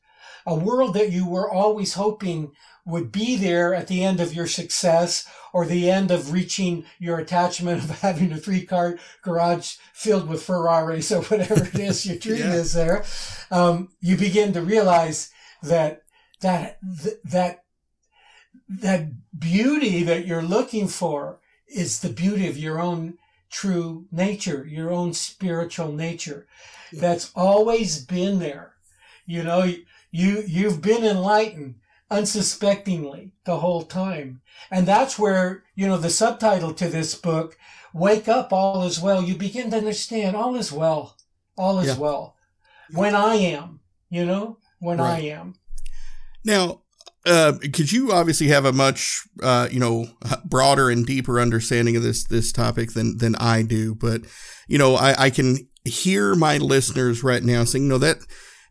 a 0.45 0.55
world 0.55 0.93
that 0.93 1.11
you 1.11 1.27
were 1.27 1.49
always 1.49 1.93
hoping 1.93 2.51
would 2.85 3.11
be 3.11 3.35
there 3.35 3.73
at 3.73 3.87
the 3.87 4.03
end 4.03 4.19
of 4.19 4.33
your 4.33 4.47
success 4.47 5.27
or 5.53 5.65
the 5.65 5.89
end 5.89 6.09
of 6.11 6.31
reaching 6.31 6.85
your 6.99 7.19
attachment 7.19 7.83
of 7.83 7.89
having 8.01 8.31
a 8.31 8.37
three 8.37 8.65
car 8.65 8.97
garage 9.21 9.75
filled 9.93 10.27
with 10.27 10.43
Ferraris 10.43 11.11
or 11.11 11.21
whatever 11.23 11.65
it 11.65 11.79
is 11.79 12.05
your 12.05 12.17
dream 12.19 12.39
yeah. 12.39 12.53
is 12.53 12.73
there. 12.73 13.03
Um, 13.51 13.89
you 13.99 14.17
begin 14.17 14.53
to 14.53 14.61
realize 14.61 15.31
that, 15.61 16.03
that, 16.41 16.79
that, 17.23 17.63
that 18.67 19.09
beauty 19.37 20.03
that 20.03 20.25
you're 20.25 20.41
looking 20.41 20.87
for 20.87 21.39
is 21.67 21.99
the 21.99 22.09
beauty 22.09 22.47
of 22.47 22.57
your 22.57 22.79
own 22.79 23.17
true 23.49 24.05
nature, 24.11 24.65
your 24.65 24.91
own 24.91 25.13
spiritual 25.13 25.91
nature. 25.91 26.47
That's 26.91 27.31
always 27.35 28.03
been 28.03 28.39
there. 28.39 28.73
You 29.25 29.43
know, 29.43 29.73
you, 30.11 30.43
you've 30.45 30.81
been 30.81 31.03
enlightened 31.03 31.75
unsuspectingly 32.09 33.31
the 33.45 33.57
whole 33.57 33.83
time. 33.83 34.41
And 34.69 34.87
that's 34.87 35.17
where, 35.17 35.63
you 35.75 35.87
know, 35.87 35.97
the 35.97 36.09
subtitle 36.09 36.73
to 36.73 36.87
this 36.87 37.15
book, 37.15 37.57
Wake 37.93 38.27
Up, 38.27 38.51
All 38.51 38.83
Is 38.83 38.99
Well, 38.99 39.23
you 39.23 39.35
begin 39.35 39.71
to 39.71 39.77
understand 39.77 40.35
all 40.35 40.55
is 40.55 40.71
well. 40.71 41.17
All 41.57 41.79
is 41.79 41.87
yeah. 41.87 41.97
well. 41.97 42.35
When 42.91 43.15
I 43.15 43.35
am, 43.35 43.79
you 44.09 44.25
know, 44.25 44.57
when 44.79 44.97
right. 44.97 45.23
I 45.23 45.27
am. 45.27 45.55
Now, 46.43 46.81
because 47.23 47.93
uh, 47.93 47.95
you 47.95 48.11
obviously 48.11 48.47
have 48.47 48.65
a 48.65 48.73
much 48.73 49.27
uh, 49.43 49.67
you 49.71 49.79
know 49.79 50.07
broader 50.45 50.89
and 50.89 51.05
deeper 51.05 51.39
understanding 51.39 51.95
of 51.95 52.03
this 52.03 52.23
this 52.23 52.51
topic 52.51 52.93
than 52.93 53.17
than 53.17 53.35
I 53.35 53.61
do, 53.61 53.93
but 53.93 54.21
you 54.67 54.77
know 54.79 54.95
I, 54.95 55.25
I 55.25 55.29
can 55.29 55.67
hear 55.85 56.33
my 56.33 56.57
listeners 56.57 57.23
right 57.23 57.43
now 57.43 57.63
saying, 57.63 57.87
"No, 57.87 57.99
that 57.99 58.17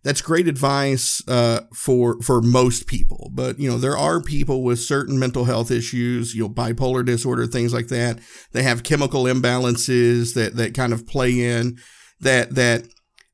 that's 0.02 0.22
great 0.22 0.48
advice 0.48 1.22
uh, 1.28 1.60
for 1.74 2.20
for 2.22 2.40
most 2.40 2.86
people. 2.86 3.30
But 3.32 3.58
you 3.58 3.70
know, 3.70 3.76
there 3.76 3.96
are 3.96 4.22
people 4.22 4.62
with 4.62 4.80
certain 4.80 5.18
mental 5.18 5.44
health 5.44 5.70
issues, 5.70 6.34
you 6.34 6.42
know, 6.42 6.48
bipolar 6.48 7.04
disorder, 7.04 7.46
things 7.46 7.74
like 7.74 7.88
that. 7.88 8.18
They 8.52 8.62
have 8.62 8.82
chemical 8.82 9.24
imbalances 9.24 10.34
that 10.34 10.56
that 10.56 10.74
kind 10.74 10.92
of 10.92 11.06
play 11.06 11.40
in 11.40 11.78
that 12.20 12.54
that 12.54 12.86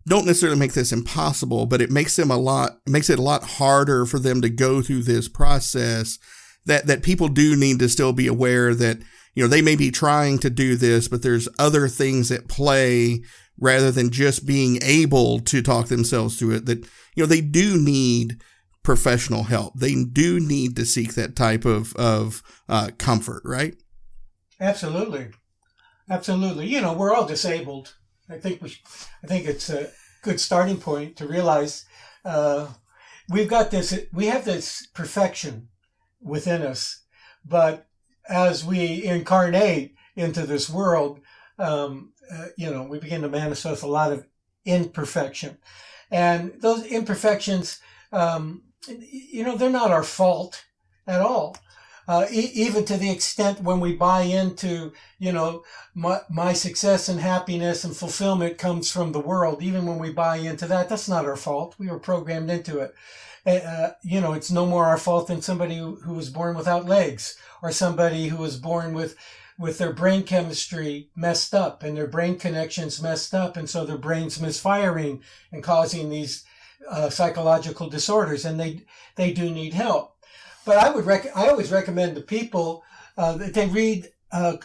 don't 0.09 0.27
necessarily 0.27 0.59
make 0.59 0.73
this 0.73 0.93
impossible, 0.93 1.67
but 1.67 1.81
it 1.81 1.91
makes 1.91 2.17
them 2.17 2.31
a 2.31 2.37
lot 2.37 2.79
makes 2.87 3.11
it 3.11 3.19
a 3.19 3.23
lot 3.23 3.45
harder 3.45 4.07
for 4.07 4.19
them 4.19 4.41
to 4.41 4.49
go 4.49 4.83
through 4.83 5.03
this 5.03 5.29
process. 5.29 6.19
That 6.64 6.87
that 6.89 7.05
people 7.05 7.29
do 7.29 7.55
need 7.55 7.79
to 7.79 7.89
still 7.89 8.12
be 8.12 8.27
aware 8.27 8.75
that 8.75 8.99
you 9.35 9.43
know 9.43 9.49
they 9.49 9.62
may 9.62 9.77
be 9.77 9.93
trying 9.93 10.39
to 10.39 10.51
do 10.51 10.75
this, 10.75 11.07
but 11.07 11.23
there's 11.23 11.49
other 11.61 11.87
things 11.87 12.33
at 12.33 12.49
play 12.49 13.23
rather 13.59 13.91
than 13.91 14.11
just 14.11 14.47
being 14.47 14.79
able 14.83 15.41
to 15.41 15.63
talk 15.63 15.89
themselves 15.89 16.39
through 16.39 16.53
it 16.53 16.67
that 16.67 16.85
you 17.15 17.23
know 17.23 17.27
they 17.27 17.41
do 17.41 17.81
need 17.81 18.41
professional 18.83 19.45
help. 19.45 19.75
They 19.75 20.05
do 20.05 20.39
need 20.39 20.77
to 20.77 20.87
seek 20.87 21.15
that 21.15 21.37
type 21.37 21.65
of 21.65 21.95
of 21.97 22.43
uh, 22.69 22.91
comfort 22.99 23.43
right? 23.45 23.75
Absolutely. 24.61 25.29
Absolutely. 26.09 26.67
You 26.67 26.81
know 26.81 26.93
we're 26.93 27.15
all 27.15 27.27
disabled. 27.27 27.95
I 28.29 28.39
think 28.39 28.63
we 28.63 28.77
i 29.23 29.27
think 29.27 29.47
it's 29.47 29.71
a 29.71 29.91
good 30.23 30.41
starting 30.41 30.79
point 30.79 31.17
to 31.17 31.27
realize 31.27 31.85
uh, 32.25 32.67
we've 33.29 33.49
got 33.49 33.71
this 33.71 33.99
we 34.13 34.27
have 34.27 34.45
this 34.45 34.87
perfection 34.95 35.69
within 36.21 36.63
us 36.63 37.05
but 37.45 37.87
as 38.29 38.65
we 38.65 39.05
incarnate 39.05 39.95
into 40.17 40.45
this 40.45 40.69
world 40.69 41.21
um, 41.59 42.13
uh, 42.33 42.47
you 42.57 42.70
know, 42.70 42.83
we 42.83 42.99
begin 42.99 43.22
to 43.22 43.29
manifest 43.29 43.83
a 43.83 43.87
lot 43.87 44.12
of 44.12 44.27
imperfection. 44.64 45.59
And 46.11 46.53
those 46.61 46.85
imperfections, 46.87 47.81
um, 48.12 48.62
you 48.89 49.45
know, 49.45 49.57
they're 49.57 49.70
not 49.70 49.91
our 49.91 50.03
fault 50.03 50.64
at 51.07 51.20
all. 51.20 51.57
Uh, 52.09 52.27
e- 52.31 52.53
even 52.55 52.85
to 52.85 52.97
the 52.97 53.11
extent 53.11 53.61
when 53.61 53.81
we 53.81 53.93
buy 53.93 54.22
into, 54.22 54.93
you 55.18 55.33
know, 55.33 55.64
my, 55.95 56.20
my 56.31 56.53
success 56.53 57.09
and 57.09 57.18
happiness 57.18 57.83
and 57.83 57.97
fulfillment 57.97 58.59
comes 58.59 58.91
from 58.91 59.11
the 59.11 59.20
world. 59.20 59.61
Even 59.62 59.87
when 59.87 59.99
we 59.99 60.12
buy 60.12 60.37
into 60.37 60.66
that, 60.66 60.89
that's 60.89 61.09
not 61.09 61.24
our 61.24 61.37
fault. 61.37 61.74
We 61.79 61.89
were 61.89 61.99
programmed 61.99 62.51
into 62.51 62.79
it. 62.79 62.95
Uh, 63.45 63.91
you 64.03 64.20
know, 64.20 64.33
it's 64.33 64.51
no 64.51 64.66
more 64.66 64.87
our 64.87 64.99
fault 64.99 65.29
than 65.29 65.41
somebody 65.43 65.77
who, 65.77 65.97
who 65.97 66.14
was 66.14 66.31
born 66.31 66.57
without 66.57 66.87
legs 66.87 67.37
or 67.62 67.70
somebody 67.70 68.29
who 68.29 68.37
was 68.37 68.57
born 68.57 68.93
with 68.93 69.16
with 69.59 69.79
their 69.79 69.93
brain 69.93 70.23
chemistry 70.23 71.11
messed 71.17 71.55
up 71.55 71.83
and 71.83 71.97
their 71.97 72.07
brain 72.07 72.39
connections 72.39 73.03
messed 73.03 73.35
up. 73.35 73.57
And 73.57 73.69
so 73.69 73.85
their 73.85 73.99
brain's 73.99 74.41
misfiring 74.41 75.23
and 75.51 75.63
causing 75.63 76.11
these 76.11 76.45
uh, 76.89 77.09
psychological 77.11 77.89
disorders. 77.89 78.45
And 78.45 78.61
they, 78.61 78.85
they 79.17 79.33
do 79.33 79.51
need 79.51 79.73
help. 79.73 80.17
But 80.65 80.79
I 80.79 80.91
would 80.91 81.07
rec- 81.07 81.37
I 81.37 81.49
always 81.49 81.73
recommend 81.73 82.17
to 82.17 82.21
people 82.21 82.83
uh, 83.17 83.37
that 83.39 83.55
they 83.55 83.67
read 83.67 84.11
uh, 84.33 84.57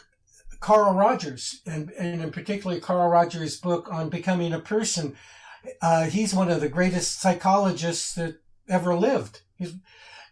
Carl 0.59 0.93
Rogers 0.93 1.61
and, 1.65 1.91
and 1.91 2.21
in 2.21 2.31
particular 2.31 2.79
Carl 2.79 3.09
Rogers' 3.09 3.57
book 3.57 3.87
on 3.91 4.09
becoming 4.09 4.51
a 4.51 4.59
person. 4.59 5.15
Uh, 5.81 6.05
he's 6.05 6.33
one 6.33 6.49
of 6.49 6.59
the 6.59 6.69
greatest 6.69 7.21
psychologists 7.21 8.13
that 8.15 8.41
ever 8.67 8.95
lived. 8.95 9.41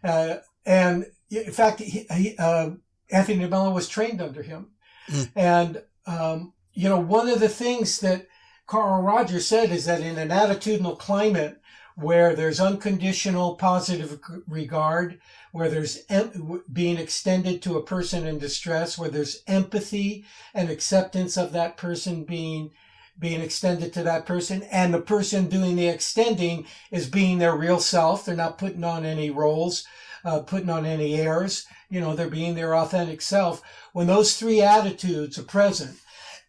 Uh, 0.02 0.36
and 0.66 1.06
in 1.30 1.52
fact, 1.52 1.80
he, 1.80 2.06
he 2.12 2.36
uh, 2.38 2.70
Anthony 3.12 3.46
DeMello 3.46 3.74
was 3.74 3.88
trained 3.88 4.20
under 4.20 4.42
him. 4.42 4.68
Mm. 5.10 5.30
And, 5.34 5.82
um, 6.06 6.52
you 6.72 6.88
know, 6.88 6.98
one 6.98 7.28
of 7.28 7.40
the 7.40 7.48
things 7.48 8.00
that 8.00 8.26
Carl 8.66 9.02
Rogers 9.02 9.46
said 9.46 9.70
is 9.70 9.86
that 9.86 10.00
in 10.00 10.18
an 10.18 10.28
attitudinal 10.28 10.98
climate 10.98 11.60
where 11.96 12.34
there's 12.34 12.60
unconditional 12.60 13.56
positive 13.56 14.20
regard, 14.46 15.20
where 15.52 15.68
there's 15.68 16.04
em- 16.08 16.62
being 16.72 16.96
extended 16.96 17.60
to 17.62 17.76
a 17.76 17.82
person 17.82 18.26
in 18.26 18.38
distress, 18.38 18.96
where 18.96 19.10
there's 19.10 19.42
empathy 19.46 20.24
and 20.54 20.70
acceptance 20.70 21.36
of 21.36 21.52
that 21.52 21.76
person 21.76 22.24
being 22.24 22.70
being 23.18 23.42
extended 23.42 23.92
to 23.92 24.02
that 24.02 24.24
person 24.24 24.62
and 24.70 24.94
the 24.94 25.00
person 25.00 25.46
doing 25.46 25.76
the 25.76 25.88
extending 25.88 26.64
is 26.90 27.06
being 27.06 27.36
their 27.36 27.54
real 27.54 27.78
self 27.78 28.24
they're 28.24 28.34
not 28.34 28.56
putting 28.56 28.82
on 28.82 29.04
any 29.04 29.28
roles 29.28 29.84
uh, 30.24 30.40
putting 30.40 30.70
on 30.70 30.86
any 30.86 31.16
airs. 31.16 31.66
You 31.90 32.00
know, 32.00 32.14
they're 32.14 32.28
being 32.28 32.54
their 32.54 32.74
authentic 32.74 33.20
self. 33.20 33.62
When 33.92 34.06
those 34.06 34.36
three 34.36 34.62
attitudes 34.62 35.38
are 35.38 35.42
present, 35.42 35.98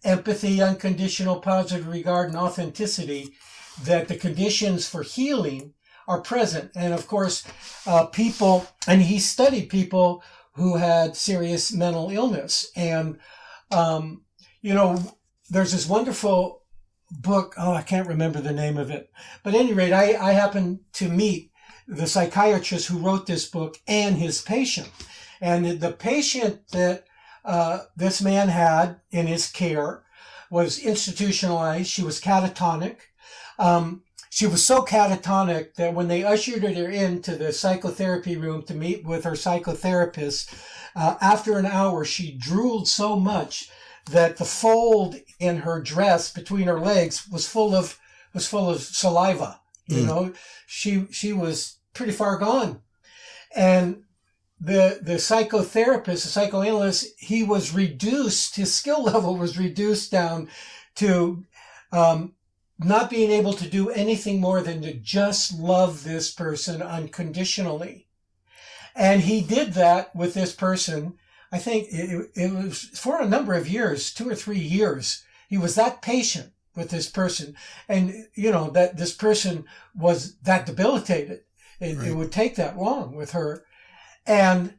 empathy, 0.03 0.61
unconditional 0.61 1.39
positive 1.39 1.87
regard, 1.87 2.29
and 2.29 2.37
authenticity, 2.37 3.33
that 3.83 4.07
the 4.07 4.15
conditions 4.15 4.87
for 4.87 5.03
healing 5.03 5.73
are 6.07 6.21
present. 6.21 6.71
And 6.75 6.93
of 6.93 7.07
course, 7.07 7.43
uh, 7.85 8.05
people, 8.05 8.67
and 8.87 9.01
he 9.01 9.19
studied 9.19 9.69
people 9.69 10.23
who 10.53 10.77
had 10.77 11.15
serious 11.15 11.71
mental 11.73 12.09
illness. 12.09 12.71
And, 12.75 13.17
um, 13.71 14.23
you 14.61 14.73
know, 14.73 15.17
there's 15.49 15.71
this 15.71 15.87
wonderful 15.87 16.63
book. 17.09 17.55
Oh, 17.57 17.73
I 17.73 17.81
can't 17.81 18.07
remember 18.07 18.41
the 18.41 18.53
name 18.53 18.77
of 18.77 18.91
it. 18.91 19.11
But 19.43 19.53
at 19.55 19.61
any 19.61 19.73
rate, 19.73 19.93
I, 19.93 20.15
I 20.15 20.33
happened 20.33 20.81
to 20.93 21.09
meet 21.09 21.51
the 21.87 22.07
psychiatrist 22.07 22.87
who 22.87 22.99
wrote 22.99 23.25
this 23.25 23.49
book 23.49 23.77
and 23.87 24.17
his 24.17 24.41
patient. 24.41 24.89
And 25.41 25.65
the 25.79 25.91
patient 25.91 26.67
that 26.69 27.05
uh, 27.43 27.79
this 27.95 28.21
man 28.21 28.49
had 28.49 29.01
in 29.09 29.27
his 29.27 29.49
care 29.49 30.03
was 30.49 30.79
institutionalized. 30.79 31.89
She 31.89 32.03
was 32.03 32.21
catatonic. 32.21 32.97
Um, 33.57 34.03
she 34.29 34.47
was 34.47 34.63
so 34.63 34.83
catatonic 34.83 35.73
that 35.75 35.93
when 35.93 36.07
they 36.07 36.23
ushered 36.23 36.63
her 36.63 36.89
into 36.89 37.35
the 37.35 37.51
psychotherapy 37.51 38.37
room 38.37 38.63
to 38.63 38.73
meet 38.73 39.05
with 39.05 39.23
her 39.23 39.31
psychotherapist, 39.31 40.53
uh, 40.95 41.17
after 41.19 41.57
an 41.57 41.65
hour, 41.65 42.05
she 42.05 42.37
drooled 42.37 42.87
so 42.87 43.17
much 43.17 43.69
that 44.09 44.37
the 44.37 44.45
fold 44.45 45.15
in 45.39 45.57
her 45.57 45.81
dress 45.81 46.31
between 46.31 46.67
her 46.67 46.79
legs 46.79 47.27
was 47.27 47.47
full 47.47 47.75
of 47.75 47.99
was 48.33 48.47
full 48.47 48.69
of 48.69 48.81
saliva. 48.81 49.59
You 49.87 50.03
mm. 50.03 50.05
know, 50.05 50.33
she 50.65 51.07
she 51.11 51.33
was 51.33 51.77
pretty 51.93 52.13
far 52.13 52.37
gone, 52.37 52.81
and 53.55 54.03
the 54.61 54.99
the 55.01 55.15
psychotherapist, 55.15 56.05
the 56.05 56.29
psychoanalyst, 56.29 57.19
he 57.19 57.41
was 57.41 57.73
reduced. 57.73 58.55
His 58.55 58.73
skill 58.73 59.03
level 59.11 59.35
was 59.35 59.57
reduced 59.57 60.11
down 60.11 60.49
to 60.95 61.43
um, 61.91 62.33
not 62.77 63.09
being 63.09 63.31
able 63.31 63.53
to 63.53 63.69
do 63.69 63.89
anything 63.89 64.39
more 64.39 64.61
than 64.61 64.81
to 64.83 64.93
just 64.93 65.57
love 65.57 66.03
this 66.03 66.31
person 66.31 66.81
unconditionally. 66.81 68.07
And 68.95 69.21
he 69.21 69.41
did 69.41 69.73
that 69.73 70.15
with 70.15 70.33
this 70.33 70.53
person. 70.53 71.17
I 71.51 71.57
think 71.57 71.87
it, 71.91 72.31
it 72.35 72.53
was 72.53 72.81
for 72.81 73.19
a 73.19 73.27
number 73.27 73.53
of 73.53 73.67
years, 73.67 74.13
two 74.13 74.29
or 74.29 74.35
three 74.35 74.59
years. 74.59 75.23
He 75.49 75.57
was 75.57 75.75
that 75.75 76.01
patient 76.01 76.51
with 76.75 76.89
this 76.89 77.09
person. 77.09 77.55
And, 77.89 78.27
you 78.35 78.51
know, 78.51 78.69
that 78.71 78.97
this 78.97 79.13
person 79.13 79.65
was 79.95 80.35
that 80.43 80.65
debilitated. 80.65 81.41
It, 81.79 81.97
right. 81.97 82.07
it 82.07 82.15
would 82.15 82.31
take 82.31 82.55
that 82.55 82.77
long 82.77 83.15
with 83.15 83.31
her. 83.31 83.65
And 84.25 84.75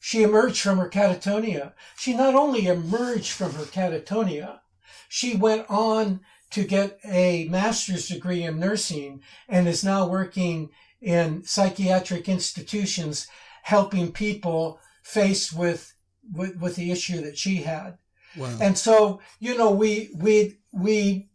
she 0.00 0.22
emerged 0.22 0.60
from 0.60 0.78
her 0.78 0.88
catatonia. 0.88 1.72
She 1.96 2.14
not 2.14 2.34
only 2.34 2.66
emerged 2.66 3.32
from 3.32 3.54
her 3.54 3.64
catatonia, 3.64 4.60
she 5.08 5.36
went 5.36 5.66
on 5.68 6.20
to 6.50 6.64
get 6.64 6.98
a 7.04 7.46
master's 7.48 8.08
degree 8.08 8.42
in 8.42 8.58
nursing 8.58 9.22
and 9.48 9.66
is 9.66 9.84
now 9.84 10.06
working 10.06 10.70
in 11.00 11.42
psychiatric 11.44 12.28
institutions 12.28 13.26
helping 13.62 14.12
people 14.12 14.78
faced 15.02 15.56
with, 15.56 15.94
with, 16.32 16.56
with 16.56 16.76
the 16.76 16.90
issue 16.90 17.20
that 17.22 17.38
she 17.38 17.56
had. 17.56 17.96
Wow. 18.36 18.58
And 18.60 18.76
so, 18.76 19.20
you 19.38 19.56
know, 19.56 19.70
we, 19.70 20.10
we, 20.16 20.58
we, 20.72 21.28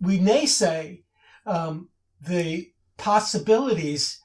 we 0.00 0.18
may 0.18 0.46
say, 0.46 1.04
um, 1.46 1.88
the 2.20 2.70
possibilities 2.96 4.20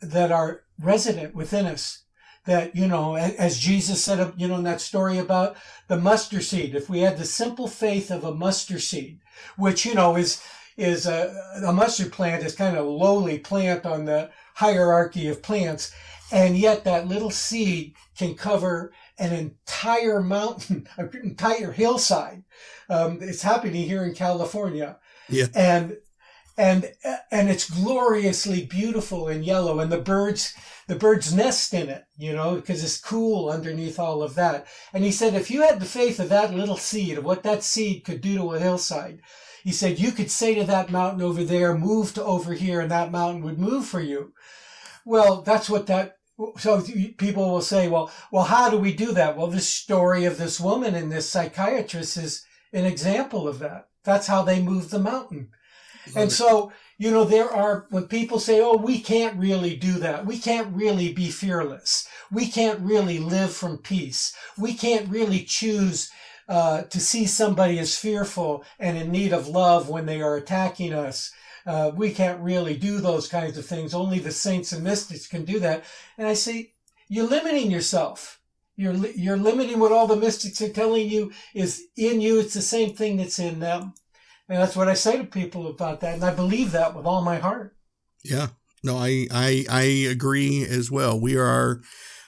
that 0.00 0.32
are 0.32 0.62
resident 0.80 1.34
within 1.34 1.66
us 1.66 2.04
that 2.46 2.74
you 2.74 2.88
know 2.88 3.16
as 3.16 3.58
jesus 3.58 4.02
said 4.02 4.32
you 4.36 4.48
know 4.48 4.56
in 4.56 4.64
that 4.64 4.80
story 4.80 5.18
about 5.18 5.56
the 5.88 5.96
mustard 5.96 6.42
seed 6.42 6.74
if 6.74 6.88
we 6.88 7.00
had 7.00 7.18
the 7.18 7.24
simple 7.24 7.68
faith 7.68 8.10
of 8.10 8.24
a 8.24 8.34
mustard 8.34 8.80
seed 8.80 9.20
which 9.56 9.84
you 9.84 9.94
know 9.94 10.16
is 10.16 10.42
is 10.76 11.06
a, 11.06 11.34
a 11.66 11.72
mustard 11.72 12.10
plant 12.10 12.42
is 12.42 12.54
kind 12.54 12.76
of 12.76 12.86
a 12.86 12.88
lowly 12.88 13.38
plant 13.38 13.84
on 13.84 14.06
the 14.06 14.30
hierarchy 14.54 15.28
of 15.28 15.42
plants 15.42 15.92
and 16.32 16.56
yet 16.56 16.84
that 16.84 17.08
little 17.08 17.30
seed 17.30 17.94
can 18.16 18.34
cover 18.34 18.92
an 19.18 19.32
entire 19.32 20.20
mountain, 20.20 20.88
an 20.96 21.10
entire 21.22 21.72
hillside. 21.72 22.42
Um, 22.88 23.18
it's 23.20 23.42
happening 23.42 23.86
here 23.86 24.04
in 24.04 24.14
California. 24.14 24.98
Yeah. 25.28 25.46
And, 25.54 25.98
and, 26.60 26.92
and 27.30 27.48
it's 27.48 27.70
gloriously 27.70 28.66
beautiful 28.66 29.28
and 29.28 29.46
yellow 29.46 29.80
and 29.80 29.90
the 29.90 29.96
birds, 29.96 30.52
the 30.88 30.94
birds 30.94 31.32
nest 31.32 31.72
in 31.72 31.88
it, 31.88 32.04
you 32.18 32.34
know, 32.34 32.56
because 32.56 32.84
it's 32.84 33.00
cool 33.00 33.48
underneath 33.48 33.98
all 33.98 34.22
of 34.22 34.34
that. 34.34 34.66
And 34.92 35.02
he 35.02 35.10
said, 35.10 35.32
if 35.32 35.50
you 35.50 35.62
had 35.62 35.80
the 35.80 35.86
faith 35.86 36.20
of 36.20 36.28
that 36.28 36.52
little 36.52 36.76
seed, 36.76 37.16
of 37.16 37.24
what 37.24 37.44
that 37.44 37.62
seed 37.62 38.04
could 38.04 38.20
do 38.20 38.36
to 38.36 38.52
a 38.52 38.58
hillside, 38.58 39.22
he 39.64 39.72
said, 39.72 39.98
you 39.98 40.12
could 40.12 40.30
say 40.30 40.54
to 40.54 40.64
that 40.64 40.90
mountain 40.90 41.22
over 41.22 41.42
there, 41.44 41.74
move 41.74 42.12
to 42.14 42.24
over 42.24 42.52
here, 42.52 42.82
and 42.82 42.90
that 42.90 43.10
mountain 43.10 43.42
would 43.42 43.58
move 43.58 43.86
for 43.86 44.00
you. 44.02 44.34
Well, 45.06 45.40
that's 45.40 45.70
what 45.70 45.86
that 45.86 46.16
so 46.58 46.82
people 47.16 47.50
will 47.50 47.62
say, 47.62 47.88
well, 47.88 48.10
well, 48.30 48.44
how 48.44 48.68
do 48.68 48.76
we 48.76 48.92
do 48.92 49.12
that? 49.12 49.34
Well, 49.34 49.46
the 49.46 49.60
story 49.60 50.26
of 50.26 50.36
this 50.36 50.60
woman 50.60 50.94
and 50.94 51.10
this 51.10 51.28
psychiatrist 51.28 52.18
is 52.18 52.44
an 52.72 52.84
example 52.84 53.48
of 53.48 53.60
that. 53.60 53.88
That's 54.04 54.26
how 54.26 54.42
they 54.42 54.62
moved 54.62 54.90
the 54.90 54.98
mountain. 54.98 55.50
And 56.16 56.32
so, 56.32 56.72
you 56.98 57.10
know, 57.10 57.24
there 57.24 57.50
are, 57.50 57.86
when 57.90 58.06
people 58.08 58.38
say, 58.38 58.60
oh, 58.60 58.76
we 58.76 59.00
can't 59.00 59.38
really 59.38 59.76
do 59.76 59.94
that. 59.94 60.26
We 60.26 60.38
can't 60.38 60.74
really 60.74 61.12
be 61.12 61.30
fearless. 61.30 62.08
We 62.30 62.48
can't 62.48 62.80
really 62.80 63.18
live 63.18 63.52
from 63.52 63.78
peace. 63.78 64.34
We 64.58 64.74
can't 64.74 65.08
really 65.08 65.44
choose 65.44 66.10
uh, 66.48 66.82
to 66.82 67.00
see 67.00 67.26
somebody 67.26 67.78
as 67.78 67.96
fearful 67.96 68.64
and 68.78 68.96
in 68.96 69.10
need 69.10 69.32
of 69.32 69.48
love 69.48 69.88
when 69.88 70.06
they 70.06 70.20
are 70.20 70.36
attacking 70.36 70.92
us 70.92 71.32
uh, 71.66 71.92
we 71.94 72.12
can't 72.12 72.40
really 72.40 72.76
do 72.76 72.98
those 72.98 73.28
kinds 73.28 73.58
of 73.58 73.66
things. 73.66 73.94
Only 73.94 74.18
the 74.18 74.32
saints 74.32 74.72
and 74.72 74.84
mystics 74.84 75.26
can 75.26 75.44
do 75.44 75.60
that. 75.60 75.84
And 76.18 76.26
I 76.26 76.34
say, 76.34 76.72
you're 77.08 77.26
limiting 77.26 77.70
yourself. 77.70 78.40
You're, 78.76 78.94
you're 78.94 79.36
limiting 79.36 79.78
what 79.78 79.92
all 79.92 80.06
the 80.06 80.16
mystics 80.16 80.60
are 80.62 80.72
telling 80.72 81.08
you 81.08 81.32
is 81.54 81.86
in 81.96 82.20
you. 82.20 82.40
It's 82.40 82.54
the 82.54 82.62
same 82.62 82.94
thing 82.94 83.16
that's 83.18 83.38
in 83.38 83.60
them. 83.60 83.94
And 84.50 84.58
that's 84.58 84.74
what 84.74 84.88
I 84.88 84.94
say 84.94 85.16
to 85.16 85.24
people 85.24 85.68
about 85.68 86.00
that. 86.00 86.14
And 86.14 86.24
I 86.24 86.34
believe 86.34 86.72
that 86.72 86.96
with 86.96 87.06
all 87.06 87.22
my 87.22 87.38
heart. 87.38 87.76
Yeah. 88.24 88.48
No, 88.82 88.96
I, 88.96 89.28
I, 89.30 89.64
I 89.70 89.82
agree 89.82 90.66
as 90.68 90.90
well. 90.90 91.20
We 91.20 91.36
are, 91.36 91.80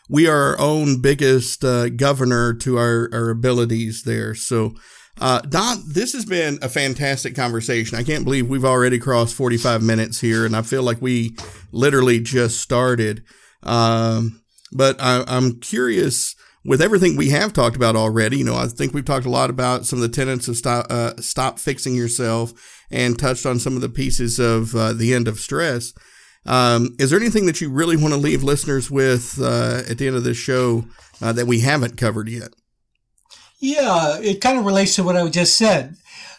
we 0.08 0.28
are 0.28 0.50
our 0.50 0.60
own 0.60 1.02
biggest 1.02 1.64
uh, 1.64 1.88
governor 1.88 2.54
to 2.54 2.78
our, 2.78 3.10
our 3.12 3.30
abilities 3.30 4.04
there. 4.04 4.36
So, 4.36 4.74
uh, 5.20 5.40
Don, 5.40 5.82
this 5.92 6.12
has 6.12 6.24
been 6.24 6.60
a 6.62 6.68
fantastic 6.68 7.34
conversation. 7.34 7.98
I 7.98 8.04
can't 8.04 8.24
believe 8.24 8.48
we've 8.48 8.64
already 8.64 9.00
crossed 9.00 9.34
45 9.34 9.82
minutes 9.82 10.20
here, 10.20 10.46
and 10.46 10.54
I 10.54 10.62
feel 10.62 10.84
like 10.84 11.02
we 11.02 11.36
literally 11.72 12.20
just 12.20 12.60
started. 12.60 13.24
Um, 13.64 14.42
but 14.70 14.96
I, 15.00 15.24
I'm 15.26 15.58
curious 15.58 16.36
with 16.64 16.80
everything 16.80 17.16
we 17.16 17.30
have 17.30 17.52
talked 17.52 17.76
about 17.76 17.96
already. 17.96 18.38
You 18.38 18.44
know, 18.44 18.56
I 18.56 18.66
think 18.66 18.94
we've 18.94 19.04
talked 19.04 19.26
a 19.26 19.30
lot 19.30 19.50
about 19.50 19.86
some 19.86 20.00
of 20.00 20.02
the 20.02 20.14
tenets 20.14 20.48
of 20.48 20.56
stop, 20.56 20.86
uh, 20.90 21.14
stop 21.18 21.58
fixing 21.58 21.94
yourself 21.94 22.52
and 22.90 23.18
touched 23.18 23.46
on 23.46 23.58
some 23.58 23.74
of 23.74 23.82
the 23.82 23.88
pieces 23.88 24.38
of 24.38 24.74
uh, 24.74 24.92
the 24.92 25.14
end 25.14 25.28
of 25.28 25.40
stress. 25.40 25.92
Um, 26.44 26.96
is 26.98 27.10
there 27.10 27.20
anything 27.20 27.46
that 27.46 27.60
you 27.60 27.70
really 27.70 27.96
want 27.96 28.14
to 28.14 28.20
leave 28.20 28.42
listeners 28.42 28.90
with 28.90 29.40
uh, 29.40 29.82
at 29.88 29.98
the 29.98 30.06
end 30.06 30.16
of 30.16 30.24
this 30.24 30.36
show 30.36 30.84
uh, 31.20 31.32
that 31.32 31.46
we 31.46 31.60
haven't 31.60 31.96
covered 31.96 32.28
yet? 32.28 32.50
Yeah, 33.60 34.18
it 34.18 34.40
kind 34.40 34.58
of 34.58 34.64
relates 34.64 34.96
to 34.96 35.04
what 35.04 35.16
I 35.16 35.28
just 35.28 35.56
said, 35.56 35.94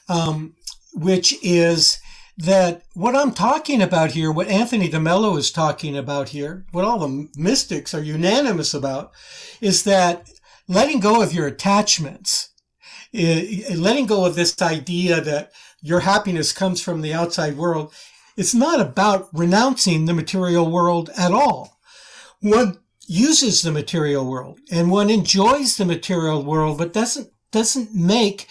um, 0.09 0.55
which 0.93 1.33
is 1.41 1.99
that 2.37 2.83
what 2.93 3.15
I'm 3.15 3.31
talking 3.31 3.81
about 3.81 4.11
here, 4.11 4.31
what 4.31 4.47
Anthony 4.47 4.89
DeMello 4.89 5.37
is 5.37 5.51
talking 5.51 5.97
about 5.97 6.29
here, 6.29 6.65
what 6.71 6.85
all 6.85 6.99
the 6.99 7.29
mystics 7.35 7.93
are 7.93 8.01
unanimous 8.01 8.73
about, 8.73 9.11
is 9.61 9.83
that 9.83 10.29
letting 10.67 10.99
go 10.99 11.21
of 11.21 11.33
your 11.33 11.47
attachments, 11.47 12.49
eh, 13.13 13.63
eh, 13.69 13.75
letting 13.75 14.07
go 14.07 14.25
of 14.25 14.35
this 14.35 14.59
idea 14.61 15.21
that 15.21 15.51
your 15.81 15.99
happiness 15.99 16.51
comes 16.51 16.81
from 16.81 17.01
the 17.01 17.13
outside 17.13 17.55
world, 17.55 17.93
it's 18.35 18.55
not 18.55 18.79
about 18.81 19.29
renouncing 19.31 20.05
the 20.05 20.13
material 20.13 20.71
world 20.71 21.11
at 21.15 21.31
all. 21.31 21.77
One 22.39 22.79
uses 23.05 23.61
the 23.61 23.71
material 23.71 24.25
world 24.25 24.59
and 24.71 24.89
one 24.89 25.09
enjoys 25.09 25.77
the 25.77 25.85
material 25.85 26.43
world, 26.43 26.79
but 26.79 26.93
doesn't, 26.93 27.29
doesn't 27.51 27.93
make 27.93 28.47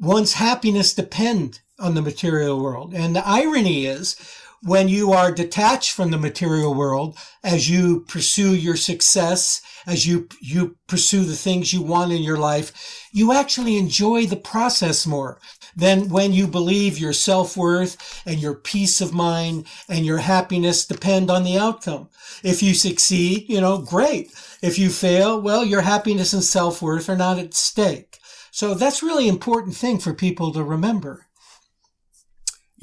one's 0.00 0.34
happiness 0.34 0.94
depend 0.94 1.60
on 1.78 1.94
the 1.94 2.02
material 2.02 2.60
world. 2.60 2.94
And 2.94 3.14
the 3.14 3.26
irony 3.26 3.86
is 3.86 4.16
when 4.62 4.88
you 4.88 5.12
are 5.12 5.30
detached 5.30 5.92
from 5.92 6.10
the 6.10 6.18
material 6.18 6.72
world 6.72 7.18
as 7.42 7.68
you 7.68 8.00
pursue 8.08 8.54
your 8.54 8.76
success, 8.76 9.60
as 9.86 10.06
you, 10.06 10.26
you 10.40 10.76
pursue 10.86 11.24
the 11.24 11.36
things 11.36 11.72
you 11.72 11.82
want 11.82 12.12
in 12.12 12.22
your 12.22 12.38
life, 12.38 13.06
you 13.12 13.32
actually 13.32 13.76
enjoy 13.76 14.24
the 14.24 14.36
process 14.36 15.06
more 15.06 15.38
than 15.76 16.08
when 16.08 16.32
you 16.32 16.46
believe 16.46 16.98
your 16.98 17.12
self-worth 17.12 18.22
and 18.24 18.40
your 18.40 18.54
peace 18.54 19.02
of 19.02 19.12
mind 19.12 19.66
and 19.88 20.06
your 20.06 20.18
happiness 20.18 20.86
depend 20.86 21.30
on 21.30 21.44
the 21.44 21.58
outcome. 21.58 22.08
If 22.42 22.62
you 22.62 22.72
succeed, 22.72 23.46
you 23.48 23.60
know, 23.60 23.78
great. 23.78 24.32
If 24.62 24.78
you 24.78 24.88
fail, 24.88 25.38
well, 25.40 25.64
your 25.64 25.82
happiness 25.82 26.32
and 26.32 26.42
self-worth 26.42 27.10
are 27.10 27.16
not 27.16 27.38
at 27.38 27.52
stake. 27.52 28.18
So 28.50 28.72
that's 28.72 29.02
really 29.02 29.28
important 29.28 29.74
thing 29.76 29.98
for 29.98 30.14
people 30.14 30.52
to 30.52 30.62
remember. 30.62 31.23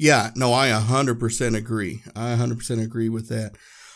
Yeah, 0.02 0.32
no, 0.34 0.52
I 0.52 0.70
100% 0.70 1.56
agree. 1.56 2.02
I 2.16 2.34
100% 2.34 2.82
agree 2.82 3.08
with 3.08 3.28
that. 3.28 3.52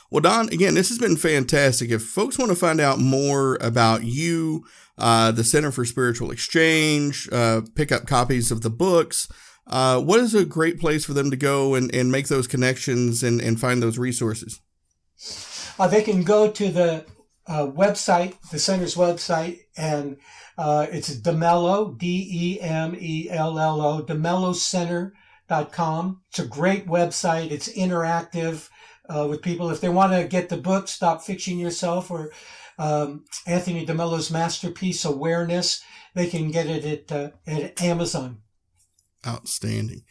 Well, 0.08 0.20
Don, 0.20 0.48
again, 0.50 0.74
this 0.74 0.88
has 0.88 0.98
been 0.98 1.16
fantastic. 1.16 1.90
If 1.90 2.04
folks 2.04 2.38
want 2.38 2.52
to 2.52 2.56
find 2.56 2.80
out 2.80 3.00
more 3.00 3.58
about 3.60 4.04
you, 4.04 4.64
uh, 4.96 5.32
the 5.32 5.42
Center 5.42 5.72
for 5.72 5.84
Spiritual 5.84 6.30
Exchange, 6.30 7.28
uh, 7.32 7.62
pick 7.74 7.90
up 7.90 8.06
copies 8.06 8.52
of 8.52 8.62
the 8.62 8.70
books, 8.70 9.26
uh, 9.66 10.00
what 10.00 10.20
is 10.20 10.32
a 10.32 10.44
great 10.44 10.78
place 10.78 11.04
for 11.04 11.12
them 11.12 11.28
to 11.32 11.36
go 11.36 11.74
and, 11.74 11.92
and 11.92 12.12
make 12.12 12.28
those 12.28 12.46
connections 12.46 13.24
and, 13.24 13.40
and 13.40 13.58
find 13.58 13.82
those 13.82 13.98
resources? 13.98 14.60
Uh, 15.76 15.88
they 15.88 16.02
can 16.02 16.22
go 16.22 16.48
to 16.48 16.70
the 16.70 17.04
uh, 17.48 17.66
website, 17.66 18.36
the 18.52 18.60
center's 18.60 18.94
website, 18.94 19.58
and 19.76 20.18
uh, 20.56 20.86
it's 20.88 21.16
DeMello, 21.16 21.98
D 21.98 22.28
E 22.30 22.60
M 22.60 22.94
E 22.96 23.28
L 23.28 23.58
L 23.58 23.80
O, 23.80 24.02
DeMelloCenter.com. 25.48 26.22
It's 26.28 26.38
a 26.38 26.46
great 26.46 26.86
website. 26.86 27.50
It's 27.50 27.72
interactive 27.72 28.68
uh, 29.08 29.26
with 29.28 29.42
people. 29.42 29.70
If 29.70 29.80
they 29.80 29.88
want 29.88 30.12
to 30.12 30.28
get 30.28 30.48
the 30.48 30.56
book, 30.56 30.88
Stop 30.88 31.22
Fixing 31.22 31.58
Yourself, 31.58 32.10
or 32.10 32.30
um, 32.78 33.24
Anthony 33.46 33.86
DeMello's 33.86 34.30
masterpiece, 34.30 35.04
Awareness, 35.04 35.82
they 36.14 36.28
can 36.28 36.50
get 36.50 36.66
it 36.66 37.10
at, 37.10 37.12
uh, 37.12 37.30
at 37.46 37.82
Amazon. 37.82 38.38
Outstanding. 39.26 40.02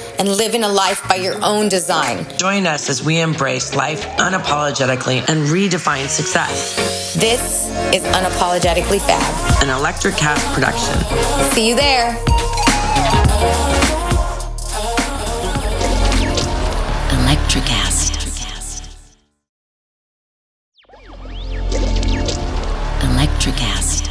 and 0.21 0.29
living 0.29 0.63
a 0.63 0.67
life 0.67 1.01
by 1.09 1.15
your 1.15 1.43
own 1.43 1.67
design. 1.67 2.27
Join 2.37 2.67
us 2.67 2.91
as 2.91 3.01
we 3.03 3.19
embrace 3.19 3.73
life 3.73 4.05
unapologetically 4.17 5.27
and 5.27 5.47
redefine 5.47 6.07
success. 6.07 7.15
This 7.15 7.65
is 7.91 8.03
Unapologetically 8.03 9.01
Fab, 9.01 9.63
an 9.63 9.69
Electricast 9.69 10.53
production. 10.53 10.93
See 11.53 11.69
you 11.69 11.75
there. 11.75 12.15
Electricast. 17.17 18.11
Electricast. 22.99 24.01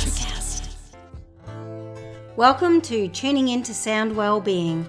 Welcome 2.37 2.81
to 2.81 3.07
Tuning 3.09 3.49
Into 3.49 3.73
Sound 3.75 4.17
Wellbeing, 4.17 4.89